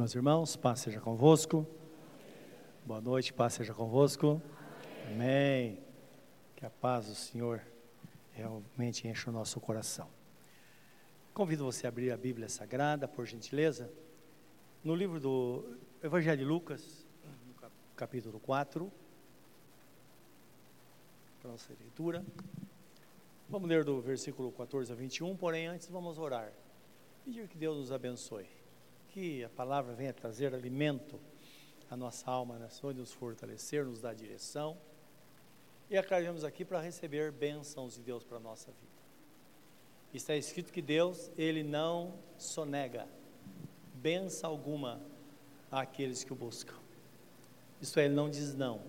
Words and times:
Meus 0.00 0.14
irmãos, 0.14 0.56
paz 0.56 0.80
seja 0.80 0.98
convosco. 0.98 1.66
Boa 2.86 3.02
noite, 3.02 3.34
paz 3.34 3.52
seja 3.52 3.74
convosco. 3.74 4.40
Amém. 5.06 5.78
Que 6.56 6.64
a 6.64 6.70
paz 6.70 7.04
do 7.04 7.14
Senhor 7.14 7.60
realmente 8.32 9.06
enche 9.06 9.28
o 9.28 9.32
nosso 9.32 9.60
coração. 9.60 10.08
Convido 11.34 11.66
você 11.66 11.84
a 11.86 11.90
abrir 11.90 12.10
a 12.12 12.16
Bíblia 12.16 12.48
Sagrada, 12.48 13.06
por 13.06 13.26
gentileza, 13.26 13.92
no 14.82 14.94
livro 14.94 15.20
do 15.20 15.76
Evangelho 16.02 16.38
de 16.38 16.44
Lucas, 16.46 17.06
capítulo 17.94 18.40
4. 18.40 18.90
Para 21.42 21.50
nossa 21.50 21.74
leitura. 21.78 22.24
Vamos 23.50 23.68
ler 23.68 23.84
do 23.84 24.00
versículo 24.00 24.50
14 24.50 24.90
a 24.90 24.94
21, 24.94 25.36
porém 25.36 25.66
antes 25.66 25.90
vamos 25.90 26.18
orar. 26.18 26.50
Pedir 27.22 27.46
que 27.48 27.58
Deus 27.58 27.76
nos 27.76 27.92
abençoe 27.92 28.59
que 29.10 29.44
a 29.44 29.48
palavra 29.48 29.92
venha 29.92 30.12
trazer 30.12 30.54
alimento 30.54 31.20
à 31.90 31.96
nossa 31.96 32.30
alma, 32.30 32.58
né? 32.58 32.68
nos 32.94 33.12
fortalecer, 33.12 33.84
nos 33.84 34.00
dar 34.00 34.14
direção. 34.14 34.76
E 35.90 35.98
aclaramos 35.98 36.44
aqui 36.44 36.64
para 36.64 36.80
receber 36.80 37.32
bênçãos 37.32 37.96
de 37.96 38.02
Deus 38.02 38.22
para 38.22 38.36
a 38.36 38.40
nossa 38.40 38.70
vida. 38.70 39.00
Está 40.14 40.36
escrito 40.36 40.72
que 40.72 40.80
Deus, 40.80 41.30
Ele 41.36 41.62
não 41.62 42.14
sonega 42.38 43.08
benção 43.94 44.50
alguma 44.50 45.00
àqueles 45.70 46.24
que 46.24 46.32
o 46.32 46.36
buscam. 46.36 46.74
Isso 47.80 47.98
é, 47.98 48.04
Ele 48.04 48.14
não 48.14 48.30
diz 48.30 48.54
não. 48.54 48.80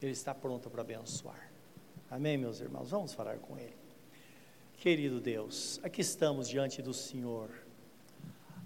Ele 0.00 0.12
está 0.12 0.34
pronto 0.34 0.70
para 0.70 0.80
abençoar. 0.80 1.50
Amém, 2.10 2.36
meus 2.36 2.60
irmãos? 2.60 2.90
Vamos 2.90 3.12
falar 3.12 3.38
com 3.38 3.58
Ele. 3.58 3.76
Querido 4.78 5.20
Deus, 5.20 5.80
aqui 5.82 6.00
estamos 6.00 6.48
diante 6.48 6.82
do 6.82 6.92
Senhor 6.92 7.63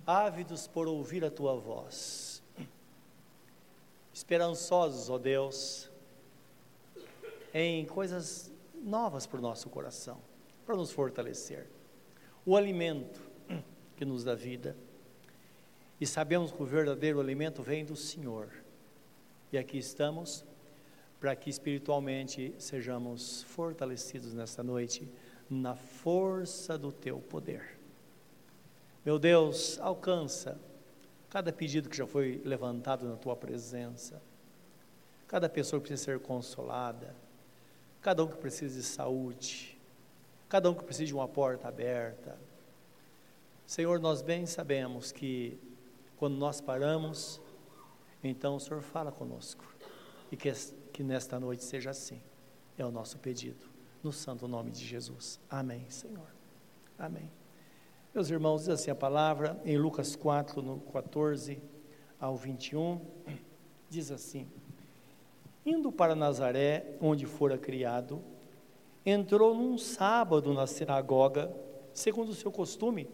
ávidos 0.09 0.67
por 0.67 0.89
ouvir 0.89 1.23
a 1.23 1.31
tua 1.31 1.55
voz, 1.55 2.43
esperançosos, 4.11 5.11
ó 5.11 5.19
Deus, 5.19 5.91
em 7.53 7.85
coisas 7.85 8.51
novas 8.83 9.27
para 9.27 9.39
o 9.39 9.43
nosso 9.43 9.69
coração, 9.69 10.19
para 10.65 10.77
nos 10.77 10.91
fortalecer. 10.91 11.67
O 12.47 12.57
alimento 12.57 13.21
que 13.97 14.05
nos 14.07 14.25
dá 14.25 14.35
vida. 14.35 14.75
E 16.01 16.07
sabemos 16.07 16.53
que 16.53 16.63
o 16.63 16.67
verdadeiro 16.67 17.21
alimento 17.21 17.63
vem 17.63 17.85
do 17.85 17.95
Senhor. 17.95 18.49
E 19.53 19.59
aqui 19.59 19.77
estamos 19.77 20.43
para 21.21 21.37
que 21.37 21.51
espiritualmente 21.51 22.55
sejamos 22.59 23.43
fortalecidos 23.43 24.33
nesta 24.33 24.63
noite 24.63 25.07
na 25.51 25.75
força 25.75 26.79
do 26.79 26.93
teu 26.93 27.19
poder. 27.19 27.79
Meu 29.05 29.19
Deus, 29.19 29.79
alcança 29.81 30.59
cada 31.31 31.53
pedido 31.53 31.89
que 31.89 31.97
já 31.97 32.07
foi 32.07 32.41
levantado 32.45 33.07
na 33.07 33.17
tua 33.17 33.37
presença, 33.37 34.21
cada 35.27 35.49
pessoa 35.49 35.81
que 35.81 35.89
precisa 35.89 36.13
ser 36.13 36.21
consolada, 36.21 37.15
cada 38.01 38.25
um 38.25 38.29
que 38.29 38.37
precisa 38.37 38.79
de 38.79 38.87
saúde, 38.87 39.79
cada 40.49 40.71
um 40.71 40.75
que 40.75 40.85
precisa 40.85 41.07
de 41.07 41.15
uma 41.15 41.29
porta 41.29 41.69
aberta. 41.69 42.39
Senhor, 43.67 44.01
nós 44.01 44.23
bem 44.23 44.47
sabemos 44.47 45.13
que 45.13 45.59
quando 46.17 46.37
nós 46.37 46.61
paramos, 46.61 47.41
então 48.25 48.57
o 48.57 48.61
Senhor 48.61 48.83
fala 48.83 49.13
conosco 49.13 49.65
e 50.33 50.37
que, 50.37 50.51
que 50.93 51.03
nesta 51.03 51.39
noite 51.39 51.65
seja 51.65 51.91
assim. 51.91 52.21
É 52.77 52.85
o 52.85 52.91
nosso 52.91 53.19
pedido, 53.19 53.67
no 54.03 54.13
santo 54.13 54.47
nome 54.47 54.71
de 54.71 54.85
Jesus. 54.87 55.39
Amém, 55.51 55.89
Senhor. 55.91 56.29
Amém. 56.99 57.29
Meus 58.15 58.31
irmãos, 58.31 58.63
diz 58.63 58.71
assim 58.71 58.91
a 58.91 58.95
palavra 58.95 59.61
em 59.67 59.77
Lucas 59.77 60.17
4, 60.17 60.63
no 60.63 60.81
14 60.81 61.61
ao 62.19 62.35
21, 62.37 63.01
diz 63.91 64.11
assim: 64.11 64.49
Indo 65.65 65.93
para 65.93 66.15
Nazaré, 66.15 66.97
onde 67.03 67.27
fora 67.27 67.59
criado, 67.59 68.23
entrou 69.05 69.55
num 69.55 69.77
sábado 69.77 70.55
na 70.55 70.67
sinagoga, 70.67 71.55
segundo 71.93 72.31
o 72.31 72.35
seu 72.35 72.51
costume, 72.51 73.11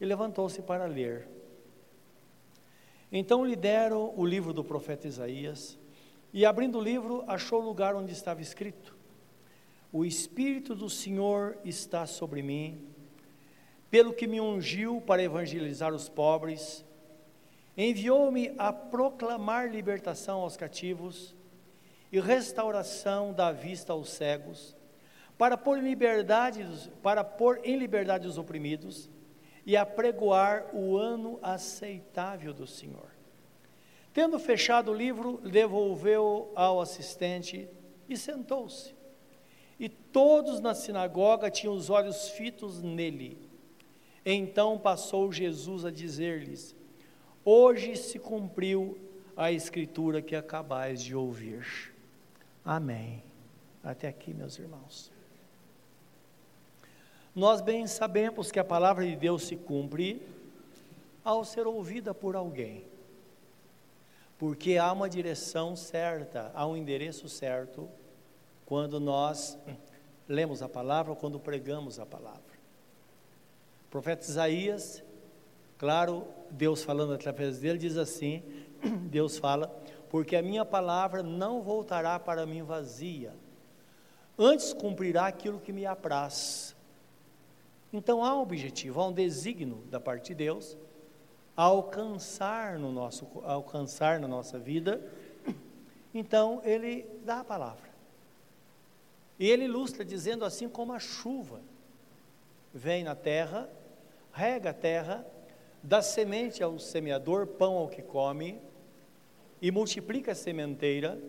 e 0.00 0.04
levantou-se 0.04 0.62
para 0.62 0.86
ler. 0.86 1.28
Então 3.10 3.44
lhe 3.44 3.56
deram 3.56 4.14
o 4.16 4.24
livro 4.24 4.52
do 4.52 4.62
profeta 4.62 5.08
Isaías, 5.08 5.76
e 6.32 6.46
abrindo 6.46 6.78
o 6.78 6.82
livro, 6.82 7.24
achou 7.26 7.60
o 7.60 7.66
lugar 7.66 7.96
onde 7.96 8.12
estava 8.12 8.40
escrito: 8.40 8.96
O 9.92 10.04
Espírito 10.04 10.72
do 10.72 10.88
Senhor 10.88 11.58
está 11.64 12.06
sobre 12.06 12.42
mim 12.42 12.89
pelo 13.90 14.12
que 14.12 14.26
me 14.26 14.40
ungiu 14.40 15.00
para 15.00 15.22
evangelizar 15.22 15.92
os 15.92 16.08
pobres, 16.08 16.84
enviou-me 17.76 18.54
a 18.56 18.72
proclamar 18.72 19.70
libertação 19.70 20.40
aos 20.40 20.56
cativos 20.56 21.34
e 22.12 22.20
restauração 22.20 23.32
da 23.32 23.50
vista 23.50 23.92
aos 23.92 24.10
cegos, 24.10 24.76
para 25.36 25.56
pôr 25.56 25.78
liberdade, 25.82 26.66
para 27.02 27.24
pôr 27.24 27.60
em 27.64 27.76
liberdade 27.76 28.26
os 28.26 28.36
oprimidos 28.38 29.08
e 29.64 29.76
apregoar 29.76 30.74
o 30.74 30.96
ano 30.96 31.38
aceitável 31.42 32.52
do 32.52 32.66
Senhor. 32.66 33.10
Tendo 34.12 34.38
fechado 34.38 34.90
o 34.90 34.94
livro, 34.94 35.38
devolveu 35.38 36.52
ao 36.54 36.80
assistente 36.80 37.68
e 38.08 38.16
sentou-se. 38.16 38.94
E 39.78 39.88
todos 39.88 40.60
na 40.60 40.74
sinagoga 40.74 41.50
tinham 41.50 41.74
os 41.74 41.88
olhos 41.88 42.28
fitos 42.30 42.82
nele. 42.82 43.49
Então 44.24 44.78
passou 44.78 45.32
Jesus 45.32 45.84
a 45.84 45.90
dizer-lhes: 45.90 46.74
Hoje 47.44 47.96
se 47.96 48.18
cumpriu 48.18 48.98
a 49.36 49.50
escritura 49.50 50.20
que 50.20 50.36
acabais 50.36 51.02
de 51.02 51.14
ouvir. 51.14 51.94
Amém. 52.64 53.22
Até 53.82 54.08
aqui, 54.08 54.34
meus 54.34 54.58
irmãos. 54.58 55.10
Nós 57.34 57.60
bem 57.60 57.86
sabemos 57.86 58.50
que 58.50 58.58
a 58.58 58.64
palavra 58.64 59.06
de 59.06 59.16
Deus 59.16 59.44
se 59.44 59.56
cumpre 59.56 60.20
ao 61.24 61.44
ser 61.44 61.66
ouvida 61.66 62.12
por 62.12 62.36
alguém. 62.36 62.84
Porque 64.36 64.76
há 64.76 64.90
uma 64.92 65.08
direção 65.08 65.76
certa, 65.76 66.50
há 66.54 66.66
um 66.66 66.76
endereço 66.76 67.28
certo 67.28 67.88
quando 68.66 68.98
nós 68.98 69.58
lemos 70.28 70.62
a 70.62 70.68
palavra 70.68 71.14
quando 71.14 71.38
pregamos 71.38 71.98
a 71.98 72.06
palavra. 72.06 72.49
O 73.90 73.98
profeta 73.98 74.24
Isaías, 74.24 75.02
claro, 75.76 76.24
Deus 76.48 76.84
falando 76.84 77.12
através 77.12 77.58
dele, 77.58 77.76
diz 77.76 77.96
assim: 77.96 78.40
Deus 79.10 79.36
fala, 79.36 79.66
porque 80.08 80.36
a 80.36 80.42
minha 80.42 80.64
palavra 80.64 81.24
não 81.24 81.60
voltará 81.60 82.16
para 82.16 82.46
mim 82.46 82.62
vazia, 82.62 83.34
antes 84.38 84.72
cumprirá 84.72 85.26
aquilo 85.26 85.58
que 85.58 85.72
me 85.72 85.86
apraz. 85.86 86.76
Então 87.92 88.24
há 88.24 88.32
um 88.32 88.42
objetivo, 88.42 89.00
há 89.00 89.08
um 89.08 89.12
desígnio 89.12 89.82
da 89.90 89.98
parte 89.98 90.28
de 90.28 90.36
Deus 90.36 90.78
a 91.56 91.64
alcançar 91.64 92.78
no 92.78 92.92
nosso 92.92 93.26
alcançar 93.42 94.20
na 94.20 94.28
nossa 94.28 94.56
vida. 94.56 95.04
Então 96.14 96.60
ele 96.64 97.08
dá 97.24 97.40
a 97.40 97.44
palavra. 97.44 97.90
E 99.36 99.48
ele 99.48 99.64
ilustra 99.64 100.04
dizendo 100.04 100.44
assim 100.44 100.68
como 100.68 100.92
a 100.92 101.00
chuva 101.00 101.60
vem 102.72 103.02
na 103.02 103.16
terra 103.16 103.68
rega 104.32 104.70
a 104.70 104.74
terra, 104.74 105.26
dá 105.82 106.02
semente 106.02 106.62
ao 106.62 106.78
semeador, 106.78 107.46
pão 107.46 107.76
ao 107.76 107.88
que 107.88 108.02
come, 108.02 108.60
e 109.60 109.70
multiplica 109.70 110.32
a 110.32 110.34
sementeira. 110.34 111.20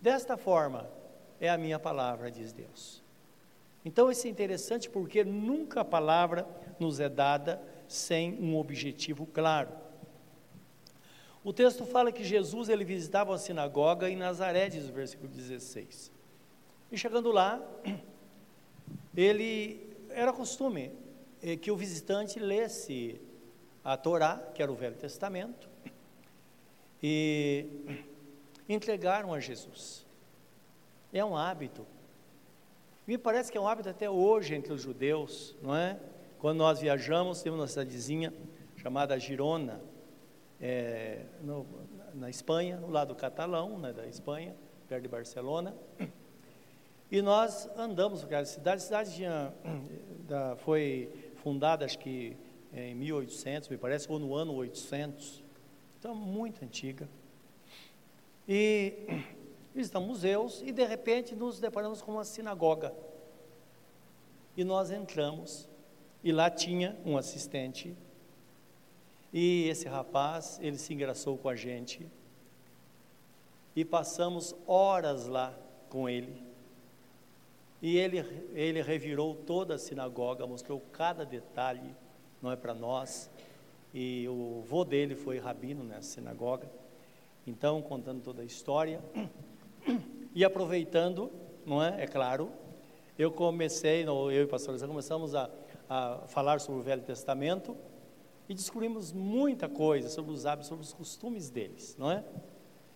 Desta 0.00 0.36
forma 0.36 0.88
é 1.40 1.48
a 1.48 1.58
minha 1.58 1.78
palavra, 1.78 2.30
diz 2.30 2.52
Deus. 2.52 3.02
Então 3.84 4.10
isso 4.10 4.26
é 4.26 4.30
interessante 4.30 4.90
porque 4.90 5.24
nunca 5.24 5.80
a 5.82 5.84
palavra 5.84 6.46
nos 6.78 6.98
é 6.98 7.08
dada 7.08 7.62
sem 7.86 8.34
um 8.40 8.56
objetivo 8.56 9.26
claro. 9.26 9.70
O 11.44 11.52
texto 11.52 11.84
fala 11.84 12.10
que 12.10 12.24
Jesus 12.24 12.68
ele 12.68 12.84
visitava 12.84 13.32
a 13.32 13.38
sinagoga 13.38 14.10
em 14.10 14.16
Nazaré, 14.16 14.68
diz 14.68 14.88
o 14.88 14.92
versículo 14.92 15.28
16. 15.28 16.10
E 16.90 16.98
chegando 16.98 17.30
lá, 17.30 17.62
ele 19.16 19.96
era 20.10 20.32
costume 20.32 20.90
que 21.54 21.70
o 21.70 21.76
visitante 21.76 22.40
lesse 22.40 23.20
a 23.84 23.96
Torá, 23.96 24.38
que 24.52 24.60
era 24.60 24.72
o 24.72 24.74
Velho 24.74 24.96
Testamento, 24.96 25.68
e 27.00 27.66
entregaram 28.68 29.32
a 29.32 29.38
Jesus. 29.38 30.04
É 31.12 31.24
um 31.24 31.36
hábito. 31.36 31.86
Me 33.06 33.16
parece 33.16 33.52
que 33.52 33.56
é 33.56 33.60
um 33.60 33.68
hábito 33.68 33.88
até 33.88 34.10
hoje 34.10 34.54
entre 34.54 34.72
os 34.72 34.82
judeus, 34.82 35.54
não 35.62 35.76
é? 35.76 36.00
Quando 36.38 36.58
nós 36.58 36.80
viajamos, 36.80 37.42
temos 37.42 37.60
uma 37.60 37.68
cidadezinha 37.68 38.34
chamada 38.76 39.16
Girona, 39.18 39.80
é, 40.60 41.24
no, 41.42 41.66
na 42.14 42.28
Espanha, 42.28 42.78
no 42.78 42.90
lado 42.90 43.14
catalão, 43.14 43.78
né, 43.78 43.92
da 43.92 44.06
Espanha, 44.06 44.56
perto 44.88 45.02
de 45.02 45.08
Barcelona. 45.08 45.74
E 47.10 47.22
nós 47.22 47.70
andamos 47.76 48.24
por 48.24 48.46
cidade. 48.46 48.76
A 48.76 48.78
cidade 48.78 49.14
tinha, 49.14 49.54
da, 50.26 50.56
foi 50.56 51.25
fundada, 51.46 51.84
acho 51.84 52.00
que 52.00 52.36
em 52.72 52.92
1800, 52.96 53.68
me 53.68 53.78
parece, 53.78 54.10
ou 54.10 54.18
no 54.18 54.34
ano 54.34 54.52
800. 54.52 55.44
Então, 55.96 56.12
muito 56.12 56.64
antiga. 56.64 57.08
E 58.48 58.94
visitamos 59.72 60.08
museus 60.08 60.60
e 60.66 60.72
de 60.72 60.84
repente 60.84 61.36
nos 61.36 61.60
deparamos 61.60 62.02
com 62.02 62.10
uma 62.10 62.24
sinagoga. 62.24 62.92
E 64.56 64.64
nós 64.64 64.90
entramos 64.90 65.68
e 66.24 66.32
lá 66.32 66.50
tinha 66.50 66.96
um 67.04 67.16
assistente. 67.16 67.96
E 69.32 69.68
esse 69.68 69.86
rapaz, 69.86 70.58
ele 70.60 70.78
se 70.78 70.92
engraçou 70.92 71.38
com 71.38 71.48
a 71.48 71.54
gente. 71.54 72.10
E 73.76 73.84
passamos 73.84 74.52
horas 74.66 75.28
lá 75.28 75.56
com 75.88 76.08
ele. 76.08 76.45
E 77.82 77.98
ele, 77.98 78.24
ele 78.54 78.82
revirou 78.82 79.34
toda 79.34 79.74
a 79.74 79.78
sinagoga, 79.78 80.46
mostrou 80.46 80.80
cada 80.92 81.24
detalhe, 81.24 81.94
não 82.40 82.50
é 82.50 82.56
para 82.56 82.74
nós. 82.74 83.30
E 83.92 84.26
o 84.28 84.62
vô 84.66 84.84
dele 84.84 85.14
foi 85.14 85.38
rabino 85.38 85.84
nessa 85.84 86.14
sinagoga. 86.14 86.70
Então, 87.46 87.80
contando 87.82 88.22
toda 88.22 88.42
a 88.42 88.44
história. 88.44 89.00
E 90.34 90.44
aproveitando, 90.44 91.30
não 91.64 91.82
é? 91.82 92.02
É 92.02 92.06
claro, 92.06 92.50
eu 93.18 93.30
comecei, 93.30 94.04
eu 94.04 94.30
e 94.30 94.42
o 94.42 94.48
pastor 94.48 94.72
Luciano 94.72 94.92
começamos 94.92 95.34
a, 95.34 95.48
a 95.88 96.24
falar 96.26 96.60
sobre 96.60 96.80
o 96.80 96.82
Velho 96.82 97.00
Testamento 97.02 97.74
e 98.48 98.54
descobrimos 98.54 99.12
muita 99.12 99.68
coisa 99.68 100.08
sobre 100.08 100.32
os 100.32 100.44
hábitos, 100.44 100.68
sobre 100.68 100.84
os 100.84 100.92
costumes 100.92 101.48
deles, 101.48 101.96
não 101.98 102.10
é? 102.10 102.22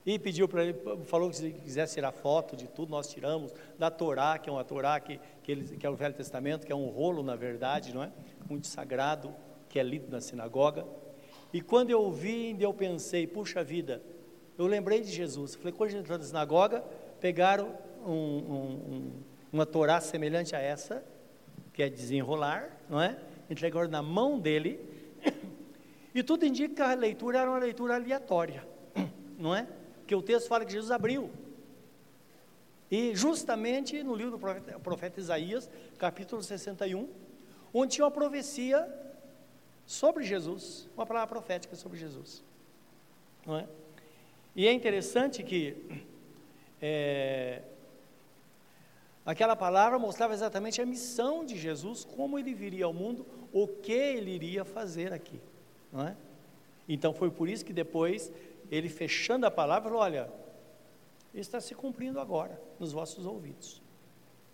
E 0.05 0.19
pediu 0.19 0.49
para 0.49 0.65
ele, 0.65 0.79
falou 1.05 1.29
que 1.29 1.37
se 1.37 1.47
ele 1.47 1.59
quisesse 1.61 1.95
tirar 1.95 2.13
foto 2.13 2.57
de 2.57 2.67
tudo, 2.67 2.91
nós 2.91 3.09
tiramos, 3.09 3.53
da 3.79 3.91
Torá, 3.91 4.39
que 4.39 4.49
é 4.49 4.53
uma 4.53 4.65
Torá 4.65 4.99
que, 4.99 5.21
que, 5.43 5.53
ele, 5.53 5.77
que 5.77 5.87
é 5.87 5.91
o 5.91 5.95
Velho 5.95 6.15
Testamento, 6.15 6.67
que 6.67 6.73
é 6.73 6.77
um 6.77 6.89
rolo, 6.89 7.23
na 7.23 7.37
verdade, 7.37 7.95
não 7.95 8.03
é? 8.03 8.11
Muito 8.49 8.67
sagrado, 8.67 9.35
que 9.69 9.79
é 9.79 9.83
lido 9.83 10.11
na 10.11 10.21
sinagoga. 10.21 10.87
E 11.53 11.61
quando 11.61 11.91
eu 11.91 12.01
ouvi, 12.01 12.57
eu 12.59 12.73
pensei, 12.73 13.27
puxa 13.27 13.63
vida, 13.63 14.03
eu 14.57 14.67
lembrei 14.67 15.01
de 15.01 15.11
Jesus. 15.11 15.55
Falei, 15.55 15.73
quando 15.73 15.89
a 15.89 15.93
gente 15.93 16.01
entrou 16.03 16.19
na 16.19 16.25
sinagoga, 16.25 16.83
pegaram 17.21 17.77
um, 18.07 18.13
um, 18.13 19.13
uma 19.53 19.67
Torá 19.67 20.01
semelhante 20.01 20.57
a 20.57 20.61
essa, 20.61 21.05
que 21.75 21.83
é 21.83 21.91
desenrolar, 21.91 22.71
não 22.89 23.01
é? 23.01 23.19
Entregaram 23.51 23.89
na 23.89 24.03
mão 24.03 24.39
dele, 24.39 24.81
e 26.15 26.23
tudo 26.23 26.47
indica 26.47 26.75
que 26.75 26.83
a 26.83 26.95
leitura 26.95 27.41
era 27.41 27.51
uma 27.51 27.59
leitura 27.59 27.97
aleatória, 27.97 28.67
não 29.39 29.55
é? 29.55 29.67
Que 30.11 30.15
o 30.17 30.21
texto 30.21 30.49
fala 30.49 30.65
que 30.65 30.73
Jesus 30.73 30.91
abriu. 30.91 31.31
E 32.91 33.15
justamente 33.15 34.03
no 34.03 34.13
livro 34.13 34.33
do 34.33 34.39
profeta, 34.41 34.77
profeta 34.81 35.21
Isaías, 35.21 35.71
capítulo 35.99 36.43
61, 36.43 37.09
onde 37.73 37.95
tinha 37.95 38.05
uma 38.05 38.11
profecia 38.11 38.93
sobre 39.87 40.25
Jesus, 40.25 40.89
uma 40.97 41.07
palavra 41.07 41.29
profética 41.29 41.77
sobre 41.77 41.97
Jesus. 41.97 42.43
Não 43.47 43.57
é? 43.57 43.69
E 44.57 44.67
é 44.67 44.73
interessante 44.73 45.45
que 45.45 45.77
é, 46.83 47.63
aquela 49.25 49.55
palavra 49.55 49.97
mostrava 49.97 50.35
exatamente 50.35 50.83
a 50.83 50.85
missão 50.85 51.45
de 51.45 51.57
Jesus, 51.57 52.03
como 52.03 52.37
ele 52.37 52.53
viria 52.53 52.85
ao 52.85 52.93
mundo, 52.93 53.25
o 53.53 53.69
que 53.69 53.93
ele 53.93 54.33
iria 54.33 54.65
fazer 54.65 55.13
aqui. 55.13 55.41
Não 55.93 56.05
é? 56.05 56.17
Então 56.89 57.15
foi 57.15 57.31
por 57.31 57.49
isso 57.49 57.65
que 57.65 57.73
depois 57.73 58.33
ele 58.71 58.89
fechando 58.89 59.47
a 59.47 59.51
palavra, 59.51 59.91
falou, 59.91 60.03
olha, 60.03 60.31
está 61.35 61.61
se 61.61 61.75
cumprindo 61.75 62.21
agora 62.21 62.61
nos 62.79 62.93
vossos 62.93 63.27
ouvidos. 63.27 63.83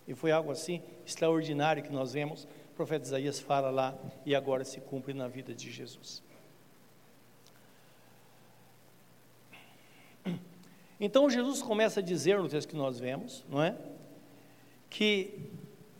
E 0.06 0.14
foi 0.14 0.30
algo 0.30 0.50
assim 0.50 0.82
extraordinário 1.04 1.82
que 1.82 1.92
nós 1.92 2.12
vemos, 2.12 2.44
o 2.44 2.74
profeta 2.76 3.04
Isaías 3.04 3.40
fala 3.40 3.70
lá, 3.70 3.98
e 4.24 4.34
agora 4.34 4.64
se 4.64 4.80
cumpre 4.80 5.12
na 5.12 5.28
vida 5.28 5.54
de 5.54 5.70
Jesus. 5.70 6.22
Então 10.98 11.28
Jesus 11.28 11.60
começa 11.60 12.00
a 12.00 12.02
dizer 12.02 12.38
no 12.38 12.48
texto 12.48 12.68
que 12.68 12.76
nós 12.76 12.98
vemos, 12.98 13.44
não 13.50 13.62
é? 13.62 13.76
Que 14.88 15.50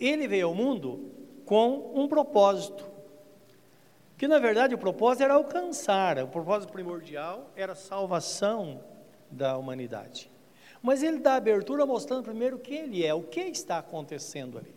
ele 0.01 0.27
veio 0.27 0.47
ao 0.47 0.55
mundo 0.55 1.12
com 1.45 1.93
um 1.95 2.09
propósito. 2.09 2.96
Que 4.17 4.27
na 4.27 4.39
verdade 4.39 4.75
o 4.75 4.79
propósito 4.79 5.25
era 5.25 5.35
alcançar, 5.35 6.19
o 6.23 6.29
propósito 6.29 6.73
primordial 6.73 7.51
era 7.55 7.73
a 7.73 7.77
salvação 7.77 8.83
da 9.31 9.57
humanidade. 9.57 10.31
Mas 10.83 11.03
ele 11.03 11.19
dá 11.19 11.35
abertura 11.35 11.85
mostrando 11.85 12.23
primeiro 12.23 12.59
quem 12.59 12.79
ele 12.79 13.05
é, 13.05 13.13
o 13.13 13.23
que 13.23 13.41
está 13.41 13.79
acontecendo 13.79 14.59
ali. 14.59 14.75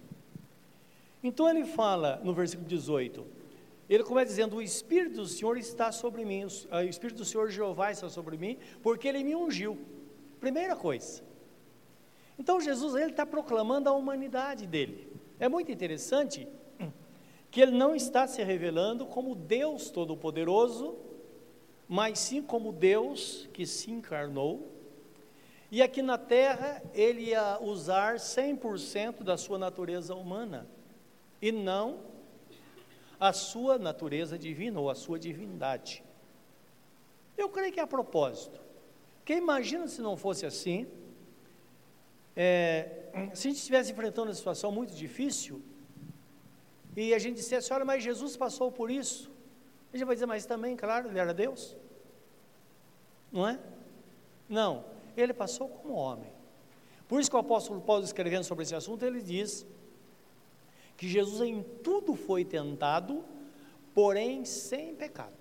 Então 1.24 1.50
ele 1.50 1.65
fala 1.65 2.19
no 2.24 2.33
versículo 2.33 2.68
18, 2.68 3.25
ele 3.89 4.03
começa 4.03 4.27
dizendo: 4.27 4.57
O 4.57 4.62
Espírito 4.62 5.18
do 5.18 5.27
Senhor 5.27 5.57
está 5.57 5.92
sobre 5.92 6.24
mim, 6.24 6.45
o 6.45 6.80
Espírito 6.81 7.18
do 7.18 7.25
Senhor 7.25 7.50
Jeová 7.50 7.92
está 7.92 8.07
sobre 8.09 8.38
mim, 8.38 8.57
porque 8.81 9.07
ele 9.07 9.24
me 9.24 9.35
ungiu. 9.35 9.77
Primeira 10.39 10.75
coisa. 10.75 11.21
Então 12.38 12.62
Jesus 12.62 12.95
ele 12.95 13.12
está 13.12 13.25
proclamando 13.25 13.89
a 13.89 13.92
humanidade 13.92 14.65
dele. 14.65 15.12
É 15.39 15.50
muito 15.50 15.71
interessante 15.71 16.47
que 17.51 17.61
ele 17.61 17.71
não 17.71 17.95
está 17.95 18.27
se 18.27 18.43
revelando 18.43 19.05
como 19.05 19.35
Deus 19.35 19.89
Todo-Poderoso, 19.89 20.95
mas 21.87 22.19
sim 22.19 22.41
como 22.41 22.71
Deus 22.71 23.49
que 23.51 23.65
se 23.65 23.89
encarnou. 23.89 24.71
E 25.71 25.81
aqui 25.81 26.01
na 26.01 26.17
terra 26.17 26.81
ele 26.93 27.29
ia 27.29 27.59
usar 27.61 28.15
100% 28.17 29.23
da 29.23 29.37
sua 29.37 29.57
natureza 29.57 30.15
humana 30.15 30.67
e 31.41 31.51
não 31.51 31.99
a 33.19 33.33
sua 33.33 33.77
natureza 33.77 34.37
divina 34.37 34.79
ou 34.79 34.89
a 34.89 34.95
sua 34.95 35.19
divindade. 35.19 36.03
Eu 37.37 37.49
creio 37.49 37.73
que 37.73 37.79
é 37.79 37.83
a 37.83 37.87
propósito. 37.87 38.59
Porque 39.17 39.33
imagina 39.33 39.87
se 39.87 40.01
não 40.01 40.15
fosse 40.17 40.45
assim, 40.45 40.87
é, 42.35 43.09
se 43.33 43.47
a 43.47 43.51
gente 43.51 43.57
estivesse 43.57 43.91
enfrentando 43.91 44.29
uma 44.29 44.35
situação 44.35 44.71
muito 44.71 44.93
difícil, 44.93 45.61
e 47.07 47.13
a 47.13 47.19
gente 47.19 47.35
dissesse, 47.35 47.71
olha, 47.71 47.85
mas 47.85 48.03
Jesus 48.03 48.35
passou 48.35 48.71
por 48.71 48.91
isso, 48.91 49.31
a 49.93 49.97
gente 49.97 50.05
vai 50.05 50.15
dizer, 50.15 50.25
mas 50.25 50.45
também, 50.45 50.75
claro, 50.75 51.09
ele 51.09 51.19
era 51.19 51.33
Deus, 51.33 51.75
não 53.31 53.47
é? 53.47 53.59
Não, 54.47 54.85
ele 55.15 55.33
passou 55.33 55.69
como 55.69 55.93
homem. 55.93 56.31
Por 57.07 57.19
isso 57.19 57.29
que 57.29 57.35
o 57.35 57.39
apóstolo 57.39 57.81
Paulo, 57.81 58.03
escrevendo 58.03 58.43
sobre 58.43 58.63
esse 58.63 58.75
assunto, 58.75 59.03
ele 59.03 59.21
diz 59.21 59.65
que 60.97 61.07
Jesus 61.07 61.41
em 61.47 61.63
tudo 61.83 62.15
foi 62.15 62.43
tentado, 62.43 63.23
porém 63.93 64.45
sem 64.45 64.93
pecado. 64.93 65.33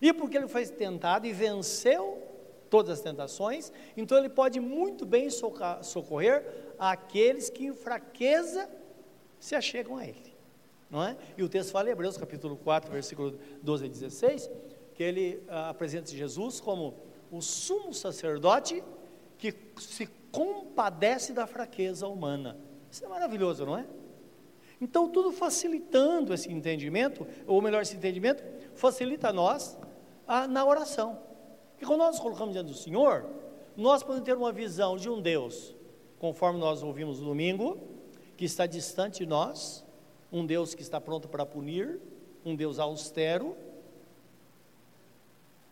E 0.00 0.12
porque 0.12 0.36
ele 0.36 0.48
foi 0.48 0.64
tentado 0.66 1.26
e 1.26 1.32
venceu 1.32 2.22
todas 2.70 2.98
as 2.98 3.00
tentações, 3.00 3.72
então 3.96 4.16
ele 4.16 4.28
pode 4.28 4.60
muito 4.60 5.04
bem 5.04 5.28
socorrer 5.30 6.44
aqueles 6.78 7.50
que 7.50 7.66
em 7.66 7.74
fraqueza 7.74 8.70
se 9.40 9.54
achegam 9.54 9.96
a 9.96 10.06
ele. 10.06 10.27
Não 10.90 11.02
é? 11.02 11.16
E 11.36 11.42
o 11.42 11.48
texto 11.48 11.70
fala 11.70 11.88
em 11.88 11.92
Hebreus 11.92 12.16
capítulo 12.16 12.56
4, 12.56 12.90
versículo 12.90 13.38
12 13.62 13.84
a 13.84 13.88
16, 13.88 14.50
que 14.94 15.02
ele 15.02 15.42
ah, 15.48 15.68
apresenta 15.68 16.10
Jesus 16.10 16.60
como 16.60 16.94
o 17.30 17.42
sumo 17.42 17.92
sacerdote 17.92 18.82
que 19.36 19.54
se 19.78 20.06
compadece 20.32 21.32
da 21.32 21.46
fraqueza 21.46 22.08
humana. 22.08 22.56
Isso 22.90 23.04
é 23.04 23.08
maravilhoso, 23.08 23.66
não 23.66 23.76
é? 23.76 23.86
Então, 24.80 25.08
tudo 25.08 25.32
facilitando 25.32 26.32
esse 26.32 26.50
entendimento, 26.50 27.26
ou 27.46 27.60
melhor, 27.60 27.82
esse 27.82 27.96
entendimento, 27.96 28.42
facilita 28.74 29.28
a 29.28 29.32
nós 29.32 29.76
a, 30.26 30.46
na 30.46 30.64
oração. 30.64 31.18
E 31.80 31.84
quando 31.84 32.00
nós 32.00 32.12
nos 32.12 32.20
colocamos 32.20 32.54
diante 32.54 32.68
do 32.68 32.76
Senhor, 32.76 33.26
nós 33.76 34.02
podemos 34.02 34.24
ter 34.24 34.36
uma 34.36 34.52
visão 34.52 34.96
de 34.96 35.08
um 35.08 35.20
Deus, 35.20 35.74
conforme 36.18 36.58
nós 36.58 36.82
ouvimos 36.82 37.20
no 37.20 37.26
domingo, 37.26 37.78
que 38.36 38.44
está 38.44 38.66
distante 38.66 39.20
de 39.20 39.26
nós, 39.26 39.84
um 40.32 40.44
Deus 40.44 40.74
que 40.74 40.82
está 40.82 41.00
pronto 41.00 41.28
para 41.28 41.46
punir, 41.46 42.00
um 42.44 42.54
Deus 42.54 42.78
austero. 42.78 43.56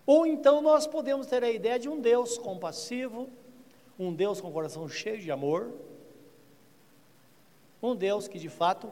Ou 0.06 0.26
então 0.26 0.60
nós 0.62 0.86
podemos 0.86 1.26
ter 1.26 1.42
a 1.42 1.50
ideia 1.50 1.78
de 1.78 1.88
um 1.88 2.00
Deus 2.00 2.38
compassivo, 2.38 3.28
um 3.98 4.12
Deus 4.12 4.40
com 4.40 4.48
o 4.48 4.52
coração 4.52 4.88
cheio 4.88 5.18
de 5.18 5.30
amor, 5.30 5.72
um 7.82 7.94
Deus 7.94 8.28
que 8.28 8.38
de 8.38 8.48
fato 8.48 8.90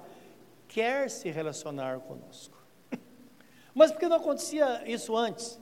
quer 0.69 1.09
se 1.09 1.31
relacionar 1.31 2.01
conosco. 2.01 2.57
Mas 3.75 3.91
por 3.91 4.01
que 4.01 4.09
não 4.09 4.17
acontecia 4.17 4.83
isso 4.89 5.17
antes? 5.17 5.61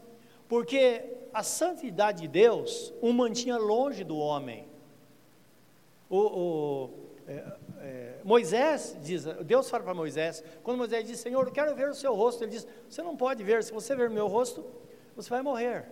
Porque 0.49 1.05
a 1.33 1.43
santidade 1.43 2.23
de 2.23 2.29
Deus 2.29 2.93
o 3.01 3.13
mantinha 3.13 3.57
longe 3.57 4.05
do 4.05 4.17
homem. 4.17 4.67
O, 6.09 6.19
o 6.19 6.91
é, 7.27 7.57
é, 7.83 8.21
Moisés 8.23 8.97
diz, 9.03 9.25
Deus 9.45 9.69
fala 9.69 9.83
para 9.83 9.95
Moisés, 9.95 10.43
quando 10.63 10.79
Moisés 10.79 11.05
diz, 11.05 11.19
Senhor, 11.19 11.45
eu 11.47 11.53
quero 11.53 11.75
ver 11.75 11.89
o 11.89 11.95
seu 11.95 12.15
rosto, 12.15 12.45
ele 12.45 12.53
diz, 12.53 12.67
você 12.89 13.03
não 13.03 13.17
pode 13.17 13.43
ver, 13.43 13.65
se 13.65 13.73
você 13.73 13.97
ver 13.97 14.09
o 14.09 14.13
meu 14.13 14.29
rosto, 14.29 14.65
você 15.17 15.29
vai 15.29 15.43
morrer. 15.43 15.87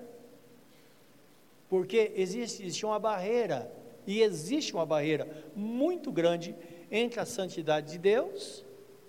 Porque 1.68 2.12
existe, 2.14 2.62
existe 2.62 2.87
uma 2.87 2.99
barreira, 2.99 3.70
e 4.06 4.23
existe 4.23 4.73
uma 4.73 4.87
barreira 4.87 5.26
muito 5.54 6.12
grande 6.12 6.54
entre 6.90 7.18
a 7.18 7.26
santidade 7.26 7.92
de 7.92 7.99
Deus 7.99 8.64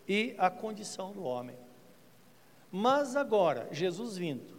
e 0.07 0.33
a 0.37 0.49
condição 0.49 1.11
do 1.11 1.23
homem. 1.23 1.55
Mas 2.71 3.15
agora, 3.15 3.67
Jesus 3.71 4.17
vindo, 4.17 4.55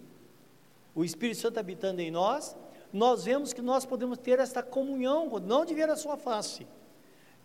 o 0.95 1.05
Espírito 1.05 1.41
Santo 1.41 1.59
habitando 1.59 2.01
em 2.01 2.11
nós, 2.11 2.57
nós 2.93 3.25
vemos 3.25 3.53
que 3.53 3.63
nós 3.63 3.85
podemos 3.85 4.19
ter 4.19 4.39
esta 4.39 4.63
comunhão, 4.63 5.29
não 5.41 5.65
de 5.65 5.75
ver 5.75 5.89
a 5.91 5.97
sua 5.97 6.17
face, 6.17 6.67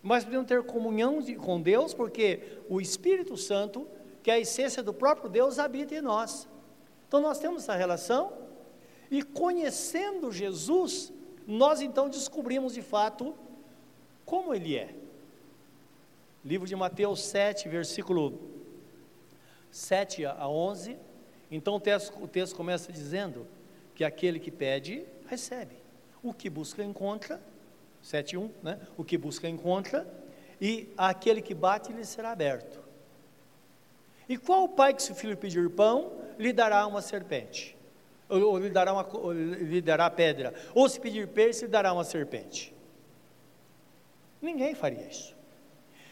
mas 0.07 0.23
podemos 0.23 0.47
ter 0.47 0.63
comunhão 0.63 1.19
de, 1.19 1.35
com 1.35 1.61
Deus, 1.61 1.93
porque 1.93 2.61
o 2.69 2.79
Espírito 2.79 3.35
Santo, 3.35 3.85
que 4.23 4.31
é 4.31 4.35
a 4.35 4.39
essência 4.39 4.81
do 4.81 4.93
próprio 4.93 5.29
Deus, 5.29 5.59
habita 5.59 5.95
em 5.95 6.01
nós. 6.01 6.47
Então 7.05 7.19
nós 7.19 7.39
temos 7.39 7.63
essa 7.63 7.75
relação, 7.75 8.31
e 9.11 9.21
conhecendo 9.21 10.31
Jesus, 10.31 11.11
nós 11.45 11.81
então 11.81 12.07
descobrimos 12.07 12.73
de 12.73 12.81
fato 12.81 13.35
como 14.25 14.55
Ele 14.55 14.77
é. 14.77 14.95
Livro 16.43 16.65
de 16.65 16.75
Mateus 16.75 17.21
7, 17.25 17.67
versículo 17.67 18.39
7 19.69 20.25
a 20.25 20.47
11. 20.47 20.95
Então 21.51 21.75
o 21.75 21.81
texto, 21.81 22.17
o 22.23 22.29
texto 22.29 22.55
começa 22.55 22.93
dizendo 22.93 23.45
que 23.93 24.05
aquele 24.05 24.39
que 24.39 24.51
pede, 24.51 25.03
recebe. 25.27 25.75
O 26.23 26.33
que 26.33 26.49
busca, 26.49 26.81
encontra. 26.81 27.41
7.1, 28.07 28.49
né? 28.63 28.79
O 28.95 29.03
que 29.03 29.17
busca, 29.17 29.49
encontra. 29.49 30.07
E 30.59 30.89
aquele 30.97 31.41
que 31.41 31.53
bate, 31.53 31.91
lhe 31.91 32.05
será 32.05 32.31
aberto. 32.31 32.79
E 34.29 34.37
qual 34.37 34.63
o 34.63 34.69
pai 34.69 34.93
que, 34.93 35.03
se 35.03 35.11
o 35.11 35.15
filho 35.15 35.37
pedir 35.37 35.69
pão, 35.69 36.11
lhe 36.39 36.53
dará 36.53 36.87
uma 36.87 37.01
serpente? 37.01 37.75
Ou, 38.29 38.41
ou 38.41 38.59
lhe, 38.59 38.69
dará 38.69 38.93
uma, 38.93 39.07
ou 39.17 39.31
lhe 39.31 39.81
dará 39.81 40.09
pedra? 40.09 40.53
Ou 40.73 40.87
se 40.87 40.99
pedir 40.99 41.27
peixe, 41.27 41.65
lhe 41.65 41.71
dará 41.71 41.93
uma 41.93 42.03
serpente? 42.03 42.73
Ninguém 44.41 44.73
faria 44.73 45.05
isso. 45.05 45.35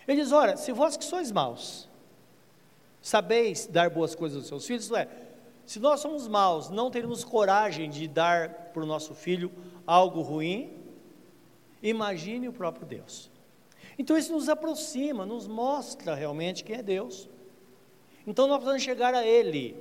Ele 0.07 0.21
diz: 0.21 0.31
Ora, 0.31 0.57
se 0.57 0.71
vós 0.71 0.95
que 0.97 1.05
sois 1.05 1.31
maus, 1.31 1.89
sabeis 3.01 3.67
dar 3.67 3.89
boas 3.89 4.15
coisas 4.15 4.39
aos 4.39 4.47
seus 4.47 4.65
filhos, 4.65 4.83
isto 4.83 4.95
é, 4.95 5.07
se 5.65 5.79
nós 5.79 5.99
somos 5.99 6.27
maus, 6.27 6.69
não 6.69 6.91
teremos 6.91 7.23
coragem 7.23 7.89
de 7.89 8.07
dar 8.07 8.49
para 8.73 8.83
o 8.83 8.85
nosso 8.85 9.15
filho 9.15 9.51
algo 9.85 10.21
ruim, 10.21 10.74
imagine 11.89 12.47
o 12.47 12.53
próprio 12.53 12.85
Deus. 12.85 13.31
Então 13.97 14.17
isso 14.17 14.33
nos 14.33 14.49
aproxima, 14.49 15.25
nos 15.25 15.47
mostra 15.47 16.15
realmente 16.15 16.63
quem 16.63 16.77
é 16.77 16.83
Deus. 16.83 17.29
Então 18.27 18.47
nós 18.47 18.57
precisamos 18.57 18.83
chegar 18.83 19.13
a 19.13 19.25
Ele. 19.25 19.75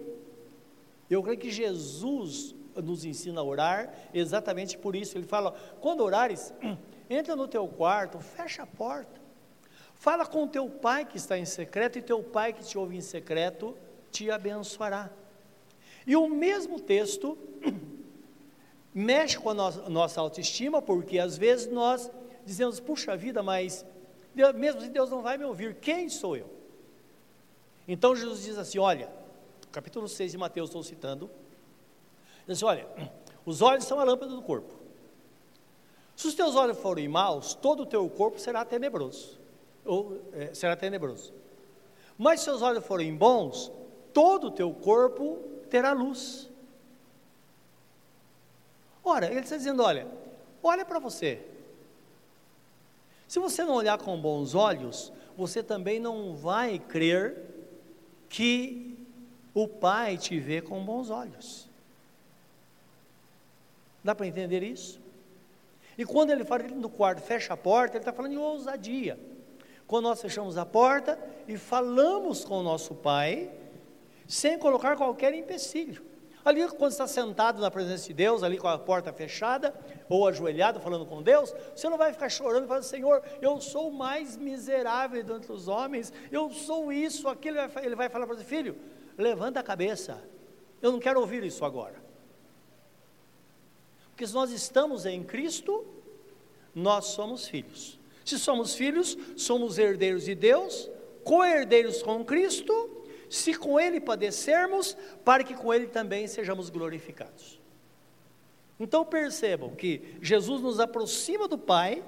Eu 1.10 1.22
creio 1.22 1.38
que 1.38 1.50
Jesus 1.50 2.54
nos 2.76 3.04
ensina 3.04 3.40
a 3.40 3.44
orar 3.44 3.92
exatamente 4.12 4.76
por 4.78 4.94
isso. 4.94 5.16
Ele 5.16 5.26
fala: 5.26 5.52
quando 5.80 6.02
orares, 6.02 6.52
entra 7.08 7.34
no 7.34 7.48
teu 7.48 7.66
quarto, 7.66 8.18
fecha 8.18 8.62
a 8.62 8.66
porta, 8.66 9.20
fala 9.94 10.26
com 10.26 10.44
o 10.44 10.48
teu 10.48 10.68
pai 10.68 11.04
que 11.04 11.16
está 11.16 11.38
em 11.38 11.44
secreto, 11.44 11.98
e 11.98 12.02
teu 12.02 12.22
pai 12.22 12.52
que 12.52 12.64
te 12.64 12.78
ouve 12.78 12.96
em 12.96 13.00
secreto 13.00 13.76
te 14.10 14.30
abençoará. 14.30 15.10
E 16.06 16.14
o 16.14 16.28
mesmo 16.28 16.78
texto 16.78 17.36
mexe 18.94 19.36
com 19.36 19.50
a 19.50 19.54
nossa, 19.54 19.88
nossa 19.88 20.20
autoestima, 20.20 20.80
porque 20.80 21.18
às 21.18 21.36
vezes 21.36 21.70
nós 21.70 22.10
dizemos, 22.46 22.78
puxa 22.78 23.16
vida, 23.16 23.42
mas 23.42 23.84
Deus, 24.34 24.54
mesmo 24.54 24.80
se 24.80 24.88
Deus 24.88 25.10
não 25.10 25.20
vai 25.20 25.36
me 25.36 25.44
ouvir, 25.44 25.74
quem 25.76 26.08
sou 26.08 26.36
eu? 26.36 26.48
Então 27.88 28.14
Jesus 28.14 28.44
diz 28.44 28.56
assim: 28.56 28.78
olha, 28.78 29.10
capítulo 29.72 30.08
6 30.08 30.32
de 30.32 30.38
Mateus, 30.38 30.70
estou 30.70 30.82
citando, 30.82 31.30
diz 32.46 32.56
assim: 32.56 32.64
olha, 32.64 32.86
os 33.44 33.60
olhos 33.60 33.84
são 33.84 33.98
a 33.98 34.04
lâmpada 34.04 34.32
do 34.32 34.42
corpo. 34.42 34.72
Se 36.16 36.28
os 36.28 36.34
teus 36.34 36.54
olhos 36.54 36.78
forem 36.78 37.08
maus, 37.08 37.54
todo 37.54 37.82
o 37.82 37.86
teu 37.86 38.08
corpo 38.08 38.38
será 38.38 38.64
tenebroso, 38.64 39.38
ou 39.84 40.20
é, 40.32 40.54
será 40.54 40.76
tenebroso. 40.76 41.32
Mas 42.16 42.40
se 42.40 42.50
os 42.50 42.62
olhos 42.62 42.84
forem 42.86 43.14
bons, 43.14 43.72
todo 44.12 44.46
o 44.46 44.50
teu 44.50 44.72
corpo 44.72 45.38
terá 45.68 45.92
luz. 45.92 46.48
Ora, 49.04 49.26
ele 49.26 49.40
está 49.40 49.56
dizendo: 49.56 49.82
olha, 49.82 50.06
olha 50.62 50.84
para 50.84 50.98
você. 50.98 51.40
Se 53.28 53.38
você 53.38 53.64
não 53.64 53.74
olhar 53.74 53.98
com 53.98 54.18
bons 54.20 54.54
olhos, 54.54 55.12
você 55.36 55.62
também 55.62 55.98
não 55.98 56.34
vai 56.34 56.78
crer 56.78 57.42
que 58.28 58.96
o 59.52 59.68
Pai 59.68 60.16
te 60.16 60.38
vê 60.38 60.60
com 60.62 60.84
bons 60.84 61.10
olhos. 61.10 61.68
Dá 64.02 64.14
para 64.14 64.26
entender 64.26 64.62
isso? 64.62 65.00
E 65.96 66.04
quando 66.04 66.30
ele 66.30 66.44
fala 66.44 66.64
no 66.64 66.88
quarto, 66.88 67.22
fecha 67.22 67.54
a 67.54 67.56
porta, 67.56 67.96
ele 67.96 68.02
está 68.02 68.12
falando 68.12 68.32
de 68.32 68.38
ousadia. 68.38 69.18
Quando 69.86 70.04
nós 70.04 70.20
fechamos 70.20 70.56
a 70.56 70.66
porta 70.66 71.18
e 71.46 71.56
falamos 71.56 72.44
com 72.44 72.58
o 72.58 72.62
nosso 72.62 72.94
Pai, 72.94 73.50
sem 74.26 74.58
colocar 74.58 74.96
qualquer 74.96 75.32
empecilho. 75.34 76.02
Ali, 76.44 76.68
quando 76.68 76.92
está 76.92 77.06
sentado 77.06 77.60
na 77.60 77.70
presença 77.70 78.06
de 78.06 78.12
Deus, 78.12 78.42
ali 78.42 78.58
com 78.58 78.68
a 78.68 78.78
porta 78.78 79.12
fechada, 79.12 79.74
ou 80.10 80.28
ajoelhado 80.28 80.78
falando 80.78 81.06
com 81.06 81.22
Deus, 81.22 81.54
você 81.74 81.88
não 81.88 81.96
vai 81.96 82.12
ficar 82.12 82.28
chorando 82.28 82.64
e 82.64 82.68
falando, 82.68 82.82
Senhor, 82.82 83.22
eu 83.40 83.60
sou 83.62 83.88
o 83.88 83.92
mais 83.92 84.36
miserável 84.36 85.24
dentre 85.24 85.50
os 85.50 85.68
homens, 85.68 86.12
eu 86.30 86.50
sou 86.50 86.92
isso, 86.92 87.28
aquilo. 87.28 87.56
Ele 87.82 87.96
vai 87.96 88.10
falar 88.10 88.26
para 88.26 88.36
você, 88.36 88.44
filho, 88.44 88.76
levanta 89.16 89.60
a 89.60 89.62
cabeça, 89.62 90.22
eu 90.82 90.92
não 90.92 91.00
quero 91.00 91.18
ouvir 91.18 91.42
isso 91.44 91.64
agora. 91.64 92.04
Porque 94.10 94.26
se 94.26 94.34
nós 94.34 94.50
estamos 94.52 95.06
em 95.06 95.24
Cristo, 95.24 95.86
nós 96.74 97.06
somos 97.06 97.48
filhos. 97.48 97.98
Se 98.22 98.38
somos 98.38 98.74
filhos, 98.74 99.16
somos 99.34 99.78
herdeiros 99.78 100.24
de 100.24 100.34
Deus, 100.34 100.90
co-herdeiros 101.24 102.02
com 102.02 102.22
Cristo 102.22 102.83
se 103.34 103.54
com 103.54 103.78
ele 103.78 104.00
padecermos, 104.00 104.96
para 105.24 105.42
que 105.42 105.54
com 105.54 105.72
ele 105.72 105.86
também 105.86 106.26
sejamos 106.26 106.70
glorificados. 106.70 107.60
Então 108.78 109.04
percebam 109.04 109.70
que 109.70 110.16
Jesus 110.20 110.60
nos 110.60 110.80
aproxima 110.80 111.46
do 111.46 111.58
Pai, 111.58 112.02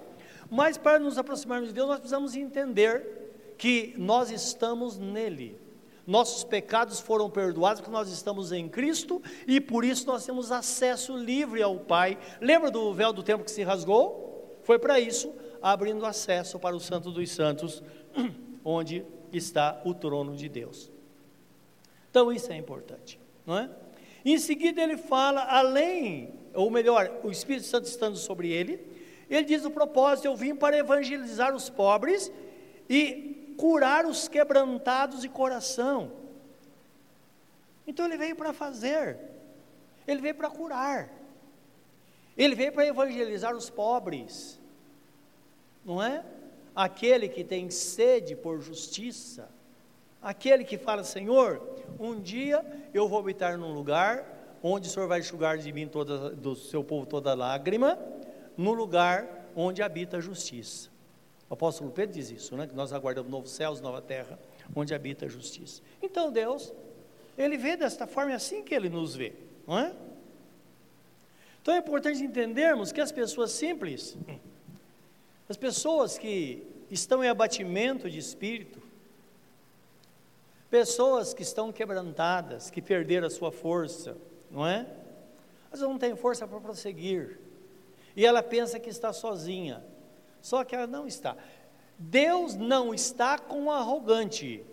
mas 0.50 0.76
para 0.76 0.98
nos 0.98 1.18
aproximarmos 1.18 1.68
de 1.68 1.74
Deus, 1.74 1.88
nós 1.88 1.98
precisamos 1.98 2.34
entender 2.34 3.54
que 3.58 3.94
nós 3.96 4.30
estamos 4.30 4.98
nele. 4.98 5.58
Nossos 6.06 6.44
pecados 6.44 7.00
foram 7.00 7.28
perdoados 7.28 7.80
porque 7.80 7.92
nós 7.92 8.08
estamos 8.08 8.52
em 8.52 8.68
Cristo 8.68 9.20
e 9.46 9.60
por 9.60 9.84
isso 9.84 10.06
nós 10.06 10.24
temos 10.24 10.52
acesso 10.52 11.16
livre 11.16 11.62
ao 11.62 11.78
Pai. 11.80 12.16
Lembra 12.40 12.70
do 12.70 12.92
véu 12.94 13.12
do 13.12 13.24
templo 13.24 13.44
que 13.44 13.50
se 13.50 13.64
rasgou? 13.64 14.60
Foi 14.62 14.78
para 14.78 15.00
isso, 15.00 15.34
abrindo 15.60 16.06
acesso 16.06 16.58
para 16.58 16.76
o 16.76 16.80
Santo 16.80 17.10
dos 17.10 17.30
Santos, 17.30 17.82
onde 18.64 19.04
está 19.32 19.80
o 19.84 19.94
trono 19.94 20.36
de 20.36 20.48
Deus. 20.48 20.95
Então 22.16 22.32
isso 22.32 22.50
é 22.50 22.56
importante, 22.56 23.20
não 23.44 23.58
é? 23.58 23.68
Em 24.24 24.38
seguida 24.38 24.80
ele 24.80 24.96
fala, 24.96 25.42
além, 25.42 26.32
ou 26.54 26.70
melhor, 26.70 27.20
o 27.22 27.30
Espírito 27.30 27.66
Santo 27.66 27.84
estando 27.84 28.16
sobre 28.16 28.50
ele, 28.50 28.80
ele 29.28 29.44
diz 29.44 29.66
o 29.66 29.70
propósito: 29.70 30.24
eu 30.24 30.34
vim 30.34 30.54
para 30.54 30.78
evangelizar 30.78 31.54
os 31.54 31.68
pobres 31.68 32.32
e 32.88 33.54
curar 33.58 34.06
os 34.06 34.28
quebrantados 34.28 35.20
de 35.20 35.28
coração. 35.28 36.10
Então 37.86 38.06
ele 38.06 38.16
veio 38.16 38.34
para 38.34 38.54
fazer, 38.54 39.18
ele 40.08 40.22
veio 40.22 40.36
para 40.36 40.48
curar, 40.48 41.12
ele 42.34 42.54
veio 42.54 42.72
para 42.72 42.86
evangelizar 42.86 43.54
os 43.54 43.68
pobres, 43.68 44.58
não 45.84 46.02
é? 46.02 46.24
Aquele 46.74 47.28
que 47.28 47.44
tem 47.44 47.68
sede 47.68 48.34
por 48.34 48.58
justiça, 48.62 49.54
Aquele 50.26 50.64
que 50.64 50.76
fala, 50.76 51.04
Senhor, 51.04 51.62
um 52.00 52.20
dia 52.20 52.60
eu 52.92 53.08
vou 53.08 53.20
habitar 53.20 53.56
num 53.56 53.72
lugar 53.72 54.58
onde 54.60 54.88
o 54.88 54.90
Senhor 54.90 55.06
vai 55.06 55.20
enxugar 55.20 55.56
de 55.56 55.72
mim 55.72 55.86
toda, 55.86 56.30
do 56.30 56.56
seu 56.56 56.82
povo 56.82 57.06
toda 57.06 57.32
lágrima, 57.32 57.96
no 58.56 58.72
lugar 58.72 59.48
onde 59.54 59.84
habita 59.84 60.16
a 60.16 60.20
justiça. 60.20 60.90
O 61.48 61.54
apóstolo 61.54 61.92
Pedro 61.92 62.16
diz 62.16 62.28
isso, 62.28 62.56
né? 62.56 62.66
Que 62.66 62.74
nós 62.74 62.92
aguardamos 62.92 63.30
novos 63.30 63.52
céus, 63.52 63.80
nova 63.80 64.02
terra, 64.02 64.36
onde 64.74 64.92
habita 64.92 65.26
a 65.26 65.28
justiça. 65.28 65.80
Então 66.02 66.32
Deus, 66.32 66.74
Ele 67.38 67.56
vê 67.56 67.76
desta 67.76 68.04
forma, 68.04 68.32
é 68.32 68.34
assim 68.34 68.64
que 68.64 68.74
Ele 68.74 68.88
nos 68.88 69.14
vê, 69.14 69.32
não 69.64 69.78
é? 69.78 69.94
Então 71.62 71.72
é 71.72 71.78
importante 71.78 72.20
entendermos 72.20 72.90
que 72.90 73.00
as 73.00 73.12
pessoas 73.12 73.52
simples, 73.52 74.18
as 75.48 75.56
pessoas 75.56 76.18
que 76.18 76.66
estão 76.90 77.22
em 77.22 77.28
abatimento 77.28 78.10
de 78.10 78.18
espírito, 78.18 78.85
Pessoas 80.70 81.32
que 81.32 81.42
estão 81.42 81.72
quebrantadas, 81.72 82.70
que 82.70 82.82
perderam 82.82 83.26
a 83.26 83.30
sua 83.30 83.52
força, 83.52 84.16
não 84.50 84.66
é? 84.66 84.86
Mas 85.70 85.80
não 85.80 85.98
tem 85.98 86.16
força 86.16 86.46
para 86.46 86.60
prosseguir. 86.60 87.38
E 88.16 88.24
ela 88.24 88.42
pensa 88.42 88.80
que 88.80 88.88
está 88.88 89.12
sozinha. 89.12 89.84
Só 90.40 90.64
que 90.64 90.74
ela 90.74 90.86
não 90.86 91.06
está. 91.06 91.36
Deus 91.98 92.54
não 92.54 92.94
está 92.94 93.38
com 93.38 93.64
o 93.64 93.70
arrogante, 93.70 94.64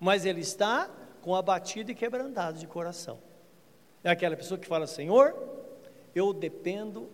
mas 0.00 0.24
Ele 0.24 0.40
está 0.40 0.90
com 1.20 1.34
abatido 1.34 1.90
e 1.90 1.94
quebrantado 1.94 2.58
de 2.58 2.66
coração. 2.66 3.18
É 4.02 4.10
aquela 4.10 4.36
pessoa 4.36 4.58
que 4.58 4.66
fala: 4.66 4.86
Senhor, 4.86 5.34
eu 6.14 6.32
dependo 6.32 7.08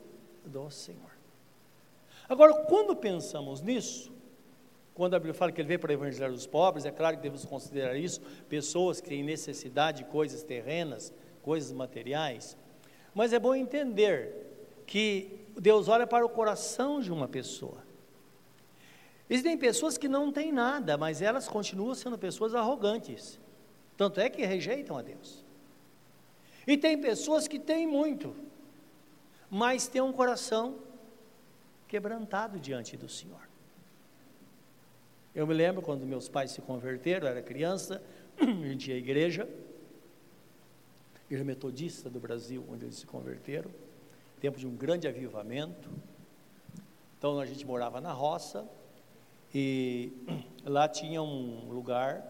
do 0.44 0.70
Senhor. 0.70 1.10
Agora, 2.28 2.54
quando 2.64 2.94
pensamos 2.94 3.60
nisso, 3.60 4.12
quando 5.00 5.14
a 5.14 5.18
Bíblia 5.18 5.32
fala 5.32 5.50
que 5.50 5.58
ele 5.62 5.68
veio 5.68 5.80
para 5.80 5.94
evangelizar 5.94 6.30
os 6.30 6.46
pobres, 6.46 6.84
é 6.84 6.90
claro 6.90 7.16
que 7.16 7.22
devemos 7.22 7.46
considerar 7.46 7.96
isso 7.96 8.20
pessoas 8.50 9.00
que 9.00 9.08
têm 9.08 9.22
necessidade 9.22 10.04
de 10.04 10.10
coisas 10.10 10.42
terrenas, 10.42 11.10
coisas 11.40 11.72
materiais. 11.72 12.54
Mas 13.14 13.32
é 13.32 13.38
bom 13.38 13.54
entender 13.54 14.30
que 14.86 15.46
Deus 15.58 15.88
olha 15.88 16.06
para 16.06 16.26
o 16.26 16.28
coração 16.28 17.00
de 17.00 17.10
uma 17.10 17.26
pessoa. 17.26 17.78
Existem 19.30 19.56
pessoas 19.56 19.96
que 19.96 20.06
não 20.06 20.30
têm 20.30 20.52
nada, 20.52 20.98
mas 20.98 21.22
elas 21.22 21.48
continuam 21.48 21.94
sendo 21.94 22.18
pessoas 22.18 22.54
arrogantes. 22.54 23.40
Tanto 23.96 24.20
é 24.20 24.28
que 24.28 24.44
rejeitam 24.44 24.98
a 24.98 25.02
Deus. 25.02 25.42
E 26.66 26.76
tem 26.76 27.00
pessoas 27.00 27.48
que 27.48 27.58
têm 27.58 27.86
muito, 27.86 28.36
mas 29.48 29.88
têm 29.88 30.02
um 30.02 30.12
coração 30.12 30.76
quebrantado 31.88 32.60
diante 32.60 32.98
do 32.98 33.08
Senhor. 33.08 33.49
Eu 35.32 35.46
me 35.46 35.54
lembro 35.54 35.80
quando 35.80 36.04
meus 36.04 36.28
pais 36.28 36.50
se 36.50 36.60
converteram, 36.60 37.28
eu 37.28 37.30
era 37.30 37.42
criança, 37.42 38.02
a 38.40 38.44
gente 38.44 38.88
ia 38.90 38.96
à 38.96 38.98
igreja, 38.98 39.48
igreja 41.26 41.44
metodista 41.44 42.10
do 42.10 42.18
Brasil, 42.18 42.64
onde 42.68 42.86
eles 42.86 42.96
se 42.96 43.06
converteram, 43.06 43.70
tempo 44.40 44.58
de 44.58 44.66
um 44.66 44.74
grande 44.74 45.06
avivamento. 45.06 45.88
Então 47.16 47.38
a 47.38 47.46
gente 47.46 47.64
morava 47.64 48.00
na 48.00 48.12
roça 48.12 48.68
e 49.54 50.12
lá 50.66 50.88
tinha 50.88 51.22
um 51.22 51.70
lugar, 51.70 52.26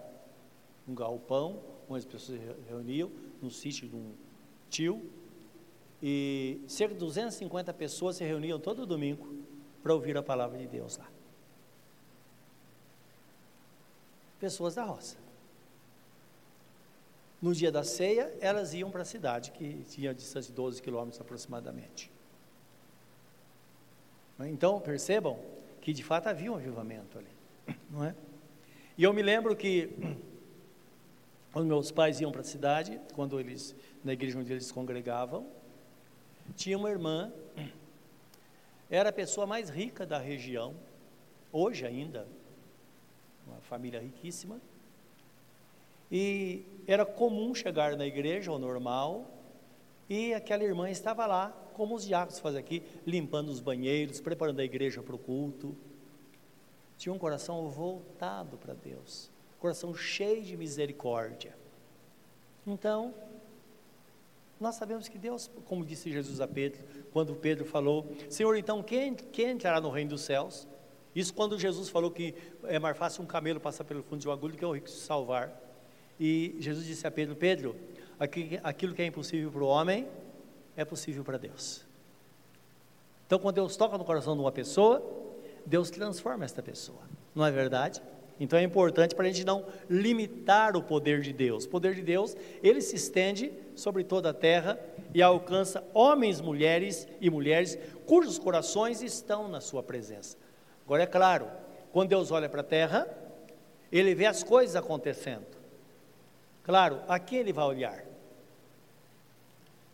um 0.86 0.94
galpão, 0.94 1.58
onde 1.88 2.00
as 2.00 2.04
pessoas 2.04 2.38
se 2.38 2.46
reuniam, 2.68 3.10
no 3.40 3.50
sítio 3.50 3.88
de 3.88 3.96
um 3.96 4.12
tio, 4.68 5.10
e 6.02 6.60
cerca 6.68 6.92
de 6.92 7.00
250 7.00 7.72
pessoas 7.72 8.16
se 8.16 8.24
reuniam 8.24 8.60
todo 8.60 8.84
domingo 8.84 9.26
para 9.82 9.94
ouvir 9.94 10.18
a 10.18 10.22
palavra 10.22 10.58
de 10.58 10.66
Deus 10.66 10.98
lá. 10.98 11.08
Pessoas 14.40 14.74
da 14.74 14.82
roça. 14.82 15.16
No 17.40 17.54
dia 17.54 17.70
da 17.70 17.84
ceia, 17.84 18.34
elas 18.40 18.74
iam 18.74 18.90
para 18.90 19.02
a 19.02 19.04
cidade, 19.04 19.50
que 19.52 19.84
tinha 19.84 20.12
distância 20.12 20.50
de 20.50 20.56
12 20.56 20.82
quilômetros 20.82 21.20
aproximadamente. 21.20 22.10
Então, 24.40 24.80
percebam 24.80 25.38
que 25.80 25.92
de 25.92 26.02
fato 26.02 26.26
havia 26.26 26.50
um 26.50 26.54
avivamento 26.54 27.18
ali, 27.18 27.30
não 27.90 28.04
é? 28.04 28.14
E 28.96 29.04
eu 29.04 29.12
me 29.12 29.22
lembro 29.22 29.54
que, 29.56 29.90
quando 31.52 31.66
meus 31.66 31.90
pais 31.90 32.20
iam 32.20 32.32
para 32.32 32.42
a 32.42 32.44
cidade, 32.44 33.00
quando 33.14 33.38
eles, 33.38 33.74
na 34.04 34.12
igreja 34.12 34.38
onde 34.38 34.52
eles 34.52 34.70
congregavam, 34.70 35.46
tinha 36.54 36.76
uma 36.76 36.90
irmã, 36.90 37.32
era 38.90 39.10
a 39.10 39.12
pessoa 39.12 39.46
mais 39.46 39.70
rica 39.70 40.06
da 40.06 40.18
região, 40.18 40.74
hoje 41.52 41.86
ainda, 41.86 42.26
uma 43.46 43.60
família 43.60 44.00
riquíssima, 44.00 44.60
e 46.10 46.64
era 46.86 47.06
comum 47.06 47.54
chegar 47.54 47.96
na 47.96 48.06
igreja, 48.06 48.50
o 48.50 48.58
normal, 48.58 49.30
e 50.08 50.34
aquela 50.34 50.64
irmã 50.64 50.90
estava 50.90 51.24
lá, 51.26 51.50
como 51.74 51.94
os 51.94 52.04
diáconos 52.04 52.40
fazem 52.40 52.58
aqui, 52.58 52.82
limpando 53.06 53.48
os 53.48 53.60
banheiros, 53.60 54.20
preparando 54.20 54.60
a 54.60 54.64
igreja 54.64 55.02
para 55.02 55.14
o 55.14 55.18
culto. 55.18 55.76
Tinha 56.98 57.12
um 57.12 57.18
coração 57.18 57.68
voltado 57.68 58.58
para 58.58 58.74
Deus, 58.74 59.30
coração 59.60 59.94
cheio 59.94 60.42
de 60.42 60.56
misericórdia. 60.56 61.56
Então, 62.66 63.14
nós 64.58 64.74
sabemos 64.74 65.08
que 65.08 65.16
Deus, 65.16 65.50
como 65.64 65.84
disse 65.84 66.10
Jesus 66.10 66.40
a 66.40 66.46
Pedro, 66.46 66.82
quando 67.12 67.34
Pedro 67.34 67.64
falou, 67.64 68.06
Senhor, 68.28 68.56
então 68.56 68.82
quem, 68.82 69.14
quem 69.14 69.52
entrará 69.52 69.80
no 69.80 69.88
reino 69.88 70.10
dos 70.10 70.20
céus? 70.22 70.68
Isso 71.14 71.34
quando 71.34 71.58
Jesus 71.58 71.88
falou 71.88 72.10
que 72.10 72.34
é 72.64 72.78
mais 72.78 72.96
fácil 72.96 73.22
um 73.22 73.26
camelo 73.26 73.58
passar 73.58 73.84
pelo 73.84 74.02
fundo 74.02 74.20
de 74.20 74.28
uma 74.28 74.34
agulha 74.34 74.52
do 74.52 74.58
que 74.58 74.64
um 74.64 74.72
rico 74.72 74.88
se 74.88 75.00
salvar. 75.00 75.52
E 76.18 76.56
Jesus 76.60 76.86
disse 76.86 77.06
a 77.06 77.10
Pedro: 77.10 77.34
Pedro, 77.34 77.76
aquilo 78.62 78.94
que 78.94 79.02
é 79.02 79.06
impossível 79.06 79.50
para 79.50 79.62
o 79.62 79.66
homem 79.66 80.06
é 80.76 80.84
possível 80.84 81.24
para 81.24 81.38
Deus. 81.38 81.84
Então, 83.26 83.38
quando 83.38 83.56
Deus 83.56 83.76
toca 83.76 83.96
no 83.96 84.04
coração 84.04 84.34
de 84.34 84.40
uma 84.40 84.52
pessoa, 84.52 85.02
Deus 85.64 85.90
transforma 85.90 86.44
esta 86.44 86.62
pessoa, 86.62 87.00
não 87.34 87.44
é 87.44 87.50
verdade? 87.50 88.02
Então 88.40 88.58
é 88.58 88.62
importante 88.62 89.14
para 89.14 89.26
a 89.26 89.28
gente 89.28 89.44
não 89.44 89.66
limitar 89.88 90.74
o 90.74 90.82
poder 90.82 91.20
de 91.20 91.30
Deus. 91.30 91.66
O 91.66 91.68
poder 91.68 91.94
de 91.94 92.00
Deus, 92.00 92.34
ele 92.62 92.80
se 92.80 92.96
estende 92.96 93.52
sobre 93.76 94.02
toda 94.02 94.30
a 94.30 94.34
terra 94.34 94.80
e 95.14 95.20
alcança 95.20 95.84
homens, 95.92 96.40
mulheres 96.40 97.06
e 97.20 97.28
mulheres 97.28 97.78
cujos 98.06 98.38
corações 98.38 99.02
estão 99.02 99.46
na 99.46 99.60
sua 99.60 99.82
presença. 99.82 100.38
Agora 100.90 101.04
é 101.04 101.06
claro, 101.06 101.48
quando 101.92 102.08
Deus 102.08 102.32
olha 102.32 102.48
para 102.48 102.62
a 102.62 102.64
terra, 102.64 103.08
ele 103.92 104.12
vê 104.12 104.26
as 104.26 104.42
coisas 104.42 104.74
acontecendo. 104.74 105.46
Claro, 106.64 107.00
a 107.06 107.16
quem 107.16 107.38
ele 107.38 107.52
vai 107.52 107.64
olhar? 107.64 108.04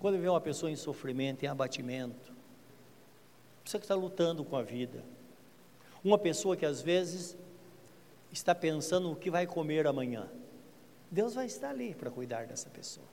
Quando 0.01 0.15
ele 0.15 0.23
vê 0.23 0.29
uma 0.31 0.41
pessoa 0.41 0.73
em 0.73 0.77
sofrimento, 0.77 1.45
em 1.45 1.49
abatimento, 1.49 2.33
pessoa 3.63 3.79
que 3.79 3.85
está 3.85 3.95
lutando 3.95 4.43
com 4.43 4.57
a 4.57 4.63
vida, 4.63 5.05
uma 6.03 6.17
pessoa 6.17 6.57
que 6.57 6.65
às 6.65 6.81
vezes 6.81 7.37
está 8.33 8.55
pensando 8.55 9.11
no 9.11 9.17
que 9.17 9.31
vai 9.31 9.47
comer 9.47 9.87
amanhã, 9.87 10.27
Deus 11.11 11.35
vai 11.35 11.45
estar 11.45 11.69
ali 11.69 11.95
para 11.95 12.11
cuidar 12.11 12.47
dessa 12.47 12.71
pessoa. 12.71 13.07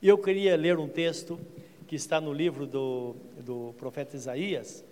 Eu 0.00 0.16
queria 0.16 0.56
ler 0.56 0.78
um 0.78 0.86
texto 0.88 1.40
que 1.88 1.96
está 1.96 2.20
no 2.20 2.32
livro 2.32 2.68
do, 2.68 3.16
do 3.40 3.74
profeta 3.78 4.14
Isaías, 4.14 4.84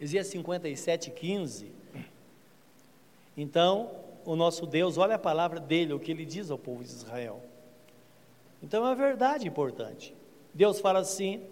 Isaías 0.00 0.28
57, 0.28 1.10
15. 1.10 1.70
Então, 3.36 3.90
o 4.24 4.34
nosso 4.34 4.66
Deus, 4.66 4.96
olha 4.96 5.16
a 5.16 5.18
palavra 5.18 5.60
dele, 5.60 5.92
o 5.92 6.00
que 6.00 6.10
ele 6.10 6.24
diz 6.24 6.50
ao 6.50 6.58
povo 6.58 6.82
de 6.82 6.90
Israel. 6.90 7.42
Então 8.62 8.84
é 8.84 8.88
uma 8.88 8.94
verdade 8.94 9.46
importante. 9.46 10.14
Deus 10.54 10.80
fala 10.80 11.00
assim: 11.00 11.42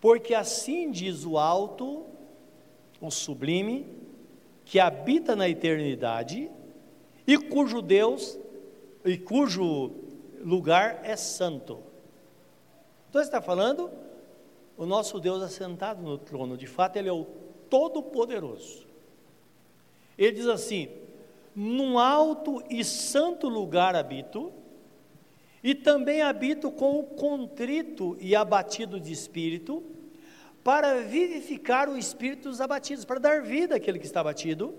porque 0.00 0.34
assim 0.34 0.90
diz 0.90 1.24
o 1.24 1.38
alto, 1.38 2.04
o 3.00 3.10
sublime, 3.10 3.86
que 4.64 4.78
habita 4.78 5.34
na 5.34 5.48
eternidade, 5.48 6.50
e 7.26 7.36
cujo 7.36 7.82
Deus, 7.82 8.38
e 9.04 9.16
cujo 9.16 9.92
lugar 10.40 11.00
é 11.04 11.16
santo. 11.16 11.80
Então 13.08 13.20
está 13.20 13.40
falando, 13.40 13.90
o 14.78 14.86
nosso 14.86 15.18
Deus 15.18 15.42
assentado 15.42 16.00
no 16.00 16.16
trono, 16.16 16.56
de 16.56 16.68
fato, 16.68 16.96
Ele 16.96 17.08
é 17.08 17.12
o 17.12 17.26
Todo-Poderoso. 17.68 18.86
Ele 20.16 20.32
diz 20.32 20.46
assim: 20.46 20.88
num 21.54 21.98
alto 21.98 22.62
e 22.70 22.84
santo 22.84 23.48
lugar 23.48 23.96
habito, 23.96 24.52
e 25.62 25.74
também 25.74 26.22
habito 26.22 26.70
com 26.70 27.00
o 27.00 27.02
contrito 27.02 28.16
e 28.20 28.36
abatido 28.36 29.00
de 29.00 29.12
espírito, 29.12 29.82
para 30.62 31.00
vivificar 31.00 31.88
o 31.88 31.98
espírito 31.98 32.48
dos 32.48 32.60
abatidos, 32.60 33.04
para 33.04 33.18
dar 33.18 33.42
vida 33.42 33.74
àquele 33.74 33.98
que 33.98 34.06
está 34.06 34.20
abatido, 34.20 34.72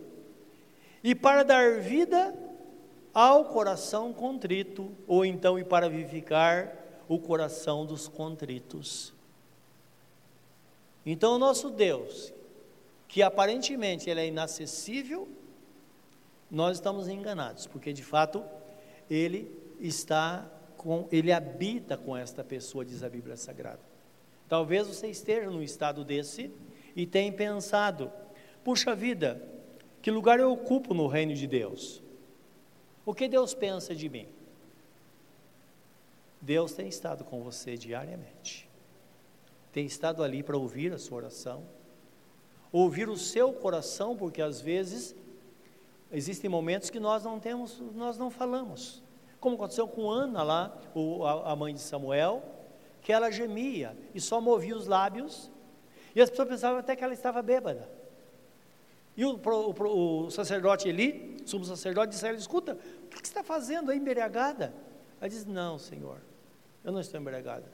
e 1.04 1.14
para 1.14 1.44
dar 1.44 1.82
vida 1.82 2.34
ao 3.14 3.46
coração 3.46 4.14
contrito, 4.14 4.92
ou 5.06 5.26
então 5.26 5.60
e 5.60 5.64
para 5.66 5.90
vivificar 5.90 6.74
o 7.10 7.20
coração 7.20 7.86
dos 7.86 8.08
contritos. 8.08 9.19
Então, 11.12 11.34
o 11.34 11.40
nosso 11.40 11.72
Deus, 11.72 12.32
que 13.08 13.24
aparentemente 13.24 14.08
ele 14.12 14.20
é 14.20 14.28
inacessível, 14.28 15.28
nós 16.52 16.78
estamos 16.78 17.08
enganados, 17.08 17.66
porque 17.66 17.92
de 17.92 18.04
fato 18.04 18.44
ele 19.10 19.52
está 19.80 20.48
com, 20.78 21.08
ele 21.12 21.32
habita 21.32 21.98
com 21.98 22.16
esta 22.16 22.44
pessoa, 22.44 22.86
diz 22.86 23.02
a 23.02 23.10
Bíblia 23.10 23.36
Sagrada. 23.36 23.80
Talvez 24.48 24.86
você 24.86 25.08
esteja 25.08 25.50
num 25.50 25.64
estado 25.64 26.06
desse 26.06 26.52
e 26.96 27.08
tenha 27.08 27.34
pensado: 27.34 28.12
puxa 28.64 28.94
vida, 28.94 29.42
que 30.04 30.12
lugar 30.12 30.40
eu 30.40 30.52
ocupo 30.52 30.94
no 30.94 31.08
reino 31.08 31.34
de 31.34 31.48
Deus? 31.48 32.04
O 33.04 33.16
que 33.16 33.28
Deus 33.28 33.56
pensa 33.56 33.96
de 33.96 34.08
mim? 34.08 34.28
Deus 36.40 36.74
tem 36.74 36.88
estado 36.88 37.24
com 37.24 37.42
você 37.42 37.76
diariamente, 37.76 38.69
tem 39.72 39.86
estado 39.86 40.24
ali 40.24 40.44
para 40.44 40.58
ouvir 40.58 40.94
a 40.94 40.98
sua 40.98 41.18
oração, 41.18 41.64
ouvir 42.72 43.10
o 43.10 43.18
seu 43.18 43.54
coração, 43.54 44.16
porque 44.16 44.42
às 44.42 44.62
vezes 44.62 45.16
Existem 46.12 46.50
momentos 46.50 46.90
que 46.90 47.00
nós 47.00 47.24
não 47.24 47.40
temos, 47.40 47.80
nós 47.94 48.18
não 48.18 48.32
falamos. 48.32 49.04
Como 49.40 49.56
aconteceu 49.56 49.88
com 49.88 50.10
Ana 50.10 50.42
lá, 50.42 50.78
a, 51.46 51.56
mãe 51.56 51.74
de 51.74 51.80
Samuel, 51.80 52.44
que 53.02 53.14
ela 53.14 53.32
gemia 53.32 53.96
e 54.14 54.20
só 54.20 54.42
movia 54.42 54.76
os 54.76 54.88
lábios, 54.88 55.52
e 56.16 56.22
as 56.22 56.30
pessoas 56.30 56.50
pensavam 56.50 56.80
até 56.80 56.96
que 56.96 57.04
ela 57.04 57.14
estava 57.14 57.42
bêbada. 57.42 57.88
E 59.16 59.24
o, 59.24 59.40
o, 59.40 60.26
o 60.26 60.32
sacerdote 60.32 60.90
Eli, 60.90 61.38
sumo 61.46 61.64
sacerdote, 61.64 62.12
disse 62.12 62.26
a 62.26 62.30
ela: 62.30 62.38
Escuta, 62.38 62.74
o 62.74 63.08
que, 63.08 63.22
que 63.22 63.28
você 63.28 63.32
está 63.32 63.44
fazendo 63.44 63.92
aí, 63.92 63.98
embriagada? 63.98 64.74
Ela 65.22 65.30
disse: 65.30 65.48
Não, 65.48 65.78
Senhor, 65.78 66.20
eu 66.84 66.92
não 66.92 67.00
estou 67.00 67.20
embriagada. 67.20 67.66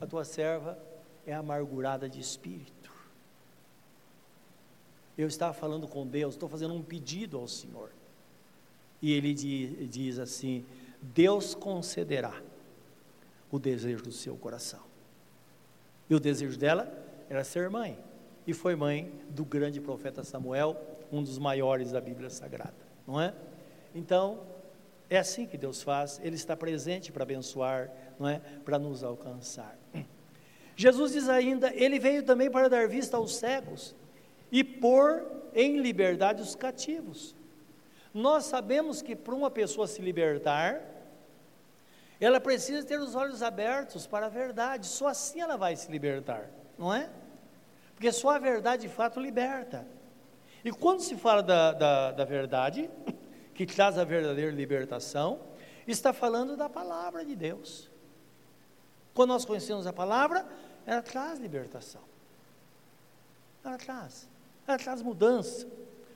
A 0.00 0.06
tua 0.06 0.24
serva 0.24 0.78
é 1.26 1.34
amargurada 1.34 2.08
de 2.08 2.20
espírito. 2.20 2.92
Eu 5.16 5.28
estava 5.28 5.52
falando 5.52 5.86
com 5.86 6.06
Deus, 6.06 6.34
estou 6.34 6.48
fazendo 6.48 6.74
um 6.74 6.82
pedido 6.82 7.38
ao 7.38 7.46
Senhor. 7.46 7.90
E 9.00 9.12
ele 9.12 9.32
diz, 9.32 10.18
assim: 10.18 10.64
Deus 11.00 11.54
concederá 11.54 12.34
o 13.50 13.58
desejo 13.58 14.02
do 14.02 14.12
seu 14.12 14.36
coração. 14.36 14.82
E 16.10 16.14
o 16.14 16.20
desejo 16.20 16.58
dela 16.58 16.92
era 17.28 17.44
ser 17.44 17.70
mãe. 17.70 17.98
E 18.46 18.52
foi 18.52 18.74
mãe 18.74 19.12
do 19.30 19.44
grande 19.44 19.80
profeta 19.80 20.24
Samuel, 20.24 20.76
um 21.12 21.22
dos 21.22 21.38
maiores 21.38 21.92
da 21.92 22.00
Bíblia 22.00 22.28
Sagrada, 22.28 22.74
não 23.06 23.20
é? 23.20 23.32
Então, 23.94 24.40
é 25.08 25.18
assim 25.18 25.46
que 25.46 25.56
Deus 25.56 25.82
faz, 25.82 26.20
Ele 26.22 26.34
está 26.34 26.56
presente 26.56 27.12
para 27.12 27.22
abençoar, 27.22 27.90
não 28.18 28.28
é? 28.28 28.40
Para 28.64 28.78
nos 28.78 29.04
alcançar. 29.04 29.78
Jesus 30.76 31.12
diz 31.12 31.28
ainda: 31.28 31.72
Ele 31.74 31.98
veio 31.98 32.22
também 32.22 32.50
para 32.50 32.68
dar 32.68 32.88
vista 32.88 33.16
aos 33.16 33.36
cegos 33.36 33.94
e 34.50 34.62
pôr 34.62 35.24
em 35.54 35.78
liberdade 35.80 36.42
os 36.42 36.54
cativos. 36.54 37.34
Nós 38.12 38.44
sabemos 38.44 39.02
que 39.02 39.16
para 39.16 39.34
uma 39.34 39.50
pessoa 39.50 39.86
se 39.86 40.00
libertar, 40.00 40.80
ela 42.20 42.40
precisa 42.40 42.86
ter 42.86 43.00
os 43.00 43.14
olhos 43.14 43.42
abertos 43.42 44.06
para 44.06 44.26
a 44.26 44.28
verdade, 44.28 44.86
só 44.86 45.08
assim 45.08 45.40
ela 45.40 45.56
vai 45.56 45.74
se 45.74 45.90
libertar, 45.90 46.48
não 46.78 46.94
é? 46.94 47.10
Porque 47.94 48.10
só 48.12 48.30
a 48.30 48.38
verdade 48.38 48.82
de 48.82 48.88
fato 48.88 49.20
liberta. 49.20 49.86
E 50.64 50.70
quando 50.70 51.00
se 51.00 51.16
fala 51.16 51.42
da, 51.42 51.72
da, 51.72 52.12
da 52.12 52.24
verdade, 52.24 52.88
que 53.54 53.66
traz 53.66 53.98
a 53.98 54.04
verdadeira 54.04 54.50
libertação, 54.50 55.40
está 55.86 56.12
falando 56.12 56.56
da 56.56 56.68
palavra 56.68 57.24
de 57.24 57.36
Deus. 57.36 57.90
Quando 59.12 59.30
nós 59.30 59.44
conhecemos 59.44 59.86
a 59.86 59.92
palavra, 59.92 60.46
ela 60.86 61.02
traz 61.02 61.38
libertação. 61.38 62.02
Ela 63.64 63.78
traz. 63.78 64.28
Ela 64.66 64.78
traz 64.78 65.02
mudança. 65.02 65.66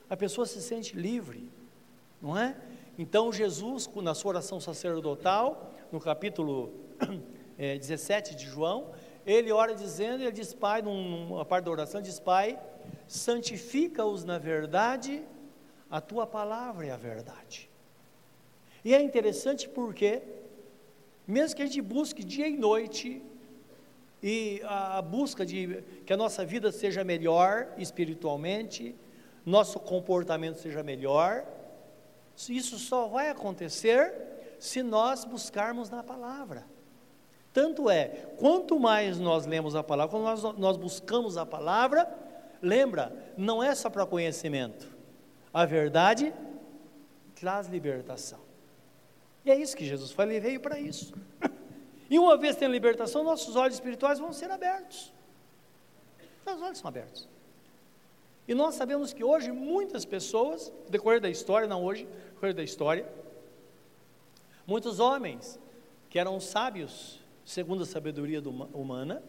A 0.09 0.17
pessoa 0.17 0.47
se 0.47 0.61
sente 0.63 0.97
livre, 0.97 1.51
não 2.21 2.37
é? 2.37 2.57
Então 2.99 3.33
Jesus, 3.33 3.89
na 3.97 4.15
sua 4.15 4.31
oração 4.31 4.61
sacerdotal, 4.61 5.73
no 5.93 6.01
capítulo 6.01 6.73
é, 7.59 7.77
eh, 7.77 7.79
17 7.79 8.35
de 8.35 8.47
João, 8.47 8.93
ele 9.25 9.53
ora 9.53 9.75
dizendo, 9.75 10.23
ele 10.23 10.33
diz, 10.33 10.55
Pai, 10.55 10.81
numa 10.81 11.45
parte 11.45 11.67
da 11.67 11.71
oração, 11.71 12.01
diz, 12.01 12.19
Pai, 12.19 12.59
santifica-os 13.07 14.25
na 14.25 14.39
verdade, 14.39 15.23
a 15.91 16.01
tua 16.01 16.27
palavra 16.27 16.87
é 16.87 16.91
a 16.91 16.97
verdade. 16.97 17.71
E 18.85 18.95
é 18.95 19.03
interessante 19.03 19.69
porque, 19.69 20.23
mesmo 21.27 21.57
que 21.57 21.63
a 21.63 21.67
gente 21.67 21.83
busque 21.83 22.25
dia 22.25 22.49
e 22.49 22.57
noite, 22.57 23.23
e 24.23 24.61
a 24.65 25.01
busca 25.01 25.47
de 25.47 25.83
que 26.05 26.13
a 26.13 26.17
nossa 26.17 26.45
vida 26.45 26.73
seja 26.73 27.05
melhor 27.05 27.73
espiritualmente, 27.77 28.95
nosso 29.45 29.79
comportamento 29.79 30.57
seja 30.57 30.83
melhor, 30.83 31.47
isso 32.49 32.79
só 32.79 33.09
vai 33.09 33.31
acontecer 33.31 34.13
se 34.59 34.83
nós 34.83 35.25
buscarmos 35.25 35.89
na 35.89 36.03
palavra. 36.03 36.67
Tanto 37.53 37.89
é, 37.89 38.09
quanto 38.37 38.79
mais 38.79 39.19
nós 39.19 39.47
lemos 39.47 39.75
a 39.75 39.83
palavra, 39.83 40.11
quando 40.11 40.25
nós, 40.25 40.59
nós 40.59 40.77
buscamos 40.77 41.37
a 41.37 41.47
palavra, 41.47 42.09
lembra, 42.61 43.13
não 43.37 43.63
é 43.63 43.75
só 43.75 43.89
para 43.89 44.05
conhecimento, 44.05 44.97
a 45.53 45.65
verdade 45.65 46.33
traz 47.35 47.69
libertação. 47.69 48.41
E 49.45 49.51
é 49.51 49.57
isso 49.57 49.77
que 49.77 49.85
Jesus 49.85 50.13
falou, 50.13 50.33
ele 50.33 50.41
veio 50.41 50.61
para 50.61 50.79
isso. 50.79 51.15
E 52.11 52.19
uma 52.19 52.37
vez 52.37 52.57
tendo 52.57 52.73
libertação, 52.73 53.23
nossos 53.23 53.55
olhos 53.57 53.75
espirituais 53.75 54.19
vão 54.19 54.33
ser 54.33 54.51
abertos. 54.51 55.13
Os 56.47 56.63
olhos 56.63 56.79
são 56.79 56.89
abertos. 56.89 57.29
E 58.47 58.55
nós 58.55 58.75
sabemos 58.75 59.13
que 59.13 59.23
hoje 59.23 59.53
muitas 59.53 60.07
pessoas, 60.07 60.73
decorrer 60.89 61.21
da 61.21 61.29
história, 61.29 61.69
não 61.69 61.85
hoje, 61.85 62.09
decorrer 62.33 62.55
da 62.55 62.63
história, 62.63 63.07
muitos 64.67 64.99
homens 64.99 65.61
que 66.09 66.19
eram 66.19 66.41
sábios, 66.41 67.21
segundo 67.45 67.83
a 67.83 67.87
sabedoria 67.87 68.41
humana, 68.73 69.23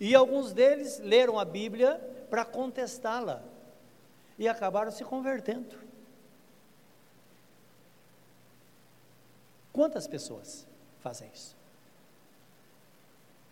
e 0.00 0.14
alguns 0.14 0.52
deles 0.52 0.98
leram 0.98 1.38
a 1.38 1.44
Bíblia 1.44 2.00
para 2.28 2.44
contestá-la 2.44 3.44
e 4.36 4.48
acabaram 4.48 4.90
se 4.90 5.04
convertendo. 5.04 5.76
Quantas 9.72 10.08
pessoas 10.08 10.66
fazem 11.00 11.30
isso? 11.32 11.53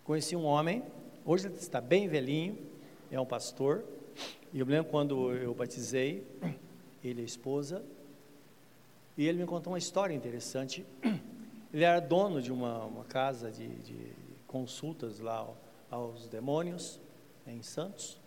Conheci 0.04 0.34
um 0.34 0.44
homem, 0.44 0.82
hoje 1.24 1.46
ele 1.46 1.54
está 1.54 1.80
bem 1.80 2.08
velhinho, 2.08 2.58
é 3.08 3.20
um 3.20 3.24
pastor, 3.24 3.84
e 4.52 4.58
eu 4.58 4.66
me 4.66 4.72
lembro 4.72 4.90
quando 4.90 5.32
eu 5.32 5.54
batizei, 5.54 6.26
ele 7.04 7.20
e 7.20 7.22
a 7.22 7.24
esposa, 7.24 7.84
e 9.16 9.28
ele 9.28 9.38
me 9.38 9.46
contou 9.46 9.72
uma 9.72 9.78
história 9.78 10.12
interessante. 10.12 10.84
Ele 11.72 11.84
era 11.84 12.00
dono 12.00 12.42
de 12.42 12.52
uma, 12.52 12.84
uma 12.84 13.04
casa 13.04 13.50
de, 13.50 13.66
de, 13.66 14.12
consultas 14.46 15.20
lá 15.20 15.48
aos 15.90 16.28
demônios, 16.28 17.00
em 17.46 17.62
Santos. 17.62 18.20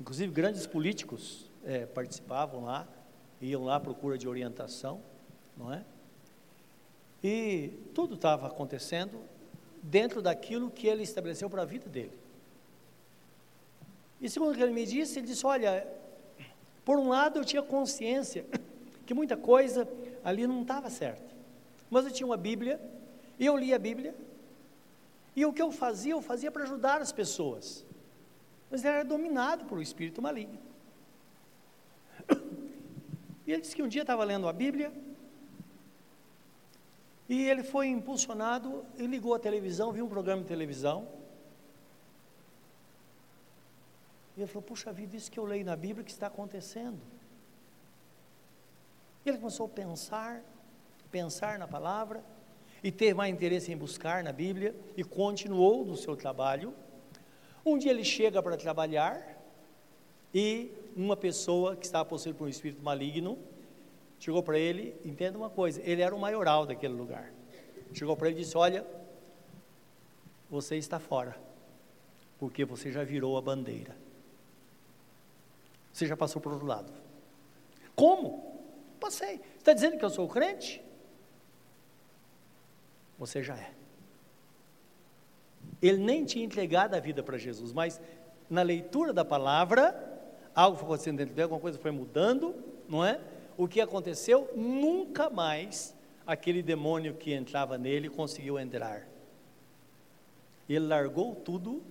Inclusive, 0.00 0.32
grandes 0.32 0.66
políticos 0.66 1.50
é, 1.64 1.86
participavam 1.86 2.64
lá, 2.64 2.88
iam 3.40 3.62
lá 3.62 3.76
à 3.76 3.80
procura 3.80 4.18
de 4.18 4.26
orientação, 4.26 5.00
não 5.56 5.72
é? 5.72 5.84
E 7.22 7.78
tudo 7.94 8.14
estava 8.14 8.46
acontecendo 8.48 9.20
dentro 9.84 10.22
daquilo 10.22 10.70
que 10.70 10.86
ele 10.86 11.02
estabeleceu 11.02 11.50
para 11.50 11.62
a 11.62 11.64
vida 11.64 11.88
dele. 11.88 12.12
E 14.20 14.30
segundo 14.30 14.52
o 14.52 14.54
que 14.54 14.62
ele 14.62 14.72
me 14.72 14.86
disse, 14.86 15.18
ele 15.18 15.26
disse: 15.26 15.44
Olha, 15.44 15.86
por 16.84 16.98
um 16.98 17.10
lado 17.10 17.38
eu 17.38 17.44
tinha 17.44 17.62
consciência 17.62 18.46
que 19.04 19.12
muita 19.12 19.36
coisa 19.36 19.86
ali 20.24 20.46
não 20.46 20.62
estava 20.62 20.88
certa, 20.88 21.34
mas 21.90 22.06
eu 22.06 22.10
tinha 22.10 22.26
uma 22.26 22.36
Bíblia, 22.36 22.80
e 23.38 23.44
eu 23.44 23.56
lia 23.56 23.76
a 23.76 23.78
Bíblia, 23.78 24.14
e 25.36 25.44
o 25.44 25.52
que 25.52 25.60
eu 25.60 25.70
fazia, 25.70 26.12
eu 26.12 26.22
fazia 26.22 26.50
para 26.50 26.62
ajudar 26.62 27.02
as 27.02 27.12
pessoas, 27.12 27.84
mas 28.70 28.84
era 28.84 29.04
dominado 29.04 29.66
por 29.66 29.76
um 29.78 29.82
espírito 29.82 30.22
maligno. 30.22 30.58
E 33.46 33.52
ele 33.52 33.60
disse 33.60 33.76
que 33.76 33.82
um 33.82 33.88
dia 33.88 34.00
estava 34.00 34.24
lendo 34.24 34.48
a 34.48 34.52
Bíblia, 34.54 34.90
e 37.28 37.48
ele 37.48 37.62
foi 37.62 37.88
impulsionado 37.88 38.84
e 38.98 39.06
ligou 39.06 39.34
a 39.34 39.38
televisão, 39.38 39.92
viu 39.92 40.04
um 40.04 40.08
programa 40.08 40.42
de 40.42 40.48
televisão. 40.48 41.08
E 44.36 44.40
ele 44.40 44.46
falou: 44.46 44.62
Puxa 44.62 44.92
vida, 44.92 45.16
isso 45.16 45.30
que 45.30 45.38
eu 45.38 45.44
leio 45.44 45.64
na 45.64 45.76
Bíblia 45.76 46.04
que 46.04 46.10
está 46.10 46.26
acontecendo. 46.26 46.98
E 49.24 49.28
ele 49.28 49.38
começou 49.38 49.66
a 49.66 49.68
pensar, 49.70 50.42
pensar 51.10 51.58
na 51.58 51.66
palavra, 51.66 52.22
e 52.82 52.92
ter 52.92 53.14
mais 53.14 53.32
interesse 53.32 53.72
em 53.72 53.76
buscar 53.76 54.22
na 54.22 54.32
Bíblia, 54.32 54.74
e 54.94 55.02
continuou 55.02 55.84
no 55.84 55.96
seu 55.96 56.14
trabalho. 56.14 56.74
Um 57.64 57.78
dia 57.78 57.90
ele 57.90 58.04
chega 58.04 58.42
para 58.42 58.58
trabalhar, 58.58 59.42
e 60.34 60.70
uma 60.94 61.16
pessoa 61.16 61.74
que 61.74 61.86
estava 61.86 62.04
possuída 62.04 62.36
por 62.36 62.46
um 62.46 62.50
espírito 62.50 62.82
maligno 62.82 63.38
chegou 64.24 64.42
para 64.42 64.58
ele, 64.58 64.98
entenda 65.04 65.36
uma 65.36 65.50
coisa, 65.50 65.82
ele 65.84 66.00
era 66.00 66.16
o 66.16 66.18
maioral 66.18 66.64
daquele 66.64 66.94
lugar. 66.94 67.30
Chegou 67.92 68.16
para 68.16 68.28
ele 68.28 68.40
e 68.40 68.42
disse: 68.42 68.56
Olha, 68.56 68.86
você 70.48 70.76
está 70.76 70.98
fora, 70.98 71.36
porque 72.38 72.64
você 72.64 72.90
já 72.90 73.04
virou 73.04 73.36
a 73.36 73.42
bandeira. 73.42 73.94
Você 75.92 76.06
já 76.06 76.16
passou 76.16 76.40
para 76.40 76.48
o 76.48 76.52
outro 76.54 76.66
lado. 76.66 76.90
Como? 77.94 78.64
Passei. 78.98 79.42
Está 79.58 79.74
dizendo 79.74 79.98
que 79.98 80.04
eu 80.04 80.08
sou 80.08 80.26
crente? 80.26 80.82
Você 83.18 83.42
já 83.42 83.54
é. 83.58 83.72
Ele 85.82 85.98
nem 85.98 86.24
tinha 86.24 86.42
entregado 86.42 86.94
a 86.94 86.98
vida 86.98 87.22
para 87.22 87.36
Jesus, 87.36 87.74
mas 87.74 88.00
na 88.48 88.62
leitura 88.62 89.12
da 89.12 89.24
palavra, 89.24 89.94
algo 90.54 90.78
foi 90.78 90.86
acontecendo 90.86 91.18
dentro 91.18 91.34
dele, 91.34 91.42
alguma 91.42 91.60
coisa 91.60 91.78
foi 91.78 91.90
mudando, 91.90 92.54
não 92.88 93.04
é? 93.04 93.20
O 93.56 93.68
que 93.68 93.80
aconteceu? 93.80 94.50
Nunca 94.54 95.30
mais 95.30 95.94
aquele 96.26 96.62
demônio 96.62 97.14
que 97.14 97.32
entrava 97.32 97.76
nele 97.76 98.08
conseguiu 98.08 98.58
entrar. 98.58 99.06
Ele 100.68 100.86
largou 100.86 101.34
tudo 101.34 101.82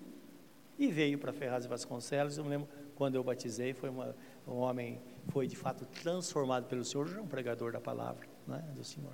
e 0.77 0.87
veio 0.87 1.17
para 1.17 1.31
Ferraz 1.31 1.65
e 1.65 1.67
Vasconcelos. 1.67 2.37
Eu 2.37 2.43
me 2.43 2.49
lembro 2.49 2.67
quando 2.95 3.15
eu 3.15 3.23
batizei, 3.23 3.73
foi 3.73 3.89
uma, 3.89 4.15
um 4.47 4.55
homem, 4.55 4.99
foi 5.29 5.47
de 5.47 5.55
fato 5.55 5.85
transformado 5.85 6.65
pelo 6.65 6.83
Senhor, 6.83 7.07
já 7.07 7.17
é 7.17 7.21
um 7.21 7.27
pregador 7.27 7.71
da 7.71 7.79
palavra 7.79 8.27
né, 8.47 8.63
do 8.75 8.83
Senhor. 8.83 9.13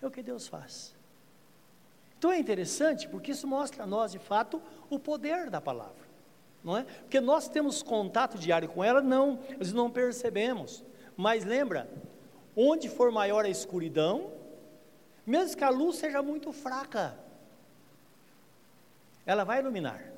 É 0.00 0.06
o 0.06 0.10
que 0.10 0.22
Deus 0.22 0.46
faz. 0.46 0.94
Então 2.18 2.30
é 2.32 2.38
interessante 2.38 3.08
porque 3.08 3.32
isso 3.32 3.46
mostra 3.46 3.84
a 3.84 3.86
nós 3.86 4.12
de 4.12 4.18
fato 4.18 4.60
o 4.88 4.98
poder 4.98 5.50
da 5.50 5.60
palavra, 5.60 6.04
não 6.62 6.76
é? 6.76 6.84
Porque 6.84 7.20
nós 7.20 7.48
temos 7.48 7.82
contato 7.82 8.38
diário 8.38 8.68
com 8.68 8.82
ela, 8.82 9.02
não, 9.02 9.38
nós 9.58 9.72
não 9.72 9.90
percebemos. 9.90 10.84
Mas 11.16 11.44
lembra, 11.44 11.88
onde 12.56 12.88
for 12.88 13.10
maior 13.10 13.44
a 13.44 13.48
escuridão, 13.48 14.32
mesmo 15.26 15.56
que 15.56 15.64
a 15.64 15.70
luz 15.70 15.96
seja 15.96 16.22
muito 16.22 16.52
fraca, 16.52 17.18
ela 19.24 19.44
vai 19.44 19.60
iluminar. 19.60 20.12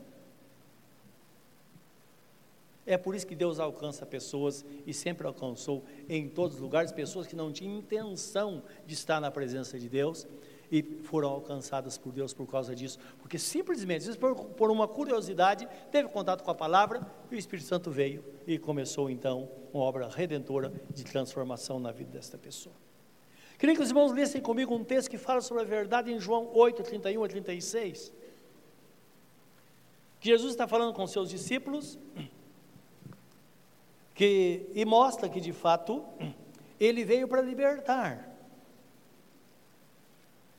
É 2.87 2.97
por 2.97 3.17
isso 3.17 3.27
que 3.27 3.35
Deus 3.35 3.59
alcança 3.59 4.07
pessoas 4.07 4.65
e 4.87 4.95
sempre 4.95 5.27
alcançou 5.27 5.85
em 6.09 6.29
todos 6.29 6.57
os 6.57 6.63
lugares 6.63 6.93
pessoas 6.93 7.27
que 7.27 7.35
não 7.35 7.53
tinham 7.53 7.77
intenção 7.77 8.63
de 8.87 8.95
estar 8.95 9.21
na 9.21 9.31
presença 9.31 9.77
de 9.77 9.89
Deus 9.89 10.27
e 10.71 10.83
foram 11.03 11.29
alcançadas 11.29 11.99
por 11.99 12.13
Deus 12.13 12.33
por 12.33 12.47
causa 12.47 12.75
disso, 12.75 12.99
porque 13.19 13.39
simplesmente, 13.39 14.09
por 14.57 14.71
uma 14.71 14.87
curiosidade, 14.87 15.69
teve 15.91 16.09
contato 16.09 16.43
com 16.43 16.51
a 16.51 16.55
palavra 16.55 17.05
e 17.31 17.35
o 17.35 17.39
Espírito 17.39 17.67
Santo 17.67 17.91
veio 17.91 18.25
e 18.47 18.59
começou 18.59 19.11
então 19.11 19.49
uma 19.77 19.85
obra 19.85 20.09
redentora 20.09 20.73
de 20.91 21.05
transformação 21.05 21.79
na 21.79 21.93
vida 21.93 22.11
desta 22.11 22.37
pessoa. 22.37 22.75
Queria 23.59 23.75
que 23.75 23.83
os 23.83 23.89
irmãos 23.89 24.12
lessem 24.12 24.41
comigo 24.41 24.75
um 24.75 24.85
texto 24.85 25.11
que 25.11 25.19
fala 25.19 25.41
sobre 25.41 25.62
a 25.62 25.67
verdade 25.67 26.12
em 26.12 26.19
João 26.19 26.51
8, 26.53 26.83
31 26.83 27.25
a 27.25 27.29
36. 27.29 28.12
Que 30.21 30.29
Jesus 30.29 30.53
está 30.53 30.67
falando 30.67 30.93
com 30.93 31.07
seus 31.07 31.31
discípulos 31.31 31.99
que, 34.15 34.67
e 34.75 34.85
mostra 34.85 35.29
que 35.29 35.41
de 35.41 35.53
fato 35.53 36.05
ele 36.79 37.05
veio 37.05 37.29
para 37.29 37.41
libertar. 37.41 38.29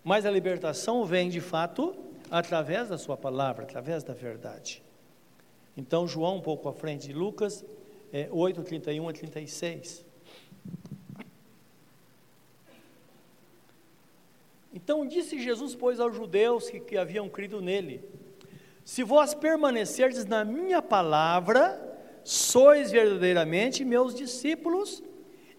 Mas 0.03 0.25
a 0.25 0.31
libertação 0.31 1.03
vem 1.05 1.29
de 1.29 1.41
fato 1.41 1.95
através 2.31 2.89
da 2.89 2.97
sua 2.97 3.17
palavra, 3.17 3.63
através 3.63 4.03
da 4.03 4.13
verdade. 4.13 4.81
Então, 5.75 6.07
João, 6.07 6.37
um 6.37 6.41
pouco 6.41 6.67
à 6.67 6.73
frente 6.73 7.07
de 7.07 7.13
Lucas, 7.13 7.63
é, 8.11 8.29
8, 8.31 8.63
31 8.63 9.09
a 9.09 9.13
36. 9.13 10.05
Então 14.73 15.05
disse 15.07 15.39
Jesus, 15.41 15.73
pois, 15.75 15.99
aos 15.99 16.15
judeus 16.15 16.69
que, 16.69 16.79
que 16.79 16.97
haviam 16.97 17.27
crido 17.27 17.61
nele: 17.61 18.03
Se 18.85 19.03
vós 19.03 19.33
permanecerdes 19.33 20.25
na 20.25 20.45
minha 20.45 20.81
palavra, 20.81 21.81
sois 22.23 22.91
verdadeiramente 22.91 23.83
meus 23.83 24.13
discípulos, 24.13 25.03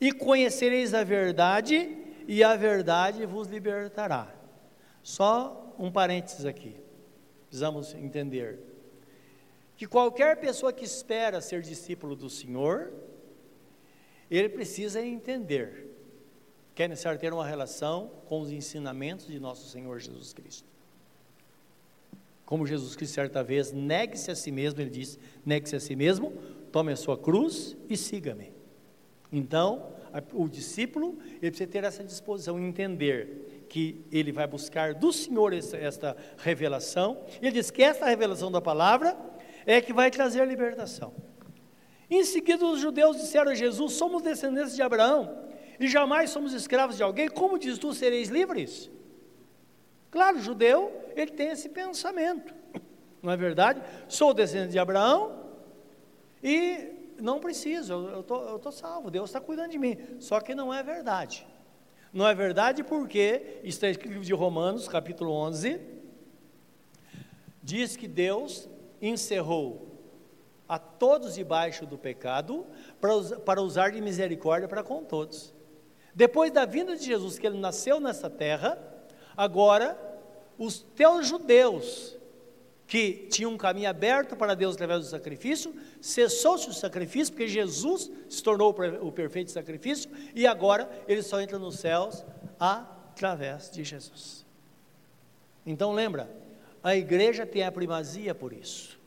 e 0.01 0.13
conhecereis 0.13 0.95
a 0.95 1.03
verdade, 1.03 1.97
e 2.27 2.45
a 2.45 2.55
verdade 2.55 3.27
vos 3.27 3.49
libertará. 3.49 4.33
Só 5.03 5.75
um 5.79 5.91
parênteses 5.91 6.45
aqui, 6.45 6.77
precisamos 7.49 7.95
entender 7.95 8.61
que 9.79 9.87
qualquer 9.87 10.37
pessoa 10.39 10.73
que 10.73 10.85
espera 10.85 11.41
ser 11.41 11.63
discípulo 11.63 12.17
do 12.17 12.29
Senhor, 12.29 12.93
ele 14.29 14.49
precisa 14.49 15.01
entender 15.01 15.87
que 16.75 16.83
é 16.83 16.89
necessário 16.89 17.19
ter 17.19 17.33
uma 17.33 17.47
relação 17.47 18.11
com 18.27 18.41
os 18.41 18.51
ensinamentos 18.51 19.29
de 19.29 19.39
nosso 19.39 19.69
Senhor 19.69 20.01
Jesus 20.01 20.33
Cristo. 20.33 20.69
Como 22.45 22.67
Jesus 22.67 22.97
Cristo, 22.97 23.15
certa 23.15 23.45
vez, 23.45 23.71
negue-se 23.71 24.33
a 24.33 24.35
si 24.35 24.51
mesmo, 24.51 24.81
ele 24.81 24.91
disse: 24.91 25.17
negue-se 25.47 25.77
a 25.77 25.81
si 25.81 25.95
mesmo, 25.95 26.33
tome 26.73 26.91
a 26.91 26.97
sua 26.97 27.17
cruz 27.17 27.77
e 27.89 27.97
siga-me. 27.97 28.53
Então, 29.31 29.93
o 30.33 30.49
discípulo, 30.49 31.19
ele 31.41 31.53
precisa 31.53 31.71
ter 31.71 31.85
essa 31.85 32.03
disposição, 32.03 32.59
entender 32.59 33.67
que 33.69 34.05
ele 34.11 34.33
vai 34.33 34.47
buscar 34.47 34.95
do 34.95 35.13
Senhor 35.13 35.53
essa, 35.53 35.77
esta 35.77 36.17
revelação. 36.39 37.23
Ele 37.41 37.53
diz 37.53 37.71
que 37.71 37.83
essa 37.83 38.07
revelação 38.07 38.51
da 38.51 38.61
palavra 38.61 39.17
é 39.69 39.83
que 39.83 39.93
vai 39.93 40.11
trazer 40.11 40.41
a 40.41 40.47
libertação. 40.47 41.13
Em 42.11 42.25
seguida, 42.25 42.65
os 42.65 42.81
judeus 42.81 43.19
disseram 43.19 43.53
a 43.53 43.55
Jesus: 43.55 43.93
Somos 43.93 44.23
descendentes 44.23 44.75
de 44.75 44.81
Abraão 44.81 45.45
e 45.79 45.87
jamais 45.87 46.31
somos 46.31 46.55
escravos 46.55 46.97
de 46.97 47.03
alguém. 47.03 47.29
Como 47.29 47.59
diz 47.59 47.79
tu, 47.79 47.93
sereis 47.93 48.31
livres? 48.31 48.91
Claro, 50.11 50.41
judeu, 50.41 50.91
ele 51.15 51.33
tem 51.33 51.51
esse 51.51 51.69
pensamento, 51.69 52.55
não 53.23 53.31
é 53.31 53.37
verdade? 53.37 53.83
Sou 54.09 54.33
descendente 54.33 54.73
de 54.73 54.79
Abraão 54.79 55.45
e 56.43 57.13
não 57.21 57.39
preciso, 57.39 57.93
eu 57.93 58.21
estou 58.21 58.73
salvo, 58.73 59.11
Deus 59.11 59.29
está 59.29 59.39
cuidando 59.39 59.73
de 59.73 59.79
mim. 59.79 59.99
Só 60.19 60.41
que 60.41 60.55
não 60.55 60.73
é 60.73 60.83
verdade. 60.83 61.47
Não 62.11 62.27
é 62.27 62.35
verdade 62.35 62.83
porque 62.83 63.61
está 63.63 63.87
escrito 63.87 64.21
de 64.21 64.33
Romanos, 64.33 64.89
capítulo 64.89 65.31
11, 65.31 65.79
diz 67.63 67.99
que 67.99 68.09
Deus 68.09 68.67
encerrou 69.01 69.89
a 70.69 70.79
todos 70.79 71.35
debaixo 71.35 71.87
do 71.87 71.97
pecado 71.97 72.67
para, 73.01 73.39
para 73.41 73.63
usar 73.63 73.91
de 73.91 74.01
misericórdia 74.01 74.69
para 74.69 74.83
com 74.83 75.03
todos. 75.03 75.55
Depois 76.15 76.53
da 76.53 76.65
vinda 76.65 76.97
de 76.97 77.05
Jesus, 77.05 77.39
que 77.39 77.47
ele 77.47 77.59
nasceu 77.59 78.01
nessa 78.01 78.29
terra, 78.29 78.79
agora 79.37 79.99
os 80.59 80.81
teus 80.81 81.27
judeus 81.27 82.19
que 82.89 83.29
tinham 83.31 83.53
um 83.53 83.59
caminho 83.59 83.89
aberto 83.89 84.35
para 84.35 84.55
Deus 84.55 84.75
através 84.75 85.01
do 85.01 85.07
sacrifício, 85.07 85.75
cessou-se 86.01 86.71
o 86.71 86.73
sacrifício, 86.73 87.35
porque 87.35 87.47
Jesus 87.47 88.11
se 88.31 88.43
tornou 88.43 88.75
o 89.03 89.13
perfeito 89.13 89.51
sacrifício, 89.51 90.11
e 90.35 90.47
agora 90.47 90.91
ele 91.07 91.23
só 91.23 91.39
entra 91.39 91.59
nos 91.59 91.79
céus 91.79 92.25
através 92.59 93.71
de 93.71 93.85
Jesus. 93.85 94.47
Então 95.67 95.93
lembra, 95.93 96.31
a 96.89 96.97
igreja 96.97 97.45
tem 97.45 97.63
a 97.63 97.73
primazia 97.73 98.35
por 98.35 98.53
isso. 98.53 98.99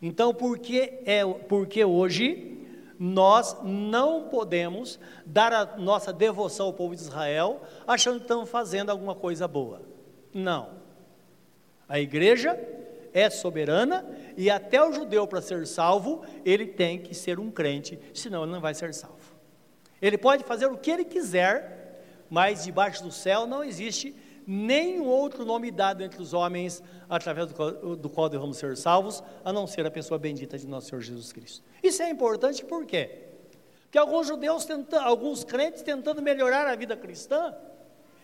Então, 0.00 0.32
porque, 0.32 1.00
é, 1.04 1.24
porque 1.24 1.84
hoje 1.84 2.60
nós 2.98 3.56
não 3.64 4.28
podemos 4.28 5.00
dar 5.26 5.52
a 5.52 5.76
nossa 5.76 6.12
devoção 6.12 6.66
ao 6.66 6.72
povo 6.72 6.94
de 6.94 7.02
Israel 7.02 7.62
achando 7.86 8.18
que 8.18 8.24
estamos 8.24 8.48
fazendo 8.48 8.90
alguma 8.90 9.14
coisa 9.14 9.48
boa. 9.48 9.82
Não. 10.32 10.70
A 11.88 11.98
igreja 11.98 12.58
é 13.12 13.28
soberana 13.28 14.06
e 14.36 14.50
até 14.50 14.82
o 14.82 14.92
judeu, 14.92 15.26
para 15.26 15.40
ser 15.40 15.66
salvo, 15.66 16.24
ele 16.44 16.66
tem 16.66 16.98
que 16.98 17.14
ser 17.14 17.40
um 17.40 17.50
crente, 17.50 17.98
senão 18.12 18.44
ele 18.44 18.52
não 18.52 18.60
vai 18.60 18.74
ser 18.74 18.94
salvo. 18.94 19.34
Ele 20.00 20.18
pode 20.18 20.44
fazer 20.44 20.66
o 20.66 20.76
que 20.76 20.90
ele 20.90 21.04
quiser, 21.04 22.04
mas 22.30 22.64
debaixo 22.64 23.02
do 23.02 23.10
céu 23.10 23.46
não 23.46 23.64
existe 23.64 24.14
nenhum 24.46 25.06
outro 25.06 25.44
nome 25.44 25.70
dado 25.70 26.02
entre 26.02 26.20
os 26.20 26.32
homens 26.32 26.82
através 27.08 27.48
do 27.48 27.54
qual, 27.54 27.96
do 27.96 28.10
qual 28.10 28.28
devemos 28.28 28.56
ser 28.56 28.76
salvos, 28.76 29.22
a 29.44 29.52
não 29.52 29.66
ser 29.66 29.86
a 29.86 29.90
pessoa 29.90 30.18
bendita 30.18 30.58
de 30.58 30.66
nosso 30.66 30.88
Senhor 30.88 31.00
Jesus 31.00 31.32
Cristo. 31.32 31.64
Isso 31.82 32.02
é 32.02 32.10
importante 32.10 32.64
por 32.64 32.84
quê? 32.84 33.28
Porque 33.84 33.98
alguns 33.98 34.26
judeus, 34.26 34.64
tentando, 34.64 35.04
alguns 35.04 35.44
crentes 35.44 35.82
tentando 35.82 36.20
melhorar 36.20 36.66
a 36.66 36.74
vida 36.74 36.96
cristã, 36.96 37.54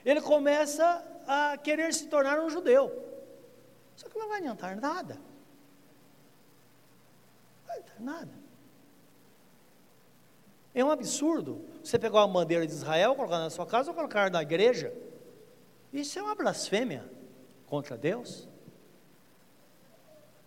ele 0.04 0.20
começa 0.20 1.04
a 1.26 1.56
querer 1.56 1.94
se 1.94 2.06
tornar 2.06 2.40
um 2.40 2.50
judeu. 2.50 3.06
Só 3.94 4.08
que 4.08 4.18
não 4.18 4.28
vai 4.28 4.38
adiantar 4.38 4.76
nada. 4.76 5.14
Não 5.14 5.20
vai 7.66 7.78
adiantar 7.78 8.00
nada. 8.00 8.40
É 10.74 10.84
um 10.84 10.90
absurdo 10.90 11.64
você 11.82 11.98
pegar 11.98 12.24
uma 12.24 12.40
bandeira 12.40 12.66
de 12.66 12.72
Israel, 12.72 13.14
colocar 13.14 13.38
na 13.38 13.50
sua 13.50 13.66
casa 13.66 13.90
ou 13.90 13.94
colocar 13.94 14.30
na 14.30 14.42
igreja. 14.42 14.92
Isso 15.92 16.18
é 16.18 16.22
uma 16.22 16.34
blasfêmia 16.34 17.04
contra 17.66 17.96
Deus. 17.96 18.48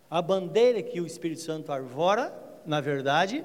A 0.10 0.22
bandeira 0.22 0.82
que 0.82 1.02
o 1.02 1.06
Espírito 1.06 1.42
Santo 1.42 1.72
arvora, 1.72 2.34
na 2.66 2.80
verdade, 2.80 3.44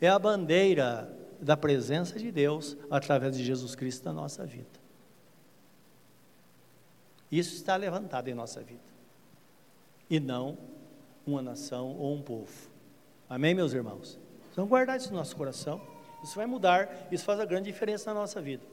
é 0.00 0.08
a 0.08 0.18
bandeira 0.18 1.16
da 1.40 1.56
presença 1.56 2.18
de 2.18 2.30
Deus 2.30 2.76
através 2.90 3.36
de 3.36 3.44
Jesus 3.44 3.74
Cristo 3.74 4.04
na 4.04 4.12
nossa 4.12 4.44
vida. 4.44 4.80
Isso 7.30 7.54
está 7.54 7.76
levantado 7.76 8.28
em 8.28 8.34
nossa 8.34 8.60
vida 8.60 8.80
e 10.08 10.18
não 10.18 10.58
uma 11.26 11.40
nação 11.40 11.96
ou 11.96 12.14
um 12.14 12.22
povo. 12.22 12.52
Amém, 13.28 13.54
meus 13.54 13.72
irmãos? 13.72 14.18
Vamos 14.56 14.68
guardar 14.68 14.96
isso 14.96 15.10
no 15.10 15.16
nosso 15.16 15.36
coração. 15.36 15.80
Isso 16.24 16.34
vai 16.34 16.46
mudar, 16.46 17.08
isso 17.10 17.24
faz 17.24 17.38
a 17.38 17.44
grande 17.44 17.70
diferença 17.70 18.12
na 18.12 18.20
nossa 18.20 18.42
vida. 18.42 18.64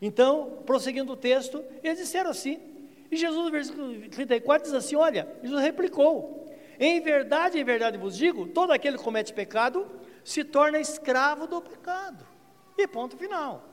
Então, 0.00 0.62
prosseguindo 0.66 1.12
o 1.12 1.16
texto, 1.16 1.64
eles 1.82 1.98
disseram 1.98 2.30
assim. 2.30 2.60
E 3.10 3.16
Jesus, 3.16 3.44
no 3.44 3.50
versículo 3.50 4.08
34, 4.08 4.66
diz 4.66 4.74
assim: 4.74 4.96
Olha, 4.96 5.28
Jesus 5.42 5.62
replicou: 5.62 6.46
Em 6.78 7.00
verdade, 7.00 7.58
em 7.58 7.64
verdade 7.64 7.96
vos 7.96 8.16
digo: 8.16 8.46
todo 8.46 8.72
aquele 8.72 8.98
que 8.98 9.04
comete 9.04 9.32
pecado 9.32 9.86
se 10.24 10.44
torna 10.44 10.78
escravo 10.78 11.46
do 11.46 11.60
pecado. 11.60 12.26
E 12.76 12.86
ponto 12.86 13.16
final. 13.16 13.64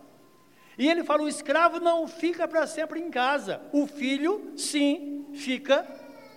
E 0.77 0.87
ele 0.89 1.03
fala: 1.03 1.23
o 1.23 1.27
escravo 1.27 1.79
não 1.79 2.07
fica 2.07 2.47
para 2.47 2.65
sempre 2.67 2.99
em 2.99 3.09
casa, 3.09 3.61
o 3.71 3.85
filho, 3.85 4.53
sim, 4.55 5.25
fica 5.33 5.83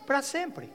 para 0.06 0.22
sempre. 0.22 0.70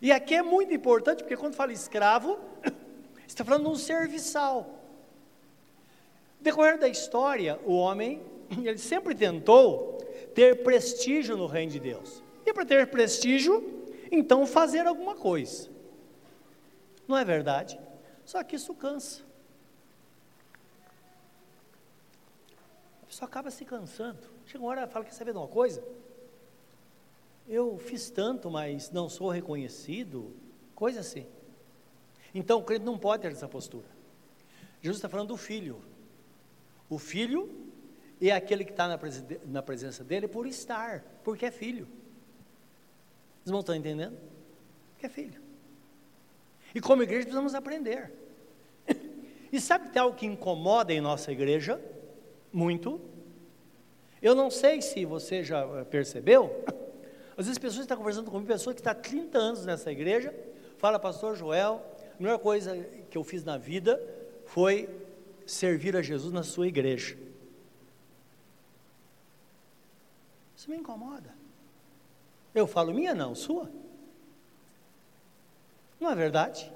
E 0.00 0.12
aqui 0.12 0.34
é 0.34 0.42
muito 0.42 0.72
importante, 0.72 1.22
porque 1.22 1.36
quando 1.36 1.54
fala 1.54 1.72
escravo, 1.72 2.38
está 3.26 3.44
falando 3.44 3.64
de 3.64 3.70
um 3.70 3.74
serviçal. 3.74 4.77
No 6.38 6.44
decorrer 6.44 6.78
da 6.78 6.88
história, 6.88 7.58
o 7.64 7.74
homem, 7.74 8.22
ele 8.50 8.78
sempre 8.78 9.14
tentou 9.14 9.98
ter 10.34 10.62
prestígio 10.62 11.36
no 11.36 11.46
reino 11.46 11.72
de 11.72 11.80
Deus. 11.80 12.22
E 12.46 12.52
para 12.52 12.64
ter 12.64 12.86
prestígio, 12.88 13.86
então 14.10 14.46
fazer 14.46 14.86
alguma 14.86 15.14
coisa. 15.14 15.68
Não 17.06 17.16
é 17.16 17.24
verdade? 17.24 17.78
Só 18.24 18.42
que 18.42 18.56
isso 18.56 18.74
cansa. 18.74 19.22
A 23.02 23.06
pessoa 23.06 23.28
acaba 23.28 23.50
se 23.50 23.64
cansando. 23.64 24.20
Chega 24.46 24.62
uma 24.62 24.70
hora 24.70 24.84
e 24.84 24.86
fala: 24.86 25.04
Quer 25.04 25.12
saber 25.12 25.32
de 25.32 25.38
uma 25.38 25.48
coisa? 25.48 25.82
eu 27.48 27.78
fiz 27.78 28.10
tanto, 28.10 28.50
mas 28.50 28.90
não 28.90 29.08
sou 29.08 29.30
reconhecido, 29.30 30.36
coisa 30.74 31.00
assim. 31.00 31.26
Então 32.34 32.58
o 32.58 32.62
crente 32.62 32.84
não 32.84 32.98
pode 32.98 33.22
ter 33.22 33.32
essa 33.32 33.48
postura. 33.48 33.86
Jesus 34.82 34.98
está 34.98 35.08
falando 35.08 35.28
do 35.28 35.36
filho. 35.36 35.80
O 36.88 36.98
filho 36.98 37.50
é 38.20 38.32
aquele 38.32 38.64
que 38.64 38.70
está 38.70 38.88
na, 38.88 38.98
na 39.46 39.62
presença 39.62 40.02
dele 40.02 40.26
por 40.26 40.46
estar, 40.46 41.04
porque 41.22 41.46
é 41.46 41.50
filho. 41.50 41.86
Vocês 43.36 43.52
não 43.52 43.60
estão 43.60 43.74
entendendo? 43.74 44.18
Porque 44.92 45.06
é 45.06 45.08
filho. 45.08 45.40
E 46.74 46.80
como 46.80 47.02
igreja 47.02 47.22
precisamos 47.22 47.54
aprender. 47.54 48.12
E 49.50 49.58
sabe 49.62 49.86
que 49.86 49.94
tem 49.94 50.02
algo 50.02 50.14
que 50.14 50.26
incomoda 50.26 50.92
em 50.92 51.00
nossa 51.00 51.32
igreja? 51.32 51.80
Muito. 52.52 53.00
Eu 54.20 54.34
não 54.34 54.50
sei 54.50 54.82
se 54.82 55.06
você 55.06 55.42
já 55.42 55.62
eh, 55.62 55.84
percebeu. 55.84 56.64
Às 57.34 57.46
vezes 57.46 57.56
pessoas 57.58 57.80
estão 57.80 57.96
conversando 57.96 58.30
comigo, 58.30 58.46
pessoa 58.46 58.74
que 58.74 58.80
está 58.82 58.90
há 58.90 58.94
30 58.94 59.38
anos 59.38 59.64
nessa 59.64 59.90
igreja, 59.90 60.34
fala, 60.76 60.98
pastor 60.98 61.34
Joel, 61.34 61.82
a 62.18 62.22
melhor 62.22 62.38
coisa 62.38 62.76
que 63.08 63.16
eu 63.16 63.24
fiz 63.24 63.42
na 63.42 63.56
vida 63.56 63.98
foi 64.44 64.86
servir 65.50 65.96
a 65.96 66.02
Jesus 66.02 66.32
na 66.32 66.42
sua 66.42 66.68
igreja. 66.68 67.16
Isso 70.56 70.70
me 70.70 70.76
incomoda. 70.76 71.34
Eu 72.54 72.66
falo 72.66 72.92
minha 72.92 73.14
não, 73.14 73.34
sua. 73.34 73.70
Não 75.98 76.10
é 76.10 76.14
verdade? 76.14 76.72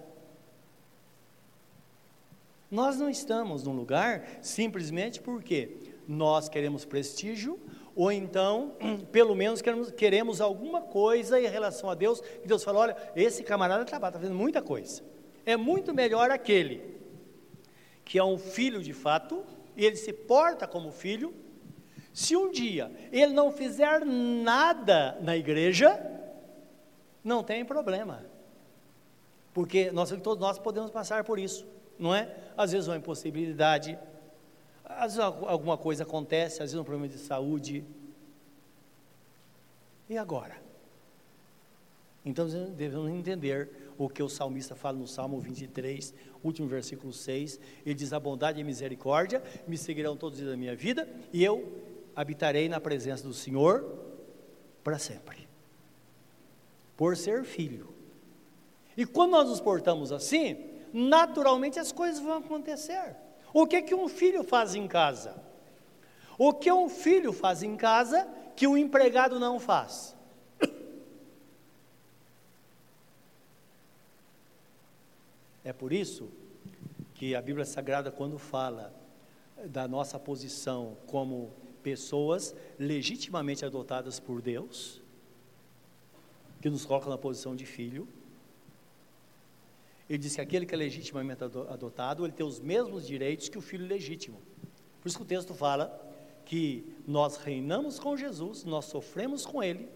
Nós 2.71 2.99
não 2.99 3.11
estamos 3.11 3.63
num 3.63 3.75
lugar 3.75 4.39
simplesmente 4.41 5.21
porque 5.21 5.77
nós 6.09 6.49
queremos 6.49 6.85
prestígio, 6.85 7.61
ou 7.95 8.11
então, 8.11 8.75
pelo 9.13 9.35
menos, 9.35 9.61
queremos, 9.61 9.91
queremos 9.91 10.41
alguma 10.41 10.81
coisa 10.81 11.39
em 11.39 11.47
relação 11.47 11.91
a 11.91 11.95
Deus, 11.95 12.23
e 12.43 12.49
Deus 12.49 12.65
fala: 12.65 12.79
olha, 12.79 12.97
esse 13.15 13.43
camarada 13.43 13.83
está 13.83 14.01
fazendo 14.01 14.35
muita 14.35 14.63
coisa. 14.63 15.03
É 15.45 15.57
muito 15.57 15.93
melhor 15.93 16.31
aquele 16.31 17.02
que 18.05 18.19
é 18.19 18.25
um 18.25 18.39
filho 18.39 18.83
de 18.83 18.93
fato, 18.93 19.45
e 19.77 19.85
ele 19.85 19.97
se 19.97 20.13
porta 20.13 20.67
como 20.67 20.91
filho. 20.91 21.35
Se 22.13 22.37
um 22.37 22.51
dia 22.51 22.91
ele 23.11 23.33
não 23.33 23.51
fizer 23.51 24.05
nada 24.05 25.19
na 25.23 25.37
igreja, 25.37 25.99
não 27.25 27.43
tem 27.43 27.65
problema. 27.65 28.25
Porque 29.55 29.91
nós, 29.91 30.11
todos 30.23 30.41
nós 30.41 30.59
podemos 30.59 30.91
passar 30.91 31.25
por 31.25 31.39
isso, 31.39 31.67
não 31.99 32.15
é? 32.15 32.35
Às 32.57 32.73
vezes 32.73 32.89
uma 32.89 32.97
impossibilidade, 32.97 33.99
às 34.85 35.17
vezes 35.17 35.19
alguma 35.21 35.77
coisa 35.77 36.03
acontece, 36.03 36.63
às 36.63 36.71
vezes 36.71 36.77
um 36.77 36.85
problema 36.85 37.09
de 37.09 37.19
saúde. 37.19 37.85
E 40.09 40.19
agora? 40.19 40.57
Então 42.25 42.47
devemos 42.71 43.11
entender 43.11 43.82
o 44.05 44.09
que 44.09 44.23
o 44.23 44.29
salmista 44.29 44.75
fala 44.75 44.99
no 44.99 45.07
Salmo 45.07 45.39
23, 45.39 46.15
último 46.43 46.67
versículo 46.67 47.13
6. 47.13 47.61
Ele 47.85 47.95
diz: 47.95 48.13
A 48.13 48.21
bondade 48.21 48.59
e 48.59 48.63
a 48.63 48.65
misericórdia 48.65 49.43
me 49.67 49.77
seguirão 49.77 50.17
todos 50.17 50.39
os 50.39 50.45
dias 50.45 50.51
da 50.51 50.57
minha 50.57 50.75
vida, 50.75 51.09
e 51.33 51.45
eu 51.45 51.73
habitarei 52.15 52.69
na 52.69 52.81
presença 52.81 53.23
do 53.23 53.35
Senhor 53.35 53.85
para 54.83 54.99
sempre. 54.99 55.49
Por 56.97 57.17
ser 57.17 57.45
filho. 57.45 57.93
E 58.97 59.07
quando 59.07 59.33
nós 59.33 59.49
nos 59.49 59.61
portamos 59.61 60.13
assim, 60.13 60.57
naturalmente 60.93 61.79
as 61.79 61.93
coisas 61.93 62.21
vão 62.21 62.39
acontecer. 62.39 63.17
O 63.55 63.67
que 63.67 63.83
que 63.83 63.95
um 63.95 64.09
filho 64.09 64.43
faz 64.43 64.75
em 64.75 64.87
casa? 64.87 65.35
O 66.39 66.53
que 66.53 66.71
um 66.73 66.89
filho 66.89 67.33
faz 67.33 67.63
em 67.63 67.77
casa 67.77 68.29
que 68.57 68.67
um 68.67 68.77
empregado 68.77 69.39
não 69.39 69.59
faz? 69.59 70.17
É 75.65 75.73
por 75.73 75.93
isso 75.93 76.29
que 77.15 77.35
a 77.35 77.43
Bíblia 77.43 77.65
Sagrada, 77.65 78.11
quando 78.11 78.39
fala 78.39 78.93
da 79.67 79.87
nossa 79.87 80.19
posição 80.19 80.97
como 81.07 81.53
pessoas 81.83 82.55
legitimamente 82.79 83.65
adotadas 83.65 84.19
por 84.19 84.41
Deus, 84.41 85.01
que 86.61 86.71
nos 86.71 86.85
coloca 86.85 87.09
na 87.09 87.19
posição 87.19 87.55
de 87.55 87.67
filho, 87.67 88.09
ele 90.09 90.19
diz 90.19 90.35
que 90.35 90.41
aquele 90.41 90.67
que 90.67 90.75
é 90.75 90.79
legitimamente 90.79 91.43
adotado, 91.45 92.25
ele 92.25 92.33
tem 92.33 92.45
os 92.45 92.61
mesmos 92.61 93.07
direitos 93.07 93.49
que 93.49 93.57
o 93.57 93.63
filho 93.63 93.87
legítimo. 93.87 94.41
Por 95.01 95.09
isso 95.09 95.17
que 95.17 95.23
o 95.23 95.27
texto 95.27 95.55
fala 95.55 96.01
que 96.45 96.85
nós 97.07 97.37
reinamos 97.37 97.99
com 97.99 98.17
Jesus, 98.17 98.65
nós 98.65 98.85
sofremos 98.87 99.47
com 99.47 99.63
Ele, 99.63 99.89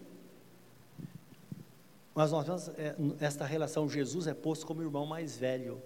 mas 2.17 2.31
nós 2.31 2.45
temos 2.45 2.69
é, 2.69 2.95
esta 3.19 3.45
relação, 3.45 3.87
Jesus 3.87 4.25
é 4.25 4.33
posto 4.33 4.65
como 4.65 4.81
irmão 4.81 5.05
mais 5.05 5.37
velho. 5.37 5.79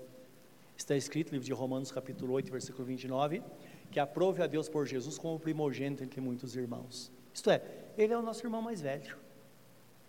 Está 0.77 0.95
escrito 0.95 1.27
no 1.27 1.33
livro 1.33 1.45
de 1.45 1.51
Romanos, 1.51 1.91
capítulo 1.91 2.31
8, 2.31 2.49
versículo 2.49 2.85
29, 2.85 3.43
que 3.91 3.99
aprove 3.99 4.41
a 4.41 4.47
Deus 4.47 4.69
por 4.69 4.87
Jesus 4.87 5.17
como 5.17 5.37
primogênito 5.37 6.05
entre 6.05 6.21
muitos 6.21 6.55
irmãos. 6.55 7.11
Isto 7.33 7.51
é, 7.51 7.61
ele 7.97 8.13
é 8.13 8.17
o 8.17 8.21
nosso 8.21 8.45
irmão 8.45 8.61
mais 8.61 8.79
velho. 8.79 9.17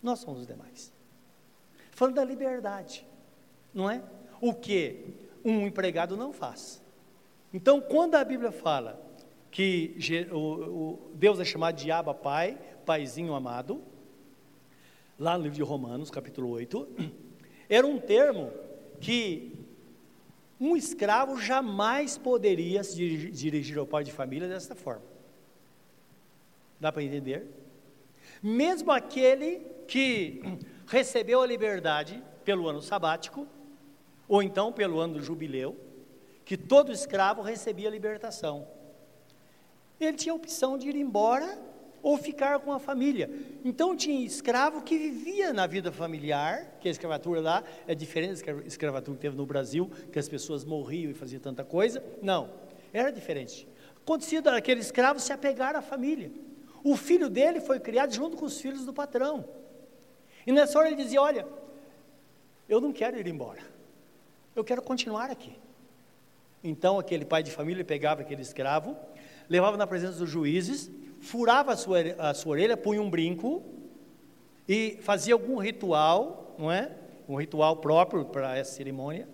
Nós 0.00 0.20
somos 0.20 0.42
os 0.42 0.46
demais. 0.46 0.92
Falando 1.90 2.14
da 2.14 2.24
liberdade 2.24 3.04
não 3.74 3.90
é? 3.90 4.00
O 4.40 4.54
que 4.54 5.04
um 5.44 5.66
empregado 5.66 6.16
não 6.16 6.32
faz. 6.32 6.80
Então, 7.52 7.80
quando 7.80 8.14
a 8.14 8.22
Bíblia 8.22 8.52
fala 8.52 9.04
que 9.50 9.96
Deus 11.14 11.40
é 11.40 11.44
chamado 11.44 11.74
de 11.74 11.90
Abba 11.90 12.14
Pai, 12.14 12.56
Paizinho 12.86 13.34
amado, 13.34 13.82
lá 15.22 15.38
no 15.38 15.44
livro 15.44 15.56
de 15.56 15.62
Romanos, 15.62 16.10
capítulo 16.10 16.48
8, 16.48 16.88
era 17.68 17.86
um 17.86 17.96
termo 17.96 18.50
que 19.00 19.56
um 20.60 20.76
escravo 20.76 21.40
jamais 21.40 22.18
poderia 22.18 22.82
se 22.82 22.96
dirigir 23.30 23.78
ao 23.78 23.86
pai 23.86 24.02
de 24.02 24.10
família 24.10 24.48
desta 24.48 24.74
forma. 24.74 25.04
Dá 26.80 26.90
para 26.90 27.04
entender? 27.04 27.46
Mesmo 28.42 28.90
aquele 28.90 29.60
que 29.86 30.42
recebeu 30.88 31.40
a 31.40 31.46
liberdade 31.46 32.20
pelo 32.44 32.68
ano 32.68 32.82
sabático, 32.82 33.46
ou 34.26 34.42
então 34.42 34.72
pelo 34.72 34.98
ano 34.98 35.14
do 35.14 35.22
jubileu, 35.22 35.76
que 36.44 36.56
todo 36.56 36.90
escravo 36.90 37.42
recebia 37.42 37.88
libertação. 37.88 38.66
Ele 40.00 40.16
tinha 40.16 40.32
a 40.32 40.36
opção 40.36 40.76
de 40.76 40.88
ir 40.88 40.96
embora 40.96 41.60
ou 42.02 42.18
ficar 42.18 42.58
com 42.58 42.72
a 42.72 42.78
família. 42.78 43.30
Então 43.64 43.96
tinha 43.96 44.24
escravo 44.24 44.82
que 44.82 44.98
vivia 44.98 45.52
na 45.52 45.66
vida 45.66 45.92
familiar, 45.92 46.78
que 46.80 46.88
a 46.88 46.90
escravatura 46.90 47.40
lá 47.40 47.62
é 47.86 47.94
diferente 47.94 48.44
da 48.44 48.52
escravatura 48.66 49.16
que 49.16 49.22
teve 49.22 49.36
no 49.36 49.46
Brasil, 49.46 49.90
que 50.10 50.18
as 50.18 50.28
pessoas 50.28 50.64
morriam 50.64 51.10
e 51.10 51.14
faziam 51.14 51.40
tanta 51.40 51.64
coisa. 51.64 52.02
Não, 52.20 52.50
era 52.92 53.10
diferente. 53.10 53.68
Acontecia 54.02 54.42
daquele 54.42 54.80
escravo 54.80 55.20
se 55.20 55.32
apegar 55.32 55.76
à 55.76 55.82
família. 55.82 56.30
O 56.82 56.96
filho 56.96 57.28
dele 57.28 57.60
foi 57.60 57.78
criado 57.78 58.12
junto 58.12 58.36
com 58.36 58.44
os 58.44 58.60
filhos 58.60 58.84
do 58.84 58.92
patrão. 58.92 59.44
E 60.44 60.50
nessa 60.50 60.76
hora 60.78 60.88
ele 60.88 60.96
dizia: 60.96 61.22
Olha, 61.22 61.46
eu 62.68 62.80
não 62.80 62.92
quero 62.92 63.16
ir 63.18 63.26
embora. 63.28 63.60
Eu 64.56 64.64
quero 64.64 64.82
continuar 64.82 65.30
aqui. 65.30 65.56
Então 66.64 66.98
aquele 66.98 67.24
pai 67.24 67.42
de 67.42 67.50
família 67.50 67.84
pegava 67.84 68.22
aquele 68.22 68.42
escravo, 68.42 68.96
levava 69.48 69.76
na 69.76 69.86
presença 69.86 70.18
dos 70.18 70.28
juízes, 70.28 70.90
furava 71.22 71.72
a 71.72 71.76
sua, 71.76 71.98
a 72.18 72.34
sua 72.34 72.52
orelha, 72.52 72.76
punha 72.76 73.00
um 73.00 73.08
brinco 73.08 73.62
e 74.68 74.98
fazia 75.00 75.32
algum 75.32 75.56
ritual, 75.56 76.54
não 76.58 76.70
é? 76.70 76.90
Um 77.28 77.36
ritual 77.36 77.76
próprio 77.76 78.24
para 78.24 78.56
essa 78.58 78.72
cerimônia. 78.72 79.28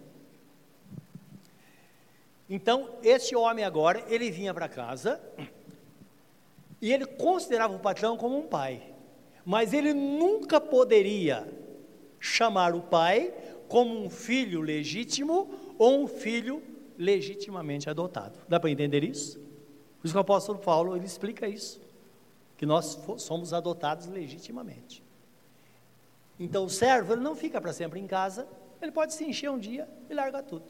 Então, 2.48 2.90
esse 3.02 3.34
homem 3.34 3.64
agora, 3.64 4.04
ele 4.08 4.30
vinha 4.30 4.52
para 4.52 4.68
casa 4.68 5.20
e 6.80 6.92
ele 6.92 7.06
considerava 7.06 7.74
o 7.74 7.80
patrão 7.80 8.16
como 8.16 8.38
um 8.38 8.46
pai, 8.46 8.82
mas 9.44 9.72
ele 9.72 9.94
nunca 9.94 10.60
poderia 10.60 11.48
chamar 12.20 12.74
o 12.74 12.82
pai 12.82 13.32
como 13.66 13.98
um 13.98 14.10
filho 14.10 14.60
legítimo 14.60 15.50
ou 15.78 16.02
um 16.02 16.06
filho 16.06 16.62
legitimamente 16.98 17.88
adotado. 17.88 18.38
Dá 18.46 18.60
para 18.60 18.70
entender 18.70 19.04
isso? 19.04 19.47
Isso 20.08 20.14
que 20.14 20.18
o 20.18 20.22
apóstolo 20.22 20.58
Paulo 20.58 20.96
ele 20.96 21.04
explica 21.04 21.46
isso, 21.46 21.78
que 22.56 22.64
nós 22.64 22.98
somos 23.18 23.52
adotados 23.52 24.06
legitimamente. 24.06 25.04
Então 26.40 26.64
o 26.64 26.70
servo 26.70 27.12
ele 27.12 27.20
não 27.20 27.36
fica 27.36 27.60
para 27.60 27.74
sempre 27.74 28.00
em 28.00 28.06
casa, 28.06 28.48
ele 28.80 28.90
pode 28.90 29.12
se 29.12 29.22
encher 29.24 29.50
um 29.50 29.58
dia 29.58 29.86
e 30.08 30.14
largar 30.14 30.42
tudo. 30.44 30.64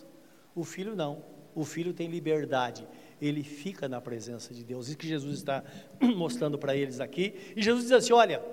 O 0.56 0.64
filho 0.64 0.96
não, 0.96 1.22
o 1.54 1.64
filho 1.64 1.94
tem 1.94 2.08
liberdade, 2.08 2.84
ele 3.22 3.44
fica 3.44 3.88
na 3.88 4.00
presença 4.00 4.52
de 4.52 4.64
Deus. 4.64 4.88
Isso 4.88 4.98
que 4.98 5.06
Jesus 5.06 5.38
está 5.38 5.62
mostrando 6.16 6.58
para 6.58 6.74
eles 6.74 6.98
aqui. 6.98 7.52
E 7.54 7.62
Jesus 7.62 7.84
diz 7.84 7.92
assim: 7.92 8.12
olha, 8.12 8.44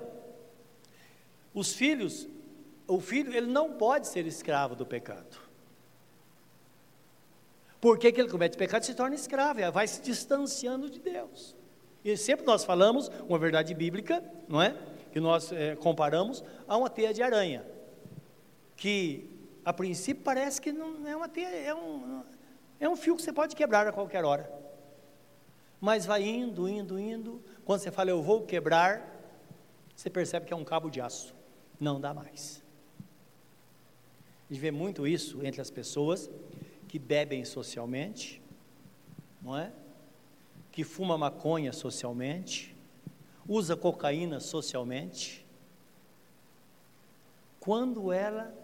os 1.52 1.72
filhos 1.74 2.28
o 2.86 3.00
filho 3.00 3.34
ele 3.34 3.48
não 3.48 3.72
pode 3.72 4.06
ser 4.06 4.24
escravo 4.24 4.76
do 4.76 4.86
pecado. 4.86 5.45
Porque 7.86 8.10
que 8.10 8.20
ele 8.20 8.28
comete 8.28 8.56
pecado 8.58 8.82
se 8.82 8.94
torna 8.94 9.14
escravo, 9.14 9.60
vai 9.70 9.86
se 9.86 10.02
distanciando 10.02 10.90
de 10.90 10.98
Deus. 10.98 11.54
E 12.04 12.16
sempre 12.16 12.44
nós 12.44 12.64
falamos 12.64 13.08
uma 13.28 13.38
verdade 13.38 13.72
bíblica, 13.74 14.24
não 14.48 14.60
é? 14.60 14.76
Que 15.12 15.20
nós 15.20 15.52
é, 15.52 15.76
comparamos 15.76 16.42
a 16.66 16.76
uma 16.76 16.90
teia 16.90 17.14
de 17.14 17.22
aranha. 17.22 17.64
Que 18.74 19.30
a 19.64 19.72
princípio 19.72 20.24
parece 20.24 20.60
que 20.60 20.72
não 20.72 21.06
é 21.06 21.14
uma 21.14 21.30
é 21.38 21.72
um, 21.72 22.24
é 22.80 22.88
um 22.88 22.96
fio 22.96 23.14
que 23.14 23.22
você 23.22 23.32
pode 23.32 23.54
quebrar 23.54 23.86
a 23.86 23.92
qualquer 23.92 24.24
hora. 24.24 24.50
Mas 25.80 26.04
vai 26.04 26.24
indo, 26.24 26.68
indo, 26.68 26.98
indo. 26.98 27.40
Quando 27.64 27.78
você 27.78 27.92
fala 27.92 28.10
eu 28.10 28.20
vou 28.20 28.42
quebrar, 28.42 29.16
você 29.94 30.10
percebe 30.10 30.44
que 30.44 30.52
é 30.52 30.56
um 30.56 30.64
cabo 30.64 30.90
de 30.90 31.00
aço. 31.00 31.32
Não 31.78 32.00
dá 32.00 32.12
mais. 32.12 32.64
A 34.50 34.52
gente 34.52 34.60
vê 34.60 34.72
muito 34.72 35.06
isso 35.06 35.46
entre 35.46 35.60
as 35.60 35.70
pessoas 35.70 36.28
que 36.88 36.98
bebem 36.98 37.44
socialmente, 37.44 38.42
não 39.42 39.56
é? 39.56 39.72
Que 40.72 40.84
fuma 40.84 41.16
maconha 41.16 41.72
socialmente, 41.72 42.74
usa 43.48 43.76
cocaína 43.76 44.40
socialmente. 44.40 45.44
Quando 47.60 48.12
ela 48.12 48.54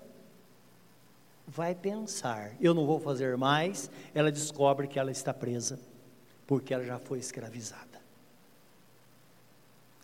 vai 1.47 1.75
pensar, 1.75 2.55
eu 2.61 2.73
não 2.73 2.87
vou 2.87 3.01
fazer 3.01 3.37
mais, 3.37 3.91
ela 4.15 4.31
descobre 4.31 4.87
que 4.87 4.99
ela 4.99 5.11
está 5.11 5.35
presa, 5.35 5.79
porque 6.47 6.73
ela 6.73 6.85
já 6.85 6.99
foi 6.99 7.19
escravizada. 7.19 8.01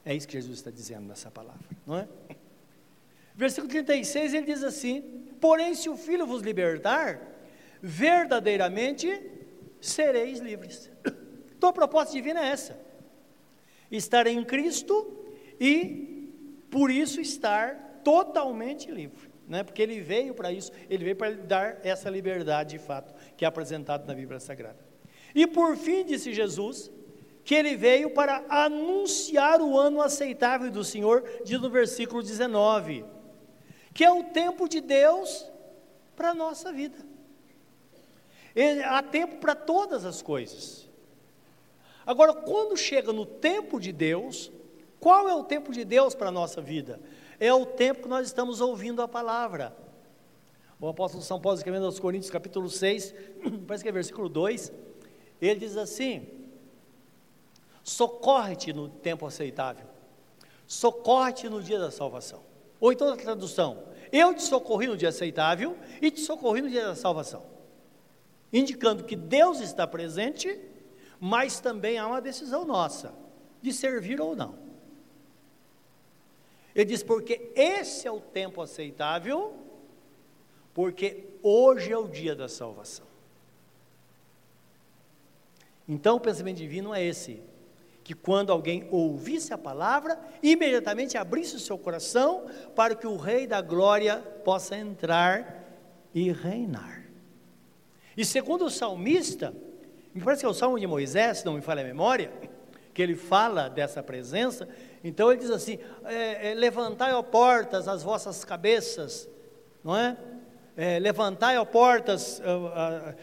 É 0.05 0.15
isso 0.15 0.27
que 0.27 0.33
Jesus 0.33 0.59
está 0.59 0.71
dizendo 0.71 1.07
nessa 1.07 1.31
palavra, 1.31 1.65
não 1.87 1.97
é? 1.97 2.09
Versículo 3.35 3.71
36 3.71 4.35
ele 4.35 4.47
diz 4.47 4.65
assim: 4.65 5.03
Porém, 5.41 5.75
se 5.75 5.89
o 5.89 5.97
Filho 5.97 6.27
vos 6.27 6.43
libertar, 6.43 7.21
verdadeiramente 7.83 9.09
sereis 9.81 10.41
livres. 10.41 10.91
Então 11.59 11.71
a 11.71 11.73
proposta 11.73 12.13
divina 12.13 12.39
é 12.39 12.51
essa: 12.51 12.79
estar 13.91 14.29
em 14.29 14.45
Cristo 14.45 15.27
e, 15.59 16.31
por 16.71 16.89
isso, 16.89 17.21
estar 17.21 18.01
totalmente 18.05 18.89
livre. 18.93 19.29
Né? 19.49 19.65
Porque 19.65 19.83
ele 19.83 20.01
veio 20.01 20.35
para 20.35 20.53
isso, 20.53 20.71
ele 20.89 21.03
veio 21.03 21.17
para 21.17 21.35
dar 21.35 21.81
essa 21.83 22.09
liberdade 22.09 22.71
de 22.71 22.79
fato, 22.79 23.13
que 23.37 23.45
é 23.45 23.49
apresentado 23.49 24.07
na 24.07 24.15
Bíblia 24.15 24.39
Sagrada. 24.39 24.79
E 25.35 25.49
por 25.49 25.77
fim, 25.77 26.05
disse 26.05 26.33
Jesus, 26.33 26.93
que 27.45 27.55
ele 27.55 27.77
veio 27.77 28.11
para 28.11 28.45
anunciar 28.49 29.61
o 29.61 29.77
ano 29.79 30.03
aceitável 30.03 30.71
do 30.71 30.85
Senhor, 30.85 31.25
diz 31.45 31.61
no 31.61 31.71
versículo 31.71 32.23
19, 32.23 33.05
que 33.95 34.05
é 34.05 34.13
o 34.13 34.25
tempo 34.25 34.69
de 34.69 34.81
Deus 34.81 35.51
para 36.15 36.31
a 36.31 36.35
nossa 36.35 36.73
vida. 36.73 36.99
Há 38.85 39.03
tempo 39.03 39.37
para 39.37 39.55
todas 39.55 40.05
as 40.05 40.21
coisas. 40.23 40.89
Agora, 42.07 42.33
quando 42.33 42.77
chega 42.77 43.13
no 43.13 43.27
tempo 43.27 43.79
de 43.79 43.93
Deus, 43.93 44.51
qual 44.99 45.29
é 45.29 45.35
o 45.35 45.45
tempo 45.45 45.73
de 45.73 45.85
Deus 45.85 46.15
para 46.15 46.29
a 46.29 46.33
nossa 46.33 46.61
vida? 46.61 47.01
É 47.39 47.53
o 47.53 47.67
tempo 47.67 48.03
que 48.03 48.09
nós 48.09 48.27
estamos 48.27 48.61
ouvindo 48.61 49.01
a 49.03 49.07
palavra. 49.07 49.77
O 50.81 50.89
apóstolo 50.89 51.23
São 51.23 51.41
Paulo, 51.41 51.59
escrevendo 51.59 51.87
aos 51.87 51.99
Coríntios, 52.01 52.31
capítulo 52.31 52.71
6, 52.71 53.15
parece 53.67 53.83
que 53.83 53.89
é 53.89 53.93
versículo 53.93 54.29
2, 54.29 54.73
ele 55.41 55.61
diz 55.61 55.77
assim: 55.77 56.27
socorre-te 57.83 58.73
no 58.73 58.89
tempo 58.89 59.27
aceitável, 59.27 59.87
socorre-te 60.67 61.49
no 61.49 61.63
dia 61.63 61.79
da 61.79 61.91
salvação. 61.91 62.43
Ou 62.81 62.93
então 62.93 63.09
a 63.13 63.17
tradução, 63.17 63.85
eu 64.13 64.33
te 64.35 64.43
socorri 64.43 64.87
no 64.87 64.97
dia 64.97 65.09
aceitável 65.09 65.77
e 66.01 66.11
te 66.11 66.21
socorri 66.21 66.63
no 66.63 66.71
dia 66.71 66.87
da 66.87 66.95
salvação. 66.95 67.58
Indicando 68.53 69.05
que 69.05 69.17
Deus 69.17 69.61
está 69.61 69.87
presente, 69.87 70.59
mas 71.21 71.61
também 71.61 71.99
há 71.99 72.07
uma 72.07 72.21
decisão 72.21 72.65
nossa 72.65 73.15
de 73.61 73.73
servir 73.73 74.21
ou 74.21 74.35
não. 74.35 74.55
Ele 76.75 76.85
diz: 76.85 77.03
porque 77.03 77.51
esse 77.55 78.07
é 78.07 78.11
o 78.11 78.21
tempo 78.21 78.63
aceitável, 78.63 79.55
porque 80.73 81.27
hoje 81.43 81.93
é 81.93 81.99
o 81.99 82.07
dia 82.07 82.35
da 82.35 82.49
salvação. 82.49 83.07
Então 85.89 86.17
o 86.17 86.21
pensamento 86.21 86.59
divino 86.59 86.95
é 86.95 87.03
esse: 87.03 87.43
que 88.05 88.15
quando 88.15 88.53
alguém 88.53 88.87
ouvisse 88.91 89.53
a 89.53 89.59
palavra, 89.59 90.21
imediatamente 90.43 91.19
abrisse 91.19 91.57
o 91.57 91.61
seu 91.61 91.77
coração 91.77 92.47
para 92.77 92.95
que 92.95 93.07
o 93.07 93.17
Rei 93.17 93.47
da 93.47 93.61
Glória 93.61 94.19
possa 94.45 94.77
entrar 94.77 95.65
e 96.15 96.31
reinar. 96.31 97.08
E 98.19 98.25
segundo 98.25 98.65
o 98.65 98.71
salmista, 98.71 99.55
me 100.13 100.21
parece 100.21 100.41
que 100.41 100.47
é 100.47 100.49
o 100.49 100.53
salmo 100.53 100.81
de 100.81 100.89
Moisés, 100.89 101.39
se 101.39 101.47
não 101.47 101.53
me 101.53 101.61
falha 101.61 101.83
a 101.83 101.87
memória, 101.87 102.33
que 102.93 103.01
ele 103.01 103.15
fala 103.15 103.71
dessa 103.71 104.03
presença, 104.03 104.69
então 105.05 105.31
ele 105.31 105.41
diz 105.41 105.51
assim: 105.51 105.79
é, 106.05 106.51
é, 106.51 106.55
levantai, 106.55 107.13
ó 107.15 107.23
portas, 107.23 107.87
as 107.87 108.03
vossas 108.03 108.45
cabeças, 108.45 109.29
não 109.85 109.97
é? 109.97 110.17
é 110.77 110.99
levantai, 110.99 111.57
ó 111.59 111.65
portas, 111.65 112.43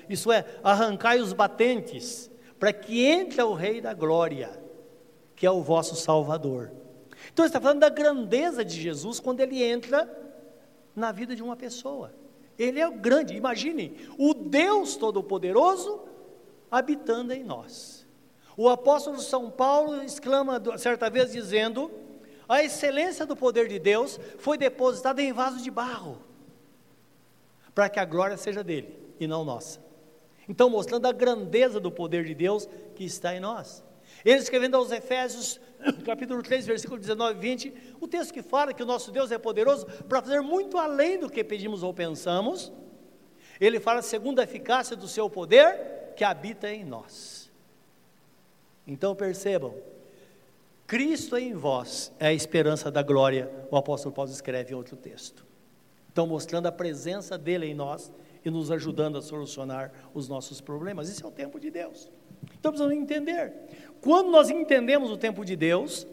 isso 0.07 0.31
é, 0.31 0.45
arrancai 0.63 1.19
os 1.19 1.33
batentes, 1.33 2.31
para 2.57 2.71
que 2.71 3.03
entre 3.03 3.41
o 3.43 3.53
Rei 3.53 3.81
da 3.81 3.93
Glória 3.93 4.63
que 5.35 5.45
é 5.45 5.51
o 5.51 5.61
vosso 5.61 5.93
Salvador. 5.97 6.71
Então 7.33 7.43
ele 7.43 7.49
está 7.49 7.59
falando 7.59 7.81
da 7.81 7.89
grandeza 7.89 8.63
de 8.63 8.79
Jesus 8.79 9.19
quando 9.19 9.41
ele 9.41 9.61
entra 9.61 10.09
na 10.95 11.11
vida 11.11 11.35
de 11.35 11.43
uma 11.43 11.57
pessoa. 11.57 12.13
Ele 12.57 12.79
é 12.79 12.87
o 12.87 12.93
grande, 12.93 13.35
imaginem, 13.35 13.95
o 14.17 14.33
Deus 14.33 14.95
Todo-Poderoso 14.95 16.01
habitando 16.71 17.33
em 17.33 17.43
nós. 17.43 18.05
O 18.57 18.69
apóstolo 18.69 19.19
São 19.19 19.49
Paulo 19.49 20.01
exclama 20.01 20.61
certa 20.77 21.09
vez 21.09 21.31
dizendo: 21.31 21.91
a 22.47 22.63
excelência 22.63 23.25
do 23.25 23.35
poder 23.35 23.67
de 23.67 23.79
Deus 23.79 24.19
foi 24.37 24.57
depositada 24.57 25.21
em 25.21 25.33
vaso 25.33 25.61
de 25.61 25.69
barro, 25.69 26.17
para 27.73 27.89
que 27.89 27.99
a 27.99 28.05
glória 28.05 28.37
seja 28.37 28.63
dele 28.63 28.97
e 29.19 29.27
não 29.27 29.43
nossa. 29.43 29.83
Então, 30.47 30.69
mostrando 30.69 31.07
a 31.07 31.11
grandeza 31.11 31.79
do 31.79 31.91
poder 31.91 32.23
de 32.23 32.35
Deus 32.35 32.69
que 32.95 33.03
está 33.03 33.35
em 33.35 33.39
nós. 33.39 33.83
Ele 34.23 34.37
escrevendo 34.37 34.77
aos 34.77 34.91
Efésios, 34.91 35.59
capítulo 36.05 36.41
3, 36.41 36.65
versículo 36.65 36.99
19 36.99 37.37
e 37.37 37.41
20, 37.41 37.73
o 37.99 38.07
texto 38.07 38.33
que 38.33 38.41
fala 38.41 38.73
que 38.73 38.83
o 38.83 38.85
nosso 38.85 39.11
Deus 39.11 39.31
é 39.31 39.37
poderoso 39.37 39.85
para 40.07 40.21
fazer 40.21 40.41
muito 40.41 40.77
além 40.77 41.19
do 41.19 41.29
que 41.29 41.43
pedimos 41.43 41.83
ou 41.83 41.93
pensamos. 41.93 42.71
Ele 43.59 43.79
fala 43.79 44.01
segundo 44.01 44.39
a 44.39 44.43
eficácia 44.43 44.95
do 44.95 45.07
seu 45.07 45.29
poder 45.29 46.13
que 46.15 46.23
habita 46.23 46.71
em 46.71 46.83
nós. 46.83 47.51
Então 48.87 49.15
percebam, 49.15 49.75
Cristo 50.85 51.37
em 51.37 51.53
vós 51.53 52.11
é 52.19 52.27
a 52.27 52.33
esperança 52.33 52.91
da 52.91 53.01
glória, 53.01 53.49
o 53.71 53.77
apóstolo 53.77 54.13
Paulo 54.13 54.29
escreve 54.29 54.73
em 54.73 54.75
outro 54.75 54.95
texto. 54.95 55.45
Então, 56.11 56.25
mostrando 56.25 56.67
a 56.67 56.71
presença 56.71 57.37
dele 57.37 57.65
em 57.65 57.73
nós 57.73 58.09
e 58.45 58.49
nos 58.49 58.71
ajudando 58.71 59.17
a 59.17 59.21
solucionar 59.21 59.91
os 60.13 60.29
nossos 60.29 60.61
problemas. 60.61 61.09
Isso 61.09 61.25
é 61.25 61.27
o 61.27 61.31
tempo 61.31 61.59
de 61.59 61.69
Deus. 61.69 62.09
Então 62.57 62.71
precisamos 62.71 62.95
entender. 62.95 63.53
Quando 64.05 64.29
nós 64.29 64.51
entendemos 64.51 65.09
o 65.09 65.17
tempo 65.17 65.43
de 65.43 65.55
Deus, 65.55 66.05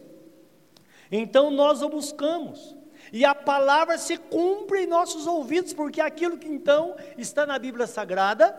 então 1.11 1.51
nós 1.51 1.83
o 1.83 1.89
buscamos. 1.89 2.75
E 3.11 3.23
a 3.23 3.35
palavra 3.35 3.99
se 3.99 4.17
cumpre 4.17 4.81
em 4.81 4.87
nossos 4.87 5.27
ouvidos, 5.27 5.73
porque 5.73 6.01
aquilo 6.01 6.35
que 6.35 6.47
então 6.47 6.95
está 7.19 7.45
na 7.45 7.59
Bíblia 7.59 7.85
Sagrada 7.85 8.51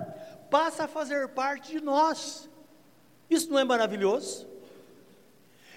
passa 0.49 0.85
a 0.85 0.87
fazer 0.87 1.31
parte 1.31 1.73
de 1.73 1.81
nós. 1.81 2.49
Isso 3.29 3.51
não 3.51 3.59
é 3.59 3.65
maravilhoso? 3.65 4.47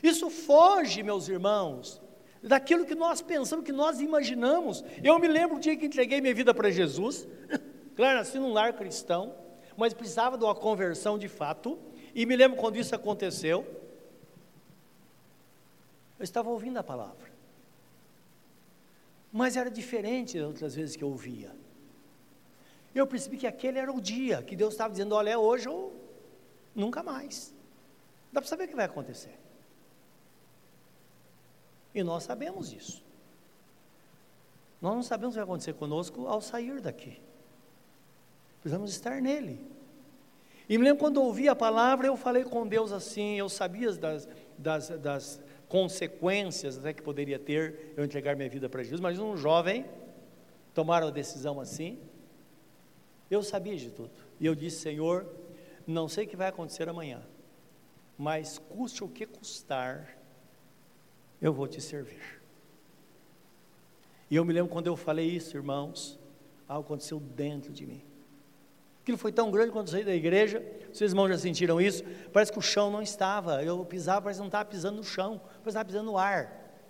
Isso 0.04 0.30
foge, 0.30 1.02
meus 1.02 1.28
irmãos, 1.28 2.00
daquilo 2.44 2.86
que 2.86 2.94
nós 2.94 3.24
pensamos, 3.24 3.66
que 3.66 3.72
nós 3.72 4.00
imaginamos. 4.00 4.84
Eu 5.04 5.18
me 5.18 5.28
lembro 5.28 5.56
do 5.56 5.62
dia 5.62 5.76
que 5.76 5.88
entreguei 5.88 6.22
minha 6.22 6.36
vida 6.36 6.54
para 6.54 6.70
Jesus, 6.70 7.28
claro, 7.98 8.20
nasci 8.20 8.38
num 8.38 8.54
lar 8.54 8.74
cristão, 8.74 9.34
mas 9.76 9.96
precisava 9.96 10.38
de 10.38 10.44
uma 10.44 10.54
conversão 10.54 11.18
de 11.18 11.28
fato. 11.28 11.80
E 12.18 12.26
me 12.26 12.36
lembro 12.36 12.58
quando 12.58 12.78
isso 12.78 12.96
aconteceu, 12.96 13.64
eu 16.18 16.24
estava 16.24 16.50
ouvindo 16.50 16.78
a 16.78 16.84
palavra. 16.84 17.32
Mas 19.32 19.56
era 19.56 19.70
diferente 19.70 20.40
das 20.40 20.48
outras 20.48 20.74
vezes 20.74 20.96
que 20.96 21.04
eu 21.04 21.10
ouvia. 21.10 21.56
Eu 22.96 23.06
percebi 23.06 23.38
que 23.38 23.46
aquele 23.46 23.78
era 23.78 23.94
o 23.94 24.02
dia 24.02 24.42
que 24.42 24.56
Deus 24.56 24.74
estava 24.74 24.90
dizendo: 24.90 25.14
olha, 25.14 25.30
é 25.30 25.38
hoje 25.38 25.70
ou 25.70 25.96
nunca 26.74 27.04
mais. 27.04 27.54
Dá 28.34 28.42
para 28.42 28.50
saber 28.50 28.64
o 28.64 28.70
que 28.70 28.76
vai 28.76 28.86
acontecer. 28.86 29.38
E 31.94 32.02
nós 32.02 32.24
sabemos 32.24 32.74
isso. 32.74 33.04
Nós 34.82 34.96
não 34.96 35.04
sabemos 35.04 35.36
o 35.36 35.38
que 35.38 35.40
vai 35.42 35.44
acontecer 35.44 35.74
conosco 35.74 36.26
ao 36.28 36.42
sair 36.42 36.82
daqui. 36.82 37.22
Precisamos 38.60 38.90
estar 38.90 39.22
nele. 39.22 39.77
E 40.70 40.78
me 40.78 40.84
lembro 40.84 41.00
quando 41.00 41.22
ouvi 41.22 41.48
a 41.48 41.56
palavra, 41.56 42.08
eu 42.08 42.18
falei 42.18 42.44
com 42.44 42.68
Deus 42.68 42.92
assim, 42.92 43.36
eu 43.36 43.48
sabia 43.48 43.92
das, 43.94 44.28
das, 44.58 44.90
das 45.00 45.42
consequências 45.70 46.78
até 46.78 46.94
que 46.94 47.02
poderia 47.02 47.40
ter 47.40 47.94
eu 47.96 48.04
entregar 48.04 48.36
minha 48.36 48.50
vida 48.50 48.68
para 48.68 48.84
Jesus, 48.84 49.00
mas 49.00 49.20
um 49.20 49.38
jovem 49.38 49.86
tomar 50.74 51.04
uma 51.04 51.12
decisão 51.12 51.60
assim, 51.60 51.98
eu 53.32 53.42
sabia 53.42 53.76
de 53.76 53.90
tudo. 53.92 54.12
E 54.40 54.46
eu 54.46 54.54
disse, 54.54 54.82
Senhor, 54.82 55.26
não 55.86 56.08
sei 56.08 56.26
o 56.26 56.28
que 56.28 56.36
vai 56.36 56.50
acontecer 56.50 56.88
amanhã, 56.90 57.22
mas 58.18 58.58
custe 58.58 59.04
o 59.04 59.08
que 59.08 59.26
custar, 59.26 60.18
eu 61.42 61.54
vou 61.54 61.68
te 61.68 61.80
servir. 61.80 62.42
E 64.30 64.36
eu 64.36 64.44
me 64.44 64.52
lembro 64.52 64.72
quando 64.72 64.88
eu 64.88 64.98
falei 64.98 65.28
isso, 65.28 65.56
irmãos, 65.56 66.20
Algo 66.68 66.86
aconteceu 66.86 67.20
dentro 67.20 67.72
de 67.72 67.86
mim. 67.86 68.02
Aquilo 69.08 69.18
foi 69.18 69.32
tão 69.32 69.50
grande 69.50 69.72
quando 69.72 69.88
eu 69.88 69.92
saí 69.94 70.04
da 70.04 70.14
igreja, 70.14 70.62
vocês 70.92 71.12
irmãos 71.12 71.30
já 71.30 71.38
sentiram 71.38 71.80
isso? 71.80 72.04
Parece 72.34 72.52
que 72.52 72.60
o 72.60 72.62
chão 72.62 72.92
não 72.92 73.02
estava, 73.02 73.64
eu 73.64 73.86
pisava, 73.86 74.24
parece 74.24 74.40
que 74.40 74.42
não 74.42 74.50
estava 74.50 74.66
pisando 74.66 74.98
no 74.98 75.04
chão, 75.06 75.40
parece 75.40 75.62
que 75.64 75.70
estava 75.70 75.86
pisando 75.86 76.12
no 76.12 76.18
ar. 76.18 76.84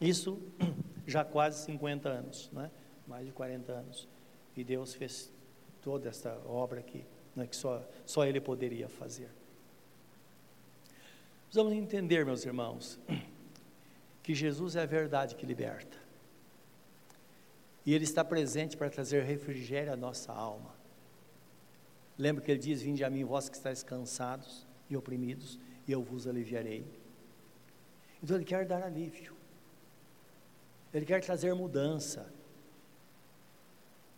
Isso 0.00 0.42
já 1.06 1.24
quase 1.24 1.64
50 1.64 2.08
anos, 2.08 2.50
né? 2.52 2.72
mais 3.06 3.24
de 3.24 3.30
40 3.30 3.70
anos. 3.70 4.08
E 4.56 4.64
Deus 4.64 4.94
fez 4.94 5.32
toda 5.80 6.08
essa 6.08 6.36
obra 6.44 6.80
aqui, 6.80 7.04
né? 7.36 7.46
que 7.46 7.54
só, 7.54 7.80
só 8.04 8.26
Ele 8.26 8.40
poderia 8.40 8.88
fazer. 8.88 9.30
Vamos 11.52 11.72
entender, 11.74 12.26
meus 12.26 12.44
irmãos, 12.44 12.98
que 14.24 14.34
Jesus 14.34 14.74
é 14.74 14.82
a 14.82 14.86
verdade 14.86 15.36
que 15.36 15.46
liberta. 15.46 16.01
E 17.84 17.94
Ele 17.94 18.04
está 18.04 18.24
presente 18.24 18.76
para 18.76 18.88
trazer 18.88 19.22
refrigério 19.24 19.92
à 19.92 19.96
nossa 19.96 20.32
alma. 20.32 20.74
Lembra 22.16 22.42
que 22.42 22.50
Ele 22.50 22.60
diz: 22.60 22.82
Vinde 22.82 23.04
a 23.04 23.10
mim, 23.10 23.24
vós 23.24 23.48
que 23.48 23.56
estáis 23.56 23.82
cansados 23.82 24.66
e 24.88 24.96
oprimidos, 24.96 25.58
e 25.86 25.92
eu 25.92 26.02
vos 26.02 26.26
aliviarei. 26.26 26.86
Então 28.22 28.36
Ele 28.36 28.44
quer 28.44 28.64
dar 28.66 28.82
alívio. 28.82 29.34
Ele 30.94 31.06
quer 31.06 31.22
trazer 31.22 31.54
mudança. 31.54 32.26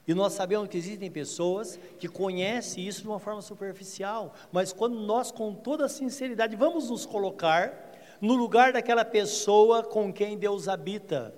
E 0.06 0.12
nós 0.12 0.34
sabemos 0.34 0.68
que 0.68 0.76
existem 0.76 1.10
pessoas 1.10 1.78
que 1.98 2.08
conhecem 2.08 2.86
isso 2.86 3.00
de 3.00 3.08
uma 3.08 3.18
forma 3.18 3.40
superficial, 3.40 4.34
mas 4.52 4.70
quando 4.72 4.98
nós, 5.00 5.30
com 5.30 5.54
toda 5.54 5.88
sinceridade, 5.88 6.56
vamos 6.56 6.90
nos 6.90 7.06
colocar 7.06 7.92
no 8.20 8.34
lugar 8.34 8.72
daquela 8.72 9.04
pessoa 9.04 9.82
com 9.82 10.12
quem 10.12 10.36
Deus 10.36 10.68
habita. 10.68 11.34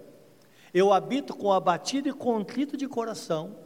Eu 0.78 0.92
habito 0.92 1.34
com 1.34 1.50
abatido 1.50 2.06
e 2.06 2.12
contrito 2.12 2.76
de 2.76 2.86
coração 2.86 3.56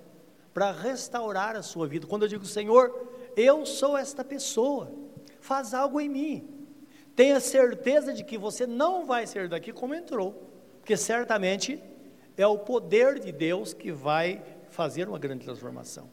para 0.54 0.70
restaurar 0.70 1.56
a 1.56 1.62
sua 1.62 1.88
vida. 1.88 2.06
Quando 2.06 2.22
eu 2.22 2.28
digo, 2.28 2.46
Senhor, 2.46 3.08
eu 3.36 3.66
sou 3.66 3.98
esta 3.98 4.22
pessoa, 4.22 4.92
faz 5.40 5.74
algo 5.74 6.00
em 6.00 6.08
mim. 6.08 6.48
Tenha 7.16 7.40
certeza 7.40 8.12
de 8.12 8.22
que 8.22 8.38
você 8.38 8.64
não 8.64 9.04
vai 9.04 9.26
sair 9.26 9.48
daqui 9.48 9.72
como 9.72 9.92
entrou 9.92 10.50
porque 10.90 10.96
certamente 10.96 11.82
é 12.36 12.46
o 12.46 12.58
poder 12.58 13.18
de 13.18 13.30
Deus 13.30 13.72
que 13.72 13.92
vai 13.92 14.40
fazer 14.70 15.08
uma 15.08 15.18
grande 15.18 15.44
transformação. 15.44 16.08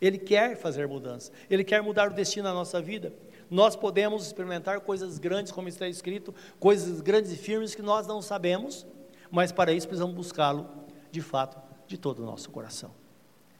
Ele 0.00 0.18
quer 0.18 0.56
fazer 0.56 0.86
mudança, 0.88 1.30
ele 1.50 1.64
quer 1.64 1.82
mudar 1.82 2.10
o 2.10 2.14
destino 2.14 2.44
da 2.44 2.54
nossa 2.54 2.80
vida. 2.80 3.12
Nós 3.50 3.74
podemos 3.74 4.26
experimentar 4.26 4.80
coisas 4.80 5.18
grandes, 5.18 5.52
como 5.52 5.68
está 5.68 5.88
escrito, 5.88 6.34
coisas 6.58 7.00
grandes 7.00 7.32
e 7.32 7.36
firmes 7.36 7.74
que 7.74 7.82
nós 7.82 8.06
não 8.06 8.22
sabemos, 8.22 8.86
mas 9.30 9.52
para 9.52 9.72
isso 9.72 9.86
precisamos 9.86 10.14
buscá-lo 10.14 10.68
de 11.10 11.20
fato, 11.20 11.60
de 11.86 11.96
todo 11.96 12.22
o 12.22 12.26
nosso 12.26 12.50
coração. 12.50 12.90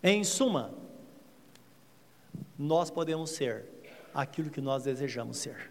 Em 0.03 0.23
suma, 0.25 0.73
nós 2.59 2.91
podemos 2.91 3.31
ser 3.31 3.67
aquilo 4.15 4.51
que 4.51 4.61
nós 4.61 4.85
desejamos 4.85 5.39
ser, 5.39 5.71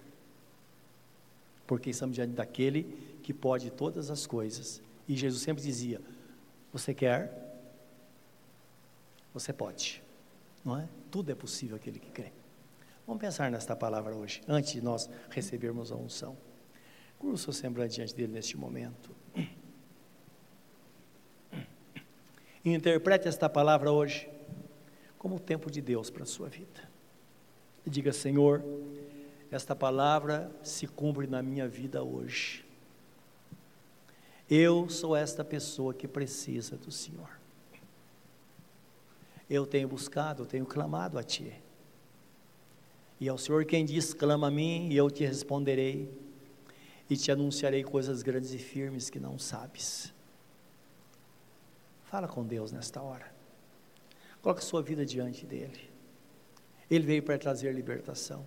porque 1.66 1.90
estamos 1.90 2.16
diante 2.16 2.34
daquele 2.34 2.84
que 3.24 3.34
pode 3.34 3.70
todas 3.72 4.10
as 4.10 4.26
coisas 4.26 4.82
e 5.08 5.16
Jesus 5.16 5.42
sempre 5.42 5.64
dizia: 5.64 6.02
Você 6.74 6.94
quer? 6.94 7.46
Você 9.34 9.54
pode. 9.54 10.04
Não 10.66 10.78
é? 10.78 10.88
Tudo 11.10 11.32
é 11.32 11.36
possível 11.36 11.78
aquele 11.78 12.00
que 12.00 12.10
crê. 12.10 12.32
Vamos 13.06 13.22
pensar 13.22 13.50
nesta 13.50 13.76
palavra 13.76 14.14
hoje, 14.14 14.42
antes 14.48 14.74
de 14.74 14.82
nós 14.82 15.10
recebermos 15.30 15.92
a 15.92 15.96
unção. 15.96 16.36
Curva 17.18 17.36
o 17.36 17.38
seu 17.38 17.54
semblante 17.54 17.96
diante 17.96 18.14
dele 18.14 18.34
neste 18.34 18.58
momento. 18.58 19.16
E 22.68 22.74
interprete 22.74 23.30
esta 23.30 23.48
palavra 23.48 23.94
hoje 23.94 24.30
como 25.18 25.38
o 25.38 25.40
tempo 25.40 25.72
de 25.72 25.82
Deus 25.82 26.10
para 26.10 26.24
a 26.24 26.26
sua 26.26 26.50
vida. 26.50 26.90
E 27.86 27.90
diga, 27.90 28.12
Senhor, 28.12 28.62
esta 29.50 29.74
palavra 29.74 30.52
se 30.62 30.86
cumpre 30.86 31.28
na 31.28 31.42
minha 31.42 31.66
vida 31.66 32.04
hoje. 32.04 32.66
Eu 34.50 34.90
sou 34.90 35.16
esta 35.16 35.46
pessoa 35.46 35.94
que 35.94 36.10
precisa 36.10 36.76
do 36.76 36.92
Senhor. 36.92 37.40
Eu 39.50 39.66
tenho 39.66 39.88
buscado, 39.88 40.44
eu 40.44 40.46
tenho 40.46 40.66
clamado 40.66 41.18
a 41.18 41.24
Ti. 41.24 41.54
E 43.18 43.30
é 43.30 43.34
o 43.34 43.38
Senhor 43.38 43.64
quem 43.64 43.86
diz: 43.86 44.14
clama 44.14 44.48
a 44.48 44.52
mim 44.52 44.90
e 44.92 44.98
eu 44.98 45.10
te 45.10 45.26
responderei, 45.26 46.12
e 47.10 47.16
te 47.16 47.32
anunciarei 47.32 47.86
coisas 47.86 48.22
grandes 48.22 48.54
e 48.54 48.58
firmes 48.58 49.10
que 49.10 49.22
não 49.22 49.40
sabes. 49.40 50.17
Fala 52.10 52.28
com 52.28 52.44
Deus 52.46 52.72
nesta 52.72 53.02
hora. 53.02 53.32
Coloque 54.42 54.64
sua 54.64 54.82
vida 54.82 55.06
diante 55.06 55.46
dEle. 55.46 55.90
Ele 56.90 57.06
veio 57.06 57.24
para 57.24 57.38
trazer 57.38 57.74
libertação. 57.74 58.46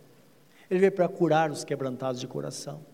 Ele 0.70 0.80
veio 0.80 0.92
para 0.92 1.08
curar 1.08 1.50
os 1.50 1.62
quebrantados 1.62 2.20
de 2.20 2.26
coração. 2.26 2.84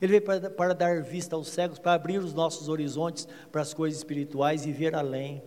Ele 0.00 0.18
veio 0.18 0.22
para, 0.22 0.50
para 0.50 0.74
dar 0.74 1.02
vista 1.02 1.34
aos 1.34 1.48
cegos, 1.48 1.78
para 1.78 1.94
abrir 1.94 2.18
os 2.18 2.34
nossos 2.34 2.68
horizontes 2.68 3.26
para 3.50 3.62
as 3.62 3.72
coisas 3.72 3.98
espirituais 3.98 4.66
e 4.66 4.72
ver 4.72 4.94
além. 4.94 5.42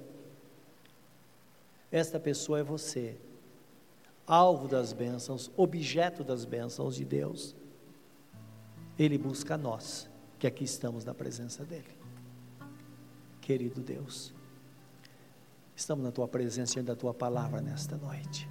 Esta 1.91 2.19
pessoa 2.19 2.59
é 2.59 2.63
você, 2.63 3.15
alvo 4.25 4.67
das 4.67 4.93
bênçãos, 4.93 5.51
objeto 5.55 6.23
das 6.23 6.45
bênçãos 6.45 6.95
de 6.95 7.05
Deus. 7.05 7.55
Ele 8.97 9.17
busca 9.17 9.57
nós, 9.57 10.09
que 10.39 10.47
aqui 10.47 10.63
estamos 10.63 11.05
na 11.05 11.13
presença 11.13 11.63
dEle. 11.63 11.97
Querido 13.41 13.81
Deus, 13.81 14.33
estamos 15.79 16.03
na 16.03 16.11
Tua 16.11 16.27
presença, 16.27 16.73
diante 16.73 16.87
da 16.87 16.95
Tua 16.95 17.13
palavra 17.13 17.61
nesta 17.61 17.95
noite. 17.95 18.49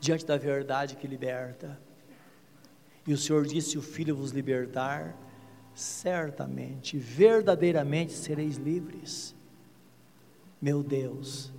Diante 0.00 0.26
da 0.26 0.36
verdade 0.36 0.96
que 0.96 1.06
liberta, 1.06 1.78
e 3.06 3.12
o 3.12 3.18
Senhor 3.18 3.46
disse: 3.46 3.70
Se 3.70 3.78
o 3.78 3.82
Filho 3.82 4.16
vos 4.16 4.30
libertar, 4.30 5.16
certamente, 5.74 6.98
verdadeiramente 6.98 8.12
sereis 8.12 8.56
livres. 8.56 9.34
Meu 10.60 10.82
Deus, 10.82 11.52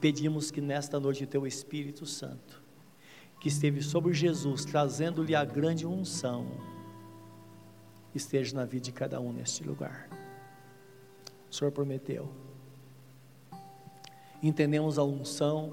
pedimos 0.00 0.50
que 0.50 0.60
nesta 0.60 0.98
noite 0.98 1.24
o 1.24 1.26
Teu 1.26 1.46
Espírito 1.46 2.06
Santo, 2.06 2.62
que 3.40 3.48
esteve 3.48 3.82
sobre 3.82 4.12
Jesus, 4.12 4.64
trazendo-lhe 4.64 5.34
a 5.34 5.44
grande 5.44 5.86
unção, 5.86 6.46
esteja 8.14 8.56
na 8.56 8.64
vida 8.64 8.84
de 8.84 8.92
cada 8.92 9.20
um 9.20 9.32
neste 9.32 9.62
lugar. 9.62 10.08
O 11.50 11.54
Senhor 11.54 11.70
prometeu. 11.70 12.43
Entendemos 14.42 14.98
a 14.98 15.04
unção 15.04 15.72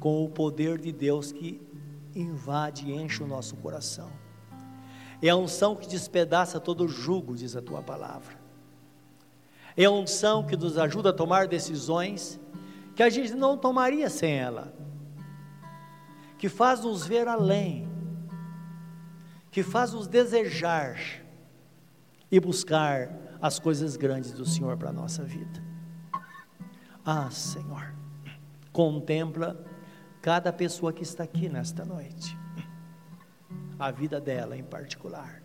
com 0.00 0.24
o 0.24 0.28
poder 0.28 0.78
de 0.78 0.92
Deus 0.92 1.32
que 1.32 1.60
invade 2.14 2.86
e 2.86 2.92
enche 2.92 3.22
o 3.22 3.26
nosso 3.26 3.56
coração. 3.56 4.10
É 5.20 5.28
a 5.28 5.36
unção 5.36 5.74
que 5.74 5.88
despedaça 5.88 6.60
todo 6.60 6.84
o 6.84 6.88
jugo, 6.88 7.36
diz 7.36 7.56
a 7.56 7.62
tua 7.62 7.82
palavra. 7.82 8.38
É 9.76 9.84
a 9.84 9.90
unção 9.90 10.44
que 10.44 10.56
nos 10.56 10.78
ajuda 10.78 11.10
a 11.10 11.12
tomar 11.12 11.46
decisões 11.46 12.40
que 12.94 13.02
a 13.02 13.10
gente 13.10 13.34
não 13.34 13.56
tomaria 13.56 14.08
sem 14.10 14.38
ela. 14.38 14.72
Que 16.36 16.48
faz 16.48 16.80
nos 16.80 17.06
ver 17.06 17.28
além. 17.28 17.88
Que 19.50 19.62
faz 19.62 19.92
nos 19.92 20.06
desejar 20.06 20.98
e 22.30 22.38
buscar 22.38 23.10
as 23.40 23.58
coisas 23.58 23.96
grandes 23.96 24.32
do 24.32 24.44
Senhor 24.44 24.76
para 24.76 24.90
a 24.90 24.92
nossa 24.92 25.24
vida. 25.24 25.67
Ah, 27.10 27.30
Senhor, 27.30 27.94
contempla 28.70 29.58
cada 30.20 30.52
pessoa 30.52 30.92
que 30.92 31.02
está 31.02 31.24
aqui 31.24 31.48
nesta 31.48 31.82
noite, 31.82 32.36
a 33.78 33.90
vida 33.90 34.20
dela 34.20 34.54
em 34.54 34.62
particular. 34.62 35.42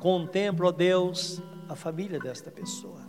Contempla, 0.00 0.66
ó 0.66 0.72
Deus, 0.72 1.40
a 1.68 1.76
família 1.76 2.18
desta 2.18 2.50
pessoa. 2.50 3.00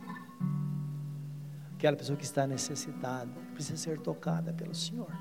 Aquela 1.73 1.97
pessoa 1.97 2.15
que 2.15 2.25
está 2.25 2.45
necessitada, 2.45 3.31
precisa 3.55 3.77
ser 3.77 3.99
tocada 3.99 4.53
pelo 4.53 4.75
Senhor. 4.75 5.11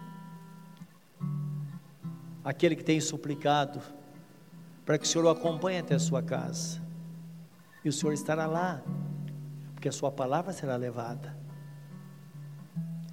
Aquele 2.45 2.77
que 2.77 2.85
tem 2.85 3.01
suplicado 3.01 3.81
para 4.85 4.99
que 4.99 5.07
o 5.07 5.09
Senhor 5.09 5.25
o 5.25 5.31
acompanhe 5.31 5.79
até 5.79 5.95
a 5.95 5.99
sua 5.99 6.23
casa. 6.23 6.83
E 7.83 7.89
o 7.89 7.93
Senhor 7.95 8.13
estará 8.13 8.47
lá, 8.47 8.83
porque 9.79 9.89
a 9.89 9.93
sua 9.93 10.11
palavra 10.11 10.53
será 10.53 10.75
levada 10.75 11.39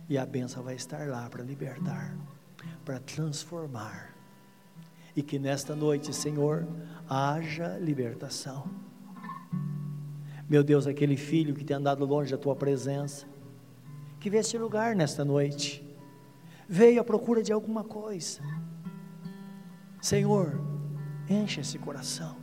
e 0.09 0.17
a 0.17 0.25
benção 0.25 0.63
vai 0.63 0.73
estar 0.73 1.07
lá 1.07 1.29
para 1.29 1.43
libertar, 1.43 2.17
para 2.83 2.97
transformar. 2.97 4.15
E 5.15 5.21
que 5.21 5.37
nesta 5.37 5.75
noite, 5.75 6.11
Senhor, 6.11 6.67
haja 7.07 7.77
libertação. 7.77 8.67
Meu 10.49 10.63
Deus, 10.63 10.87
aquele 10.87 11.15
filho 11.15 11.53
que 11.53 11.63
tem 11.63 11.77
andado 11.77 12.03
longe 12.03 12.31
da 12.31 12.37
tua 12.37 12.55
presença, 12.55 13.27
que 14.19 14.27
vê 14.27 14.37
este 14.37 14.57
lugar 14.57 14.95
nesta 14.95 15.23
noite, 15.23 15.87
veio 16.67 16.99
à 16.99 17.03
procura 17.03 17.43
de 17.43 17.53
alguma 17.53 17.83
coisa. 17.83 18.41
Senhor, 20.01 20.59
enche 21.29 21.61
esse 21.61 21.77
coração. 21.77 22.35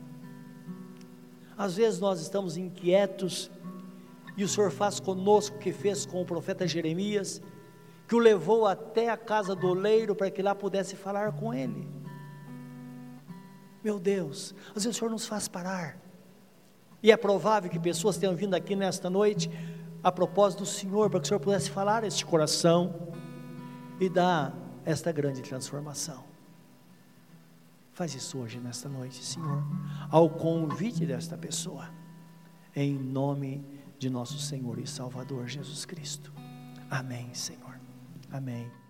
Às 1.58 1.74
vezes 1.74 1.98
nós 1.98 2.20
estamos 2.20 2.56
inquietos 2.56 3.50
E 4.36 4.44
o 4.44 4.48
Senhor 4.48 4.70
faz 4.70 4.98
conosco 4.98 5.56
o 5.56 5.58
que 5.58 5.72
fez 5.72 6.06
com 6.06 6.22
o 6.22 6.24
profeta 6.24 6.66
Jeremias, 6.66 7.40
que 8.08 8.14
o 8.14 8.18
levou 8.18 8.66
até 8.66 9.08
a 9.08 9.16
casa 9.16 9.54
do 9.54 9.68
oleiro 9.68 10.14
para 10.14 10.30
que 10.30 10.42
lá 10.42 10.54
pudesse 10.54 10.96
falar 10.96 11.32
com 11.32 11.52
ele. 11.52 11.88
Meu 13.82 13.98
Deus, 13.98 14.54
às 14.68 14.84
vezes 14.84 14.96
o 14.96 14.98
Senhor 14.98 15.10
nos 15.10 15.26
faz 15.26 15.48
parar. 15.48 15.98
E 17.02 17.10
é 17.10 17.16
provável 17.16 17.68
que 17.68 17.78
pessoas 17.78 18.16
tenham 18.16 18.34
vindo 18.34 18.54
aqui 18.54 18.76
nesta 18.76 19.10
noite 19.10 19.50
a 20.02 20.10
propósito 20.10 20.60
do 20.60 20.66
Senhor, 20.66 21.10
para 21.10 21.20
que 21.20 21.24
o 21.24 21.28
Senhor 21.28 21.40
pudesse 21.40 21.70
falar 21.70 22.04
este 22.04 22.24
coração 22.24 23.12
e 24.00 24.08
dar 24.08 24.54
esta 24.84 25.12
grande 25.12 25.42
transformação. 25.42 26.24
Faz 27.92 28.14
isso 28.14 28.38
hoje, 28.38 28.58
nesta 28.58 28.88
noite, 28.88 29.22
Senhor, 29.24 29.62
ao 30.10 30.28
convite 30.28 31.04
desta 31.04 31.36
pessoa, 31.36 31.88
em 32.74 32.94
nome 32.94 33.64
de 34.02 34.10
nosso 34.10 34.36
Senhor 34.36 34.80
e 34.80 34.86
Salvador 34.86 35.46
Jesus 35.46 35.84
Cristo. 35.84 36.32
Amém, 36.90 37.32
Senhor. 37.32 37.78
Amém. 38.32 38.81